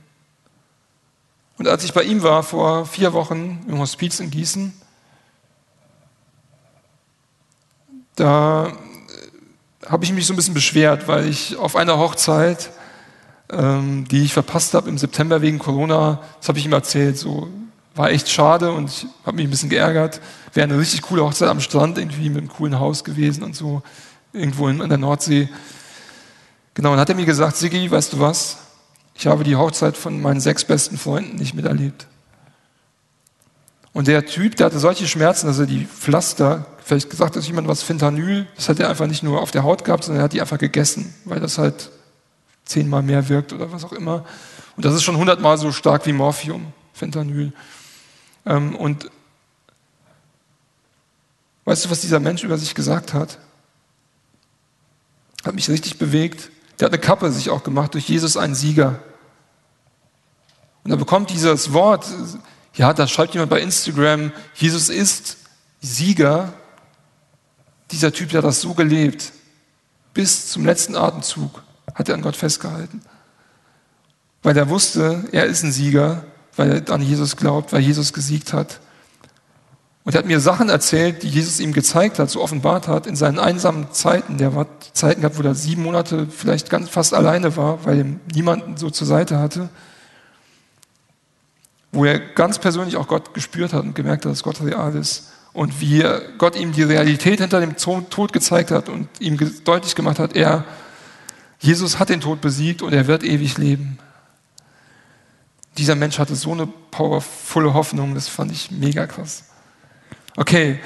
Und 1.58 1.68
als 1.68 1.84
ich 1.84 1.94
bei 1.94 2.04
ihm 2.04 2.22
war 2.22 2.44
vor 2.44 2.86
vier 2.86 3.14
Wochen 3.14 3.66
im 3.68 3.80
Hospiz 3.80 4.20
in 4.20 4.30
Gießen, 4.30 4.74
da 8.16 8.68
äh, 8.68 8.72
habe 9.88 10.04
ich 10.04 10.14
mich 10.14 10.26
so 10.26 10.34
ein 10.34 10.36
bisschen 10.36 10.54
beschwert, 10.54 11.08
weil 11.08 11.28
ich 11.28 11.58
auf 11.58 11.76
einer 11.76 11.98
Hochzeit, 11.98 12.72
ähm, 13.50 14.08
die 14.10 14.24
ich 14.24 14.34
verpasst 14.34 14.74
habe 14.74 14.90
im 14.90 14.98
September 14.98 15.42
wegen 15.42 15.60
Corona, 15.60 16.22
das 16.40 16.50
habe 16.50 16.60
ich 16.60 16.66
ihm 16.66 16.74
erzählt, 16.74 17.18
so 17.18 17.50
war 17.96 18.12
echt 18.12 18.30
schade 18.30 18.72
und 18.72 18.90
ich 18.90 19.08
habe 19.26 19.38
mich 19.38 19.48
ein 19.48 19.50
bisschen 19.50 19.70
geärgert. 19.70 20.20
Wäre 20.54 20.66
eine 20.66 20.78
richtig 20.78 21.02
coole 21.04 21.24
Hochzeit 21.24 21.50
am 21.50 21.62
Strand, 21.62 21.98
irgendwie 21.98 22.30
mit 22.30 22.40
einem 22.40 22.50
coolen 22.50 22.80
Haus 22.80 23.06
gewesen 23.06 23.44
und 23.44 23.56
so, 23.56 23.82
irgendwo 24.34 24.68
in, 24.68 24.82
in 24.82 24.90
der 24.90 24.98
Nordsee. 24.98 25.48
Genau, 26.76 26.92
und 26.92 27.00
hat 27.00 27.10
er 27.10 27.16
mir 27.16 27.26
gesagt, 27.26 27.56
Sigi, 27.56 27.90
weißt 27.90 28.14
du 28.14 28.20
was? 28.20 28.58
Ich 29.16 29.28
habe 29.28 29.44
die 29.44 29.56
Hochzeit 29.56 29.96
von 29.96 30.22
meinen 30.22 30.42
sechs 30.42 30.66
besten 30.66 30.98
Freunden 30.98 31.38
nicht 31.38 31.54
miterlebt. 31.54 32.06
Und 33.94 34.08
der 34.08 34.26
Typ, 34.26 34.58
der 34.58 34.66
hatte 34.66 34.80
solche 34.80 35.08
Schmerzen, 35.08 35.48
dass 35.48 35.58
er 35.58 35.68
die 35.68 35.86
Pflaster, 35.86 36.66
vielleicht 36.84 37.10
gesagt 37.10 37.38
hat 37.38 37.44
jemand 37.44 37.70
was 37.70 37.82
Fentanyl, 37.82 38.46
das 38.58 38.68
hat 38.68 38.82
er 38.82 38.90
einfach 38.90 39.08
nicht 39.08 39.24
nur 39.24 39.42
auf 39.42 39.52
der 39.52 39.64
Haut 39.64 39.86
gehabt, 39.86 40.04
sondern 40.04 40.20
er 40.20 40.26
hat 40.26 40.34
die 40.34 40.42
einfach 40.42 40.58
gegessen, 40.58 41.16
weil 41.24 41.40
das 41.40 41.58
halt 41.58 41.92
zehnmal 42.66 43.04
mehr 43.04 43.30
wirkt 43.30 43.54
oder 43.54 43.72
was 43.72 43.86
auch 43.86 43.94
immer. 43.94 44.26
Und 44.76 44.84
das 44.84 44.94
ist 44.94 45.04
schon 45.04 45.16
hundertmal 45.16 45.58
so 45.58 45.72
stark 45.72 46.06
wie 46.06 46.12
Morphium, 46.12 46.74
Fentanyl. 46.94 47.54
Ähm, 48.46 48.76
und 48.76 49.10
weißt 51.64 51.86
du, 51.86 51.90
was 51.90 52.02
dieser 52.02 52.20
Mensch 52.20 52.44
über 52.44 52.58
sich 52.58 52.76
gesagt 52.76 53.14
hat? 53.14 53.40
Hat 55.46 55.56
mich 55.56 55.70
richtig 55.70 55.98
bewegt. 55.98 56.52
Der 56.80 56.86
hat 56.86 56.94
eine 56.94 57.02
Kappe 57.02 57.32
sich 57.32 57.50
auch 57.50 57.64
gemacht, 57.64 57.94
durch 57.94 58.10
Jesus 58.10 58.38
ein 58.38 58.56
Sieger. 58.56 59.00
Und 60.84 60.92
er 60.92 60.98
bekommt 60.98 61.30
dieses 61.30 61.74
Wort, 61.74 62.06
ja, 62.74 62.94
da 62.94 63.08
schreibt 63.08 63.34
jemand 63.34 63.50
bei 63.50 63.62
Instagram, 63.62 64.32
Jesus 64.54 64.90
ist 64.90 65.38
Sieger. 65.82 66.54
Dieser 67.92 68.12
Typ, 68.12 68.30
der 68.30 68.40
hat 68.40 68.46
das 68.46 68.62
so 68.62 68.74
gelebt. 68.74 69.32
Bis 70.14 70.52
zum 70.52 70.66
letzten 70.66 70.96
Atemzug 70.96 71.64
hat 71.94 72.10
er 72.10 72.16
an 72.16 72.22
Gott 72.22 72.36
festgehalten. 72.36 73.02
Weil 74.44 74.58
er 74.58 74.70
wusste, 74.70 75.28
er 75.32 75.46
ist 75.46 75.64
ein 75.64 75.72
Sieger 75.72 76.26
weil 76.56 76.72
er 76.72 76.94
an 76.94 77.02
Jesus 77.02 77.36
glaubt, 77.36 77.74
weil 77.74 77.82
Jesus 77.82 78.14
gesiegt 78.14 78.54
hat. 78.54 78.80
Und 80.06 80.14
er 80.14 80.20
hat 80.20 80.28
mir 80.28 80.40
Sachen 80.40 80.70
erzählt, 80.70 81.24
die 81.24 81.30
Jesus 81.30 81.60
ihm 81.60 81.74
gezeigt 81.74 82.20
hat, 82.20 82.30
so 82.30 82.40
offenbart 82.42 82.88
hat, 82.88 83.08
in 83.08 83.16
seinen 83.16 83.40
einsamen 83.40 83.92
Zeiten. 83.92 84.38
Der 84.38 84.56
war 84.56 84.68
Zeiten 84.94 85.22
gehabt, 85.22 85.40
wo 85.40 85.42
er 85.42 85.56
sieben 85.56 85.82
Monate 85.82 86.28
vielleicht 86.30 86.70
ganz 86.70 86.90
fast 86.90 87.16
alleine 87.16 87.58
war, 87.58 87.84
weil 87.86 87.98
er 87.98 88.06
niemanden 88.34 88.78
so 88.78 88.92
zur 88.92 89.08
Seite 89.08 89.40
hatte. 89.40 89.70
wo 91.92 92.06
er 92.06 92.20
ganz 92.20 92.60
persönlich 92.60 92.98
auch 92.98 93.08
Gott 93.08 93.34
gespürt 93.34 93.72
hat 93.74 93.84
und 93.84 93.96
gemerkt 93.96 94.26
hat, 94.26 94.32
dass 94.32 94.44
Gott 94.44 94.62
real 94.62 94.94
ist. 94.96 95.32
Und 95.54 95.80
wie 95.80 96.04
Gott 96.38 96.58
ihm 96.58 96.74
die 96.74 96.84
Realität 96.84 97.40
hinter 97.40 97.62
dem 97.62 97.78
Tod 97.78 98.34
gezeigt 98.34 98.70
hat 98.70 98.90
und 98.90 99.08
ihm 99.20 99.40
deutlich 99.64 99.96
gemacht 99.96 100.20
hat, 100.20 100.36
er, 100.36 100.66
Jesus 101.60 101.98
hat 101.98 102.10
den 102.10 102.20
Tod 102.20 102.42
besiegt 102.42 102.82
und 102.82 102.92
er 102.92 103.08
wird 103.08 103.24
ewig 103.24 103.58
leben. 103.58 103.98
Dieser 105.78 105.96
Mensch 105.96 106.20
hatte 106.20 106.36
so 106.36 106.52
eine 106.52 106.68
powervolle 106.68 107.74
Hoffnung, 107.74 108.14
das 108.14 108.28
fand 108.28 108.52
ich 108.52 108.72
mega 108.72 109.08
krass. 109.08 109.46
Okay, 110.36 110.80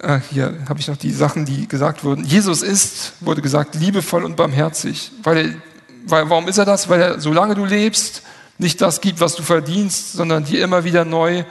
äh, 0.00 0.20
hier 0.30 0.64
habe 0.68 0.78
ich 0.78 0.88
noch 0.88 0.96
die 0.96 1.12
Sachen, 1.12 1.44
die 1.44 1.66
gesagt 1.66 2.04
wurden. 2.04 2.24
Jesus 2.24 2.62
ist, 2.62 3.14
wurde 3.20 3.42
gesagt, 3.42 3.74
liebevoll 3.74 4.24
und 4.24 4.36
barmherzig. 4.36 5.10
Weil, 5.22 5.60
weil, 6.06 6.30
warum 6.30 6.46
ist 6.46 6.58
er 6.58 6.64
das? 6.64 6.88
Weil 6.88 7.00
er, 7.00 7.20
solange 7.20 7.54
du 7.54 7.64
lebst, 7.64 8.22
nicht 8.58 8.80
das 8.80 9.00
gibt, 9.00 9.20
was 9.20 9.34
du 9.34 9.42
verdienst, 9.42 10.12
sondern 10.12 10.44
dir 10.44 10.62
immer 10.62 10.84
wieder 10.84 11.04
neu 11.04 11.44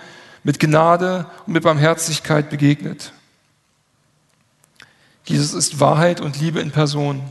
mit 0.43 0.59
Gnade 0.59 1.25
und 1.45 1.53
mit 1.53 1.63
Barmherzigkeit 1.63 2.49
begegnet. 2.49 3.11
Jesus 5.25 5.53
ist 5.53 5.81
Wahrheit 5.81 6.21
und 6.21 6.39
Liebe 6.39 6.61
in 6.61 6.71
Person. 6.71 7.21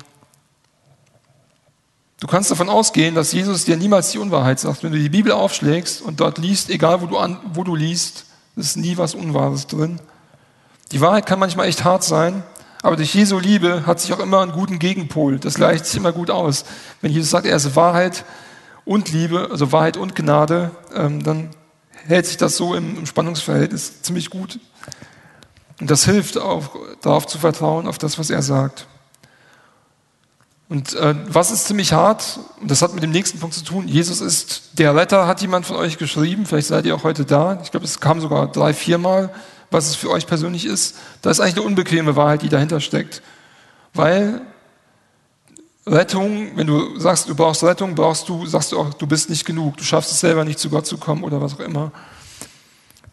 Du 2.21 2.27
kannst 2.27 2.51
davon 2.51 2.69
ausgehen, 2.69 3.15
dass 3.15 3.33
Jesus 3.33 3.65
dir 3.65 3.79
niemals 3.79 4.11
die 4.11 4.19
Unwahrheit 4.19 4.61
sagt. 4.61 4.83
Wenn 4.83 4.93
du 4.93 4.99
die 4.99 5.09
Bibel 5.09 5.33
aufschlägst 5.33 6.03
und 6.03 6.21
dort 6.21 6.37
liest, 6.37 6.69
egal 6.69 7.01
wo 7.01 7.07
du, 7.07 7.17
an, 7.17 7.39
wo 7.55 7.65
du 7.65 7.75
liest, 7.75 8.26
ist 8.57 8.77
nie 8.77 8.97
was 8.97 9.15
Unwahres 9.15 9.67
drin. 9.67 10.01
Die 10.93 11.01
Wahrheit 11.01 11.27
kann 11.27 11.39
manchmal 11.39 11.69
echt 11.69 11.85
hart 11.85 12.05
sein, 12.05 12.43
aber 12.83 12.97
durch 12.97 13.15
Jesu 13.15 13.39
Liebe 13.39 13.87
hat 13.87 14.01
sich 14.01 14.13
auch 14.13 14.21
immer 14.21 14.41
einen 14.41 14.53
guten 14.53 14.79
Gegenpol. 14.79 15.39
Das 15.39 15.55
gleicht 15.55 15.87
sich 15.87 15.97
immer 15.97 16.13
gut 16.13 16.31
aus. 16.31 16.65
Wenn 17.01 17.13
Jesus 17.13 17.31
sagt, 17.31 17.47
er 17.47 17.57
ist 17.57 17.77
Wahrheit 17.77 18.25
und 18.85 19.13
Liebe, 19.13 19.49
also 19.51 19.73
Wahrheit 19.73 19.97
und 19.97 20.15
Gnade, 20.15 20.71
ähm, 20.95 21.23
dann 21.23 21.51
hält 22.07 22.27
sich 22.27 22.37
das 22.37 22.57
so 22.57 22.75
im, 22.75 22.99
im 22.99 23.07
Spannungsverhältnis 23.07 24.03
ziemlich 24.03 24.31
gut. 24.31 24.61
Und 25.81 25.91
das 25.91 26.05
hilft 26.05 26.39
auch, 26.39 26.77
darauf 27.03 27.27
zu 27.27 27.39
vertrauen, 27.39 27.87
auf 27.87 27.99
das, 27.99 28.19
was 28.19 28.31
er 28.31 28.43
sagt. 28.43 28.87
Und 30.69 30.95
äh, 30.95 31.15
was 31.29 31.53
ist 31.53 31.67
ziemlich 31.67 31.93
hart, 31.93 32.41
und 32.61 32.71
das 32.71 32.83
hat 32.83 32.93
mit 32.93 33.03
dem 33.03 33.13
nächsten 33.13 33.39
Punkt 33.39 33.55
zu 33.55 33.65
tun, 33.65 33.87
Jesus 33.87 34.21
ist 34.21 34.71
der 34.79 34.97
Retter, 34.97 35.29
hat 35.29 35.41
jemand 35.41 35.65
von 35.65 35.77
euch 35.77 35.97
geschrieben, 35.97 36.45
vielleicht 36.45 36.67
seid 36.67 36.87
ihr 36.87 36.97
auch 36.97 37.05
heute 37.05 37.25
da, 37.25 37.61
ich 37.63 37.71
glaube, 37.71 37.87
es 37.87 38.01
kam 38.01 38.21
sogar 38.21 38.51
drei, 38.51 38.75
viermal, 38.75 39.33
was 39.71 39.87
es 39.87 39.95
für 39.95 40.11
euch 40.11 40.27
persönlich 40.27 40.67
ist. 40.67 40.97
Das 41.23 41.39
ist 41.39 41.41
eigentlich 41.41 41.57
eine 41.57 41.67
unbequeme 41.67 42.17
Wahrheit, 42.17 42.43
die 42.43 42.49
dahinter 42.49 42.81
steckt. 42.81 43.23
Weil 43.95 44.43
Rettung, 45.87 46.57
wenn 46.57 46.67
du 46.67 46.99
sagst, 46.99 47.29
du 47.29 47.35
brauchst 47.37 47.63
Rettung, 47.63 47.95
brauchst 47.95 48.29
du, 48.29 48.45
sagst 48.47 48.73
du 48.73 48.81
auch, 48.81 48.93
du 48.95 49.07
bist 49.07 49.31
nicht 49.31 49.45
genug, 49.45 49.77
du 49.77 49.85
schaffst 49.85 50.11
es 50.11 50.21
selber 50.21 50.45
nicht 50.45 50.59
zu 50.59 50.69
Gott 50.69 50.87
zu 50.87 50.99
kommen 50.99 51.23
oder 51.23 51.41
was 51.41 51.55
auch 51.55 51.61
immer. 51.61 51.93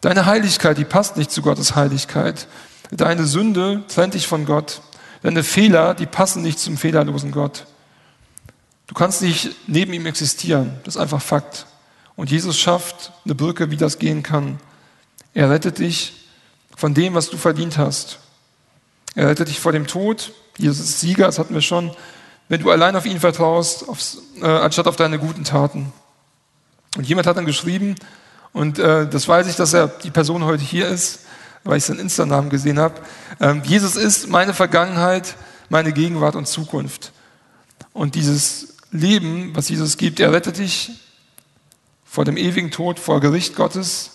Deine 0.00 0.26
Heiligkeit, 0.26 0.76
die 0.76 0.84
passt 0.84 1.16
nicht 1.16 1.30
zu 1.30 1.40
Gottes 1.40 1.76
Heiligkeit. 1.76 2.48
Deine 2.90 3.24
Sünde 3.24 3.84
trennt 3.88 4.14
dich 4.14 4.26
von 4.26 4.44
Gott. 4.44 4.82
Deine 5.24 5.42
Fehler, 5.42 5.94
die 5.94 6.04
passen 6.04 6.42
nicht 6.42 6.58
zum 6.58 6.76
fehlerlosen 6.76 7.32
Gott. 7.32 7.64
Du 8.86 8.94
kannst 8.94 9.22
nicht 9.22 9.56
neben 9.66 9.94
ihm 9.94 10.04
existieren. 10.04 10.78
Das 10.84 10.96
ist 10.96 11.00
einfach 11.00 11.22
Fakt. 11.22 11.64
Und 12.14 12.30
Jesus 12.30 12.58
schafft 12.58 13.10
eine 13.24 13.34
Brücke, 13.34 13.70
wie 13.70 13.78
das 13.78 13.98
gehen 13.98 14.22
kann. 14.22 14.60
Er 15.32 15.48
rettet 15.48 15.78
dich 15.78 16.26
von 16.76 16.92
dem, 16.92 17.14
was 17.14 17.30
du 17.30 17.38
verdient 17.38 17.78
hast. 17.78 18.18
Er 19.14 19.28
rettet 19.28 19.48
dich 19.48 19.58
vor 19.60 19.72
dem 19.72 19.86
Tod. 19.86 20.32
Jesus 20.58 20.80
ist 20.80 21.00
Sieger, 21.00 21.24
das 21.24 21.38
hatten 21.38 21.54
wir 21.54 21.62
schon. 21.62 21.96
Wenn 22.50 22.60
du 22.60 22.70
allein 22.70 22.94
auf 22.94 23.06
ihn 23.06 23.18
vertraust, 23.18 23.88
aufs, 23.88 24.18
äh, 24.42 24.46
anstatt 24.46 24.86
auf 24.86 24.96
deine 24.96 25.18
guten 25.18 25.44
Taten. 25.44 25.90
Und 26.98 27.08
jemand 27.08 27.26
hat 27.26 27.38
dann 27.38 27.46
geschrieben, 27.46 27.94
und 28.52 28.78
äh, 28.78 29.08
das 29.08 29.26
weiß 29.26 29.46
ich, 29.46 29.56
dass 29.56 29.72
er 29.72 29.88
die 29.88 30.10
Person 30.10 30.44
heute 30.44 30.62
hier 30.62 30.86
ist, 30.86 31.20
weil 31.64 31.78
ich 31.78 31.84
seinen 31.84 32.00
Insta-Namen 32.00 32.50
gesehen 32.50 32.78
habe. 32.78 33.00
Ähm, 33.40 33.62
Jesus 33.64 33.96
ist 33.96 34.28
meine 34.28 34.54
Vergangenheit, 34.54 35.36
meine 35.68 35.92
Gegenwart 35.92 36.36
und 36.36 36.46
Zukunft. 36.46 37.12
Und 37.92 38.14
dieses 38.14 38.76
Leben, 38.90 39.50
was 39.54 39.68
Jesus 39.68 39.96
gibt, 39.96 40.20
er 40.20 40.32
rettet 40.32 40.58
dich 40.58 40.92
vor 42.04 42.24
dem 42.24 42.36
ewigen 42.36 42.70
Tod, 42.70 43.00
vor 43.00 43.20
Gericht 43.20 43.56
Gottes. 43.56 44.12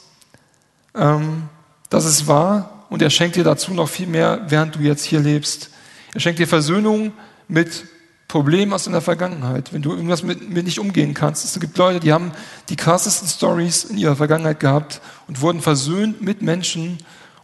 Ähm, 0.95 1.49
das 1.89 2.05
ist 2.05 2.27
wahr 2.27 2.85
und 2.89 3.01
er 3.01 3.09
schenkt 3.09 3.35
dir 3.35 3.43
dazu 3.43 3.73
noch 3.73 3.89
viel 3.89 4.07
mehr, 4.07 4.45
während 4.47 4.75
du 4.75 4.79
jetzt 4.79 5.03
hier 5.03 5.19
lebst. 5.19 5.69
Er 6.13 6.19
schenkt 6.19 6.39
dir 6.39 6.47
Versöhnung 6.47 7.11
mit 7.47 7.85
Problemen 8.29 8.73
aus 8.73 8.83
deiner 8.83 9.01
Vergangenheit, 9.01 9.73
wenn 9.73 9.81
du 9.81 9.91
irgendwas 9.91 10.21
mit, 10.21 10.49
mit 10.49 10.65
nicht 10.65 10.79
umgehen 10.79 11.15
kannst. 11.15 11.43
Es 11.43 11.59
gibt 11.59 11.77
Leute, 11.77 11.99
die 11.99 12.13
haben 12.13 12.31
die 12.69 12.75
krassesten 12.75 13.27
Stories 13.27 13.83
in 13.85 13.97
ihrer 13.97 14.15
Vergangenheit 14.15 14.59
gehabt 14.59 15.01
und 15.27 15.41
wurden 15.41 15.61
versöhnt 15.61 16.21
mit 16.21 16.43
Menschen, 16.43 16.99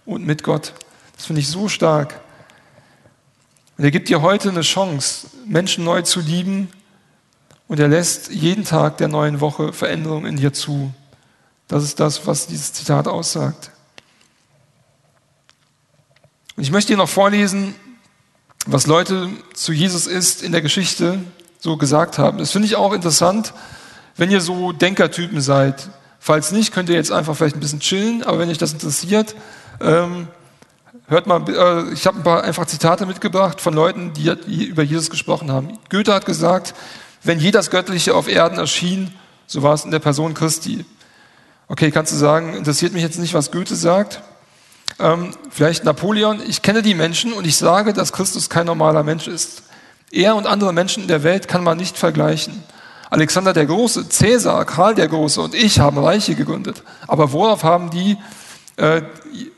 und 0.05 0.25
mit 0.25 0.43
Gott. 0.43 0.73
Das 1.15 1.25
finde 1.25 1.41
ich 1.41 1.49
so 1.49 1.69
stark. 1.69 2.19
Und 3.77 3.83
er 3.83 3.91
gibt 3.91 4.09
dir 4.09 4.21
heute 4.21 4.49
eine 4.49 4.61
Chance, 4.61 5.27
Menschen 5.45 5.83
neu 5.83 6.01
zu 6.01 6.19
lieben 6.19 6.69
und 7.67 7.79
er 7.79 7.87
lässt 7.87 8.31
jeden 8.31 8.63
Tag 8.63 8.97
der 8.97 9.07
neuen 9.07 9.41
Woche 9.41 9.73
Veränderungen 9.73 10.25
in 10.25 10.37
dir 10.37 10.53
zu. 10.53 10.93
Das 11.67 11.83
ist 11.83 11.99
das, 11.99 12.25
was 12.27 12.47
dieses 12.47 12.73
Zitat 12.73 13.07
aussagt. 13.07 13.71
Und 16.55 16.63
ich 16.63 16.71
möchte 16.71 16.93
dir 16.93 16.97
noch 16.97 17.09
vorlesen, 17.09 17.75
was 18.65 18.87
Leute 18.87 19.29
zu 19.53 19.73
Jesus 19.73 20.07
ist 20.07 20.41
in 20.41 20.51
der 20.51 20.61
Geschichte 20.61 21.19
so 21.59 21.75
gesagt 21.77 22.17
haben. 22.17 22.37
Das 22.37 22.51
finde 22.51 22.67
ich 22.67 22.75
auch 22.75 22.93
interessant, 22.93 23.53
wenn 24.15 24.31
ihr 24.31 24.41
so 24.41 24.71
Denkertypen 24.71 25.41
seid. 25.41 25.89
Falls 26.19 26.51
nicht, 26.51 26.73
könnt 26.73 26.89
ihr 26.89 26.95
jetzt 26.95 27.11
einfach 27.11 27.35
vielleicht 27.35 27.55
ein 27.55 27.59
bisschen 27.59 27.81
chillen, 27.81 28.23
aber 28.23 28.39
wenn 28.39 28.49
euch 28.49 28.57
das 28.57 28.73
interessiert, 28.73 29.35
ähm, 29.81 30.27
hört 31.07 31.27
mal, 31.27 31.43
äh, 31.49 31.93
ich 31.93 32.07
habe 32.07 32.17
ein 32.17 32.23
paar 32.23 32.43
einfach 32.43 32.65
Zitate 32.65 33.05
mitgebracht 33.05 33.61
von 33.61 33.73
Leuten, 33.73 34.13
die, 34.13 34.29
über 34.65 34.83
Jesus 34.83 35.09
gesprochen 35.09 35.51
haben. 35.51 35.79
Goethe 35.89 36.13
hat 36.13 36.25
gesagt, 36.25 36.73
wenn 37.23 37.39
je 37.39 37.51
das 37.51 37.69
Göttliche 37.69 38.15
auf 38.15 38.27
Erden 38.27 38.57
erschien, 38.57 39.13
so 39.47 39.63
war 39.63 39.73
es 39.73 39.85
in 39.85 39.91
der 39.91 39.99
Person 39.99 40.33
Christi. 40.33 40.85
Okay, 41.67 41.91
kannst 41.91 42.11
du 42.11 42.17
sagen, 42.17 42.53
interessiert 42.55 42.93
mich 42.93 43.01
jetzt 43.01 43.19
nicht, 43.19 43.33
was 43.33 43.51
Goethe 43.51 43.75
sagt? 43.75 44.21
Ähm, 44.99 45.31
vielleicht 45.49 45.83
Napoleon. 45.83 46.41
Ich 46.47 46.61
kenne 46.61 46.81
die 46.81 46.93
Menschen 46.93 47.33
und 47.33 47.45
ich 47.45 47.57
sage, 47.57 47.93
dass 47.93 48.13
Christus 48.13 48.49
kein 48.49 48.65
normaler 48.65 49.03
Mensch 49.03 49.27
ist. 49.27 49.63
Er 50.11 50.35
und 50.35 50.47
andere 50.47 50.73
Menschen 50.73 51.03
in 51.03 51.07
der 51.07 51.23
Welt 51.23 51.47
kann 51.47 51.63
man 51.63 51.77
nicht 51.77 51.97
vergleichen. 51.97 52.63
Alexander 53.09 53.53
der 53.53 53.65
Große, 53.65 54.09
Cäsar, 54.09 54.65
Karl 54.65 54.95
der 54.95 55.07
Große 55.07 55.41
und 55.41 55.55
ich 55.55 55.79
haben 55.79 55.97
Reiche 55.97 56.35
gegründet. 56.35 56.83
Aber 57.07 57.31
worauf 57.31 57.63
haben 57.63 57.89
die 57.89 58.17
äh, 58.77 59.01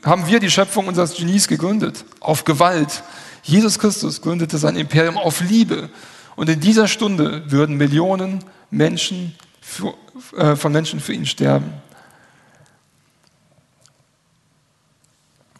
haben 0.04 0.26
wir 0.26 0.40
die 0.40 0.50
Schöpfung 0.50 0.86
unseres 0.86 1.14
Genies 1.14 1.48
gegründet. 1.48 2.04
Auf 2.20 2.44
Gewalt. 2.44 3.02
Jesus 3.42 3.78
Christus 3.78 4.22
gründete 4.22 4.58
sein 4.58 4.76
Imperium 4.76 5.16
auf 5.16 5.40
Liebe. 5.40 5.88
Und 6.36 6.48
in 6.48 6.60
dieser 6.60 6.86
Stunde 6.86 7.50
würden 7.50 7.76
Millionen 7.76 8.44
Menschen 8.70 9.34
für, 9.60 9.94
äh, 10.36 10.54
von 10.54 10.72
Menschen 10.72 11.00
für 11.00 11.12
ihn 11.12 11.26
sterben. 11.26 11.72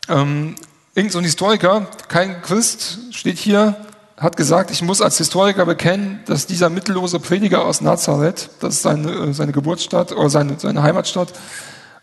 Ähm, 0.09 0.55
irgend 0.95 1.13
so 1.13 1.19
ein 1.19 1.25
Historiker, 1.25 1.89
kein 2.09 2.41
Christ, 2.43 2.99
steht 3.11 3.39
hier, 3.39 3.77
hat 4.17 4.37
gesagt, 4.37 4.71
ich 4.71 4.83
muss 4.83 5.03
als 5.03 5.19
Historiker 5.19 5.67
bekennen, 5.67 6.21
dass 6.27 6.47
dieser 6.47 6.71
mittellose 6.71 7.21
Prediger 7.21 7.65
aus 7.65 7.81
Nazareth, 7.81 8.51
das 8.61 8.75
ist 8.77 8.83
seine, 8.83 9.13
äh, 9.13 9.33
seine 9.33 9.53
Geburtsstadt 9.53 10.13
oder 10.13 10.31
seine, 10.31 10.59
seine 10.59 10.83
Heimatstadt, 10.83 11.33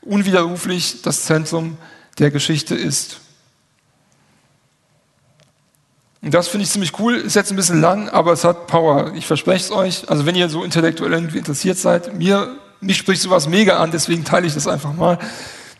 unwiderruflich 0.06 1.02
das 1.02 1.26
Zentrum 1.26 1.78
der 2.20 2.32
Geschichte 2.32 2.76
ist. 2.76 3.20
Und 6.22 6.34
das 6.34 6.48
finde 6.48 6.64
ich 6.64 6.72
ziemlich 6.72 6.98
cool, 7.00 7.16
ist 7.16 7.36
jetzt 7.36 7.52
ein 7.52 7.56
bisschen 7.56 7.82
lang, 7.82 8.10
aber 8.10 8.32
es 8.32 8.44
hat 8.44 8.66
Power. 8.66 9.14
Ich 9.14 9.28
verspreche 9.28 9.66
es 9.66 9.72
euch. 9.72 10.10
Also 10.10 10.26
wenn 10.26 10.36
ihr 10.36 10.50
so 10.50 10.64
intellektuell 10.64 11.14
interessiert 11.14 11.78
seid, 11.78 12.16
mir, 12.16 12.56
mich 12.82 12.98
spricht 12.98 13.22
sowas 13.22 13.48
mega 13.48 13.78
an, 13.78 13.92
deswegen 13.92 14.26
teile 14.26 14.48
ich 14.48 14.56
das 14.56 14.68
einfach 14.68 14.94
mal. 14.94 15.20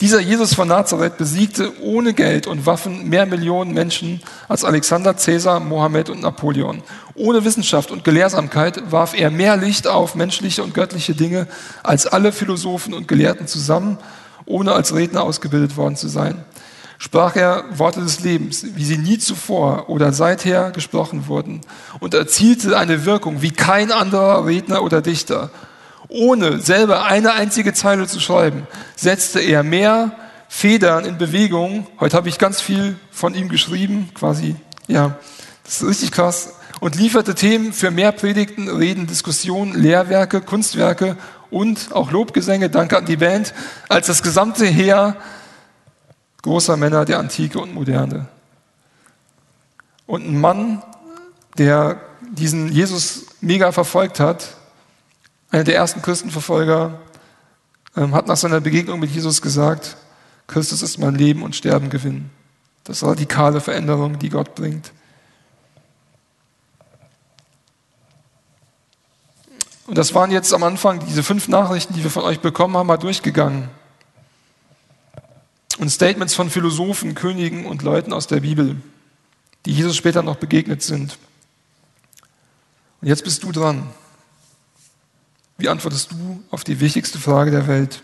Dieser 0.02 0.20
Jesus 0.20 0.54
von 0.54 0.68
Nazareth 0.68 1.18
besiegte 1.18 1.72
ohne 1.82 2.14
Geld 2.14 2.48
und 2.48 2.66
Waffen 2.66 3.08
mehr 3.08 3.26
Millionen 3.26 3.74
Menschen 3.74 4.22
als 4.50 4.66
Alexander, 4.66 5.14
Caesar, 5.14 5.62
Mohammed 5.62 6.10
und 6.10 6.22
Napoleon. 6.22 6.84
Ohne 7.16 7.46
Wissenschaft 7.46 7.92
und 7.92 8.04
Gelehrsamkeit 8.04 8.92
warf 8.92 9.18
er 9.18 9.32
mehr 9.32 9.56
Licht 9.56 9.88
auf 9.88 10.16
menschliche 10.16 10.64
und 10.64 10.74
göttliche 10.74 11.16
Dinge 11.16 11.48
als 11.82 12.08
alle 12.08 12.34
Philosophen 12.34 12.94
und 12.94 13.08
Gelehrten 13.08 13.48
zusammen, 13.48 13.98
ohne 14.46 14.74
als 14.74 14.94
Redner 14.94 15.24
ausgebildet 15.24 15.78
worden 15.78 15.96
zu 15.96 16.10
sein. 16.10 16.44
Sprach 16.98 17.38
er 17.38 17.64
Worte 17.78 18.02
des 18.02 18.20
Lebens, 18.20 18.66
wie 18.76 18.84
sie 18.84 18.98
nie 18.98 19.18
zuvor 19.18 19.90
oder 19.90 20.12
seither 20.12 20.72
gesprochen 20.72 21.28
wurden, 21.28 21.62
und 22.02 22.14
erzielte 22.14 22.78
eine 22.78 23.06
Wirkung 23.06 23.42
wie 23.42 23.52
kein 23.52 23.94
anderer 23.94 24.46
Redner 24.46 24.84
oder 24.84 25.02
Dichter 25.02 25.52
ohne 26.10 26.60
selber 26.60 27.06
eine 27.06 27.34
einzige 27.34 27.74
Zeile 27.74 28.08
zu 28.08 28.20
schreiben, 28.20 28.68
setzte 28.96 29.40
er 29.40 29.64
mehr 29.64 30.12
Federn 30.48 31.06
in 31.06 31.18
Bewegung. 31.18 31.88
Heute 32.00 32.16
habe 32.16 32.30
ich 32.30 32.38
ganz 32.38 32.62
viel 32.62 32.98
von 33.12 33.36
ihm 33.36 33.50
geschrieben, 33.50 34.10
quasi, 34.14 34.56
ja, 34.88 35.18
das 35.64 35.82
ist 35.82 35.88
richtig 35.88 36.12
krass. 36.12 36.54
Und 36.80 36.96
lieferte 36.96 37.36
Themen 37.36 37.74
für 37.74 37.90
mehr 37.90 38.12
Predigten, 38.12 38.70
Reden, 38.70 39.08
Diskussionen, 39.08 39.74
Lehrwerke, 39.74 40.42
Kunstwerke 40.42 41.18
und 41.50 41.94
auch 41.94 42.12
Lobgesänge, 42.12 42.70
danke 42.70 42.98
an 42.98 43.06
die 43.06 43.18
Band, 43.18 43.54
als 43.90 44.08
das 44.08 44.22
gesamte 44.22 44.66
Heer 44.66 45.16
großer 46.42 46.78
Männer 46.78 47.06
der 47.06 47.18
Antike 47.20 47.60
und 47.60 47.74
Moderne. 47.74 48.28
Und 50.06 50.28
ein 50.28 50.40
Mann, 50.40 50.84
der 51.58 52.00
diesen 52.22 52.72
Jesus 52.72 53.26
mega 53.42 53.72
verfolgt 53.72 54.20
hat, 54.20 54.56
einer 55.52 55.64
der 55.64 55.76
ersten 55.76 56.02
Christenverfolger, 56.02 57.00
ähm, 57.96 58.14
hat 58.14 58.28
nach 58.28 58.38
seiner 58.38 58.62
Begegnung 58.62 59.00
mit 59.00 59.12
Jesus 59.12 59.42
gesagt, 59.42 59.98
Christus 60.48 60.82
ist 60.82 60.98
mein 60.98 61.16
Leben 61.16 61.44
und 61.44 61.56
Sterben 61.56 61.90
gewinnen. 61.90 62.30
Das 62.84 63.04
radikale 63.04 63.62
Veränderung, 63.62 64.20
die 64.20 64.30
Gott 64.30 64.54
bringt. 64.56 64.92
Und 69.88 69.98
das 69.98 70.14
waren 70.14 70.32
jetzt 70.32 70.54
am 70.54 70.64
Anfang 70.64 71.00
diese 71.06 71.24
fünf 71.24 71.48
Nachrichten, 71.48 71.94
die 71.94 72.04
wir 72.04 72.10
von 72.10 72.24
euch 72.24 72.40
bekommen 72.40 72.76
haben, 72.76 72.88
mal 72.88 72.98
durchgegangen. 72.98 73.70
Und 75.78 75.90
Statements 75.90 76.34
von 76.34 76.50
Philosophen, 76.50 77.16
Königen 77.16 77.66
und 77.66 77.82
Leuten 77.82 78.14
aus 78.14 78.28
der 78.28 78.40
Bibel, 78.40 78.78
die 79.66 79.74
Jesus 79.74 79.96
später 79.96 80.24
noch 80.24 80.38
begegnet 80.38 80.82
sind. 80.82 81.18
Und 83.02 83.08
jetzt 83.08 83.24
bist 83.24 83.44
du 83.44 83.52
dran. 83.52 83.88
Wie 85.58 85.70
antwortest 85.70 86.12
du 86.12 86.44
auf 86.52 86.64
die 86.64 86.80
wichtigste 86.80 87.18
Frage 87.18 87.52
der 87.52 87.68
Welt? 87.68 88.02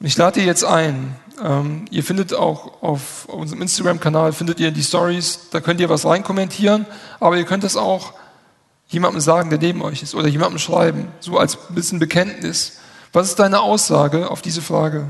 Und 0.00 0.06
ich 0.06 0.16
lade 0.16 0.40
dir 0.40 0.46
jetzt 0.46 0.64
ein. 0.64 1.14
Ähm, 1.42 1.84
ihr 1.90 2.02
findet 2.02 2.32
auch 2.32 2.82
auf 2.82 3.26
unserem 3.26 3.60
Instagram-Kanal 3.62 4.32
findet 4.32 4.58
ihr 4.60 4.70
die 4.70 4.82
Stories. 4.82 5.50
Da 5.50 5.60
könnt 5.60 5.80
ihr 5.80 5.90
was 5.90 6.06
reinkommentieren, 6.06 6.86
aber 7.18 7.36
ihr 7.36 7.44
könnt 7.44 7.64
es 7.64 7.76
auch 7.76 8.14
jemandem 8.88 9.20
sagen, 9.20 9.50
der 9.50 9.58
neben 9.58 9.82
euch 9.82 10.02
ist, 10.02 10.14
oder 10.14 10.28
jemandem 10.28 10.58
schreiben, 10.58 11.08
so 11.20 11.38
als 11.38 11.56
ein 11.68 11.74
bisschen 11.74 11.98
Bekenntnis. 11.98 12.78
Was 13.12 13.28
ist 13.28 13.38
deine 13.38 13.60
Aussage 13.60 14.30
auf 14.30 14.42
diese 14.42 14.62
Frage? 14.62 15.08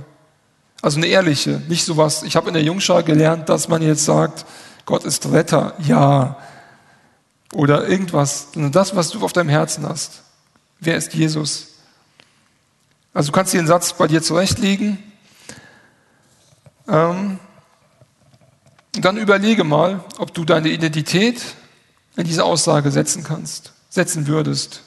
Also 0.82 0.98
eine 0.98 1.06
ehrliche, 1.06 1.62
nicht 1.68 1.84
sowas. 1.84 2.22
Ich 2.22 2.36
habe 2.36 2.48
in 2.48 2.54
der 2.54 2.62
Jungschar 2.62 3.02
gelernt, 3.02 3.48
dass 3.48 3.68
man 3.68 3.82
jetzt 3.82 4.04
sagt, 4.04 4.44
Gott 4.86 5.04
ist 5.04 5.30
Retter, 5.30 5.74
ja. 5.78 6.36
Oder 7.52 7.88
irgendwas, 7.88 8.48
sondern 8.52 8.72
das, 8.72 8.96
was 8.96 9.10
du 9.10 9.24
auf 9.24 9.32
deinem 9.32 9.48
Herzen 9.48 9.88
hast. 9.88 10.22
Wer 10.80 10.96
ist 10.96 11.12
Jesus? 11.12 11.68
Also 13.12 13.30
du 13.30 13.32
kannst 13.32 13.52
den 13.52 13.66
Satz 13.66 13.92
bei 13.92 14.06
dir 14.06 14.22
zurechtlegen. 14.22 14.98
Ähm, 16.88 17.38
dann 18.92 19.16
überlege 19.16 19.64
mal, 19.64 20.02
ob 20.18 20.34
du 20.34 20.44
deine 20.44 20.70
Identität 20.70 21.42
in 22.16 22.24
diese 22.24 22.44
Aussage 22.44 22.90
setzen 22.90 23.22
kannst, 23.22 23.72
setzen 23.88 24.26
würdest. 24.26 24.82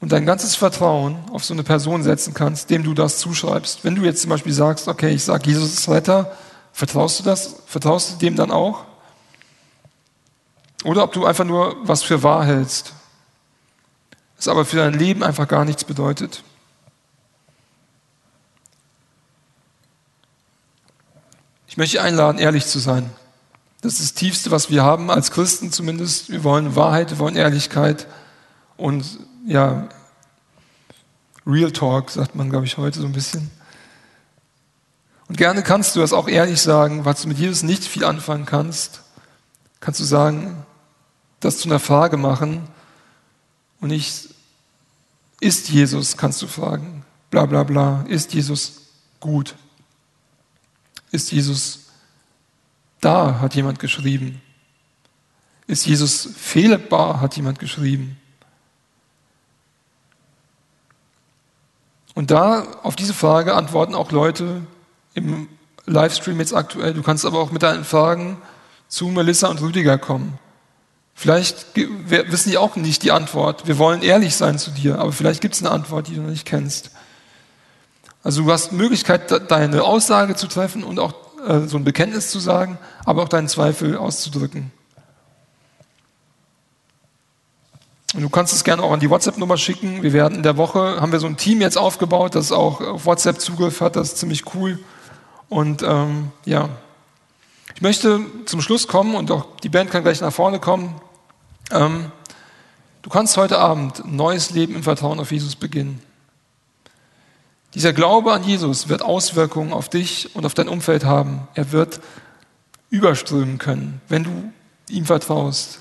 Und 0.00 0.12
dein 0.12 0.26
ganzes 0.26 0.54
Vertrauen 0.54 1.16
auf 1.32 1.44
so 1.44 1.54
eine 1.54 1.62
Person 1.62 2.02
setzen 2.02 2.34
kannst, 2.34 2.68
dem 2.68 2.82
du 2.82 2.92
das 2.92 3.18
zuschreibst. 3.18 3.84
Wenn 3.84 3.94
du 3.94 4.02
jetzt 4.02 4.20
zum 4.20 4.30
Beispiel 4.30 4.52
sagst, 4.52 4.86
okay, 4.86 5.10
ich 5.10 5.24
sage, 5.24 5.48
Jesus 5.48 5.72
ist 5.72 5.88
Retter, 5.88 6.36
vertraust 6.72 7.20
du 7.20 7.24
das? 7.24 7.56
Vertraust 7.66 8.12
du 8.12 8.16
dem 8.18 8.36
dann 8.36 8.50
auch? 8.50 8.84
Oder 10.84 11.04
ob 11.04 11.12
du 11.12 11.24
einfach 11.24 11.46
nur 11.46 11.76
was 11.82 12.02
für 12.02 12.22
wahr 12.22 12.44
hältst, 12.44 12.92
es 14.44 14.48
aber 14.48 14.64
für 14.64 14.76
dein 14.76 14.92
Leben 14.92 15.22
einfach 15.22 15.48
gar 15.48 15.64
nichts 15.64 15.84
bedeutet. 15.84 16.42
Ich 21.66 21.78
möchte 21.78 22.02
einladen, 22.02 22.38
ehrlich 22.38 22.66
zu 22.66 22.78
sein. 22.78 23.10
Das 23.80 23.94
ist 23.94 24.02
das 24.02 24.14
Tiefste, 24.14 24.50
was 24.50 24.70
wir 24.70 24.84
haben, 24.84 25.10
als 25.10 25.30
Christen 25.30 25.72
zumindest. 25.72 26.30
Wir 26.30 26.44
wollen 26.44 26.76
Wahrheit, 26.76 27.10
wir 27.10 27.18
wollen 27.18 27.36
Ehrlichkeit 27.36 28.06
und 28.76 29.18
ja, 29.46 29.88
Real 31.46 31.72
Talk, 31.72 32.10
sagt 32.10 32.34
man, 32.34 32.50
glaube 32.50 32.66
ich, 32.66 32.76
heute 32.76 33.00
so 33.00 33.06
ein 33.06 33.12
bisschen. 33.12 33.50
Und 35.28 35.38
gerne 35.38 35.62
kannst 35.62 35.96
du 35.96 36.00
das 36.00 36.12
auch 36.12 36.28
ehrlich 36.28 36.60
sagen, 36.60 37.04
was 37.06 37.22
du 37.22 37.28
mit 37.28 37.38
Jesus 37.38 37.62
nicht 37.62 37.84
viel 37.84 38.04
anfangen 38.04 38.44
kannst. 38.44 39.02
Kannst 39.80 40.00
du 40.00 40.04
sagen, 40.04 40.64
das 41.40 41.58
zu 41.58 41.68
einer 41.68 41.80
Frage 41.80 42.18
machen 42.18 42.68
und 43.80 43.88
nicht, 43.88 44.33
ist 45.44 45.68
Jesus, 45.68 46.16
kannst 46.16 46.40
du 46.40 46.46
fragen, 46.46 47.04
bla 47.28 47.44
bla 47.44 47.64
bla, 47.64 48.06
ist 48.08 48.32
Jesus 48.32 48.80
gut? 49.20 49.54
Ist 51.10 51.32
Jesus 51.32 51.90
da, 53.02 53.40
hat 53.40 53.54
jemand 53.54 53.78
geschrieben. 53.78 54.40
Ist 55.66 55.84
Jesus 55.84 56.30
fehlbar, 56.34 57.20
hat 57.20 57.36
jemand 57.36 57.58
geschrieben. 57.58 58.18
Und 62.14 62.30
da 62.30 62.62
auf 62.82 62.96
diese 62.96 63.12
Frage 63.12 63.54
antworten 63.54 63.94
auch 63.94 64.12
Leute 64.12 64.62
im 65.12 65.48
Livestream 65.84 66.38
jetzt 66.38 66.54
aktuell. 66.54 66.94
Du 66.94 67.02
kannst 67.02 67.26
aber 67.26 67.38
auch 67.38 67.50
mit 67.50 67.62
deinen 67.62 67.84
Fragen 67.84 68.38
zu 68.88 69.08
Melissa 69.08 69.48
und 69.48 69.60
Rüdiger 69.60 69.98
kommen. 69.98 70.38
Vielleicht 71.14 71.66
wissen 71.76 72.50
die 72.50 72.58
auch 72.58 72.76
nicht 72.76 73.02
die 73.02 73.12
Antwort. 73.12 73.66
Wir 73.66 73.78
wollen 73.78 74.02
ehrlich 74.02 74.34
sein 74.34 74.58
zu 74.58 74.70
dir, 74.70 74.98
aber 74.98 75.12
vielleicht 75.12 75.40
gibt 75.40 75.54
es 75.54 75.62
eine 75.62 75.70
Antwort, 75.70 76.08
die 76.08 76.14
du 76.14 76.22
noch 76.22 76.30
nicht 76.30 76.44
kennst. 76.44 76.90
Also 78.22 78.42
du 78.42 78.50
hast 78.52 78.72
Möglichkeit, 78.72 79.50
deine 79.50 79.84
Aussage 79.84 80.34
zu 80.34 80.48
treffen 80.48 80.82
und 80.82 80.98
auch 80.98 81.14
äh, 81.46 81.66
so 81.68 81.76
ein 81.76 81.84
Bekenntnis 81.84 82.30
zu 82.30 82.40
sagen, 82.40 82.78
aber 83.04 83.22
auch 83.22 83.28
deinen 83.28 83.48
Zweifel 83.48 83.96
auszudrücken. 83.96 84.72
Und 88.14 88.22
du 88.22 88.28
kannst 88.28 88.52
es 88.52 88.64
gerne 88.64 88.82
auch 88.82 88.92
an 88.92 89.00
die 89.00 89.10
WhatsApp-Nummer 89.10 89.56
schicken. 89.56 90.02
Wir 90.02 90.12
werden 90.12 90.36
in 90.36 90.42
der 90.42 90.56
Woche, 90.56 91.00
haben 91.00 91.12
wir 91.12 91.18
so 91.18 91.26
ein 91.26 91.36
Team 91.36 91.60
jetzt 91.60 91.76
aufgebaut, 91.76 92.34
das 92.34 92.52
auch 92.52 92.80
auf 92.80 93.06
WhatsApp 93.06 93.40
Zugriff 93.40 93.80
hat. 93.80 93.96
Das 93.96 94.08
ist 94.08 94.18
ziemlich 94.18 94.54
cool. 94.54 94.78
Und 95.48 95.82
ähm, 95.82 96.30
ja, 96.44 96.68
ich 97.74 97.82
möchte 97.82 98.20
zum 98.46 98.60
Schluss 98.60 98.86
kommen 98.86 99.16
und 99.16 99.30
auch 99.32 99.46
die 99.62 99.68
Band 99.68 99.90
kann 99.90 100.04
gleich 100.04 100.20
nach 100.20 100.32
vorne 100.32 100.60
kommen. 100.60 100.94
Ähm, 101.74 102.12
du 103.02 103.10
kannst 103.10 103.36
heute 103.36 103.58
Abend 103.58 104.04
ein 104.04 104.16
neues 104.16 104.50
Leben 104.50 104.74
im 104.76 104.82
Vertrauen 104.82 105.20
auf 105.20 105.32
Jesus 105.32 105.56
beginnen. 105.56 106.00
Dieser 107.74 107.92
Glaube 107.92 108.32
an 108.32 108.44
Jesus 108.44 108.88
wird 108.88 109.02
Auswirkungen 109.02 109.72
auf 109.72 109.88
dich 109.88 110.34
und 110.36 110.46
auf 110.46 110.54
dein 110.54 110.68
Umfeld 110.68 111.04
haben. 111.04 111.48
Er 111.54 111.72
wird 111.72 112.00
überströmen 112.88 113.58
können, 113.58 114.00
wenn 114.08 114.22
du 114.22 114.52
ihm 114.88 115.04
vertraust. 115.04 115.80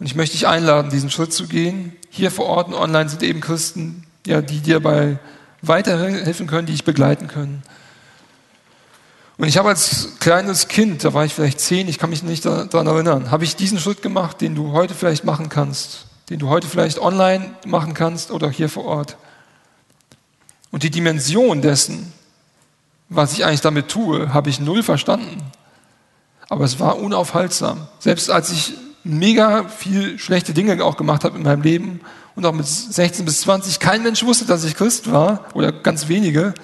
Und 0.00 0.06
ich 0.06 0.16
möchte 0.16 0.36
dich 0.36 0.48
einladen, 0.48 0.90
diesen 0.90 1.10
Schritt 1.10 1.32
zu 1.32 1.46
gehen. 1.46 1.94
Hier 2.10 2.32
vor 2.32 2.46
Ort 2.46 2.68
und 2.68 2.74
online 2.74 3.08
sind 3.08 3.22
eben 3.22 3.40
Christen, 3.40 4.04
ja, 4.26 4.42
die 4.42 4.60
dir 4.60 4.80
bei 4.80 5.18
weiterhelfen 5.62 6.48
können, 6.48 6.66
die 6.66 6.72
dich 6.72 6.84
begleiten 6.84 7.28
können. 7.28 7.62
Und 9.38 9.46
ich 9.46 9.56
habe 9.56 9.68
als 9.68 10.18
kleines 10.18 10.66
Kind, 10.66 11.04
da 11.04 11.14
war 11.14 11.24
ich 11.24 11.32
vielleicht 11.32 11.60
zehn, 11.60 11.86
ich 11.86 11.98
kann 11.98 12.10
mich 12.10 12.24
nicht 12.24 12.44
daran 12.44 12.86
erinnern, 12.88 13.30
habe 13.30 13.44
ich 13.44 13.54
diesen 13.54 13.78
Schritt 13.78 14.02
gemacht, 14.02 14.40
den 14.40 14.56
du 14.56 14.72
heute 14.72 14.94
vielleicht 14.94 15.22
machen 15.22 15.48
kannst, 15.48 16.06
den 16.28 16.40
du 16.40 16.48
heute 16.48 16.66
vielleicht 16.66 16.98
online 16.98 17.54
machen 17.64 17.94
kannst 17.94 18.32
oder 18.32 18.50
hier 18.50 18.68
vor 18.68 18.84
Ort. 18.84 19.16
Und 20.72 20.82
die 20.82 20.90
Dimension 20.90 21.62
dessen, 21.62 22.12
was 23.08 23.32
ich 23.32 23.44
eigentlich 23.44 23.60
damit 23.60 23.88
tue, 23.88 24.34
habe 24.34 24.50
ich 24.50 24.58
null 24.58 24.82
verstanden. 24.82 25.40
Aber 26.48 26.64
es 26.64 26.80
war 26.80 26.98
unaufhaltsam. 26.98 27.86
Selbst 28.00 28.30
als 28.30 28.50
ich 28.50 28.74
mega 29.04 29.68
viel 29.68 30.18
schlechte 30.18 30.52
Dinge 30.52 30.82
auch 30.84 30.96
gemacht 30.96 31.22
habe 31.22 31.38
in 31.38 31.44
meinem 31.44 31.62
Leben 31.62 32.00
und 32.34 32.44
auch 32.44 32.52
mit 32.52 32.66
16 32.66 33.24
bis 33.24 33.42
20, 33.42 33.78
kein 33.78 34.02
Mensch 34.02 34.24
wusste, 34.24 34.46
dass 34.46 34.64
ich 34.64 34.74
Christ 34.74 35.12
war 35.12 35.46
oder 35.54 35.70
ganz 35.70 36.08
wenige, 36.08 36.54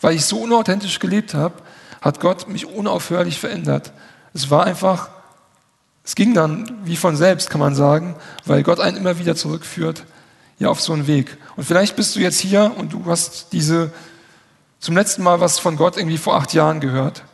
weil 0.00 0.14
ich 0.14 0.24
so 0.24 0.38
unauthentisch 0.38 1.00
gelebt 1.00 1.34
habe, 1.34 1.54
hat 2.00 2.20
Gott 2.20 2.48
mich 2.48 2.66
unaufhörlich 2.66 3.38
verändert. 3.38 3.92
Es 4.32 4.50
war 4.50 4.64
einfach, 4.64 5.10
es 6.04 6.14
ging 6.14 6.34
dann 6.34 6.80
wie 6.84 6.96
von 6.96 7.16
selbst, 7.16 7.50
kann 7.50 7.60
man 7.60 7.74
sagen, 7.74 8.16
weil 8.44 8.62
Gott 8.62 8.80
einen 8.80 8.96
immer 8.96 9.18
wieder 9.18 9.36
zurückführt 9.36 10.04
ja 10.60 10.68
auf 10.68 10.80
so 10.80 10.92
einen 10.92 11.08
Weg. 11.08 11.38
Und 11.56 11.64
vielleicht 11.64 11.96
bist 11.96 12.14
du 12.14 12.20
jetzt 12.20 12.38
hier 12.38 12.72
und 12.76 12.92
du 12.92 13.06
hast 13.06 13.48
diese 13.52 13.90
zum 14.78 14.96
letzten 14.96 15.22
Mal 15.22 15.40
was 15.40 15.58
von 15.58 15.76
Gott 15.76 15.96
irgendwie 15.96 16.18
vor 16.18 16.36
acht 16.36 16.54
Jahren 16.54 16.80
gehört 16.80 17.24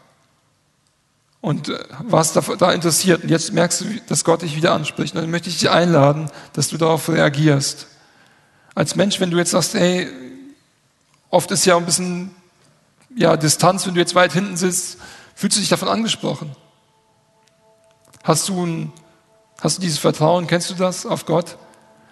und 1.41 1.69
äh, 1.69 1.79
warst 2.01 2.37
da, 2.37 2.41
da 2.41 2.73
interessiert 2.73 3.25
und 3.25 3.29
jetzt 3.29 3.53
merkst 3.53 3.81
du, 3.83 3.85
dass 4.09 4.25
Gott 4.25 4.43
dich 4.43 4.57
wieder 4.57 4.73
anspricht. 4.73 5.15
Und 5.15 5.21
dann 5.21 5.31
möchte 5.31 5.49
ich 5.49 5.59
dich 5.59 5.71
einladen, 5.71 6.31
dass 6.55 6.69
du 6.69 6.77
darauf 6.77 7.09
reagierst. 7.09 7.89
Als 8.75 8.97
Mensch, 8.97 9.21
wenn 9.21 9.31
du 9.31 9.39
jetzt 9.39 9.51
sagst, 9.51 9.75
hey, 9.75 10.09
oft 11.29 11.51
ist 11.51 11.67
ja 11.67 11.77
ein 11.77 11.85
bisschen 11.85 12.35
ja, 13.17 13.37
Distanz, 13.37 13.87
wenn 13.87 13.95
du 13.95 14.01
jetzt 14.01 14.15
weit 14.15 14.33
hinten 14.33 14.57
sitzt, 14.57 14.99
fühlst 15.35 15.57
du 15.57 15.61
dich 15.61 15.71
davon 15.71 15.89
angesprochen? 15.89 16.55
Hast 18.23 18.49
du, 18.49 18.65
ein, 18.65 18.93
hast 19.61 19.79
du 19.79 19.81
dieses 19.81 19.99
Vertrauen, 19.99 20.47
kennst 20.47 20.71
du 20.71 20.75
das 20.75 21.07
auf 21.07 21.25
Gott? 21.25 21.57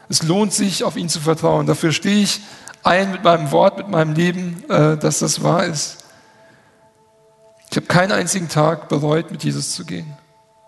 Es 0.09 0.23
lohnt 0.23 0.53
sich, 0.53 0.83
auf 0.83 0.97
ihn 0.97 1.09
zu 1.09 1.21
vertrauen. 1.21 1.67
Dafür 1.67 1.93
stehe 1.93 2.23
ich 2.23 2.41
ein 2.83 3.13
mit 3.13 3.23
meinem 3.23 3.53
Wort, 3.53 3.79
mit 3.79 3.89
meinem 3.89 4.15
Leben, 4.15 4.65
äh, 4.71 4.97
dass 4.97 5.19
das 5.19 5.43
wahr 5.43 5.65
ist. 5.65 5.99
Ich 7.71 7.77
habe 7.77 7.87
keinen 7.87 8.13
einzigen 8.13 8.49
Tag 8.49 8.89
bereut, 8.89 9.31
mit 9.31 9.45
Jesus 9.45 9.75
zu 9.75 9.85
gehen, 9.85 10.17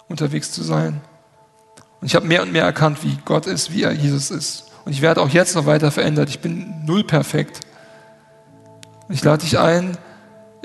unterwegs 0.09 0.53
zu 0.53 0.63
sein. 0.63 1.01
Und 2.01 2.09
ich 2.09 2.15
habe 2.15 2.27
mehr 2.27 2.43
und 2.43 2.53
mehr 2.53 2.65
erkannt, 2.65 3.03
wie 3.05 3.19
Gott 3.25 3.47
ist, 3.47 3.73
wie 3.73 3.85
er 3.85 3.93
Jesus 3.93 4.31
ist. 4.31 4.65
Und 4.85 4.93
ich 4.93 5.03
werde 5.03 5.23
auch 5.23 5.29
jetzt 5.29 5.55
noch 5.55 5.67
weiter 5.67 5.91
verändert. 5.91 6.29
Ich 6.29 6.41
bin 6.41 6.85
null 6.85 7.05
perfekt. 7.05 7.61
Ich 9.09 9.23
lade 9.23 9.43
dich 9.43 9.59
ein, 9.59 9.97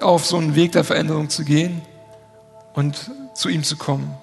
auf 0.01 0.25
so 0.25 0.37
einen 0.37 0.55
Weg 0.55 0.71
der 0.71 0.83
Veränderung 0.83 1.29
zu 1.29 1.43
gehen 1.43 1.81
und 2.73 3.11
zu 3.33 3.49
ihm 3.49 3.63
zu 3.63 3.77
kommen. 3.77 4.13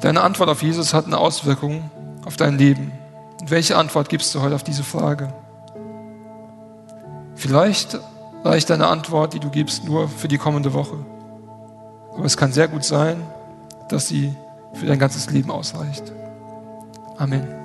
Deine 0.00 0.22
Antwort 0.22 0.48
auf 0.48 0.62
Jesus 0.62 0.94
hat 0.94 1.06
eine 1.06 1.18
Auswirkung 1.18 1.90
auf 2.24 2.36
dein 2.36 2.56
Leben. 2.56 2.92
Und 3.40 3.50
welche 3.50 3.76
Antwort 3.76 4.08
gibst 4.08 4.34
du 4.34 4.40
heute 4.40 4.54
auf 4.54 4.62
diese 4.62 4.82
Frage? 4.82 5.32
Vielleicht 7.34 7.98
reicht 8.44 8.70
deine 8.70 8.86
Antwort, 8.86 9.34
die 9.34 9.40
du 9.40 9.50
gibst, 9.50 9.84
nur 9.84 10.08
für 10.08 10.28
die 10.28 10.38
kommende 10.38 10.72
Woche. 10.72 10.96
Aber 12.14 12.24
es 12.24 12.36
kann 12.36 12.52
sehr 12.52 12.68
gut 12.68 12.84
sein, 12.84 13.22
dass 13.88 14.08
sie 14.08 14.34
für 14.74 14.86
dein 14.86 14.98
ganzes 14.98 15.30
Leben 15.30 15.50
ausreicht. 15.50 16.12
Amen. 17.18 17.59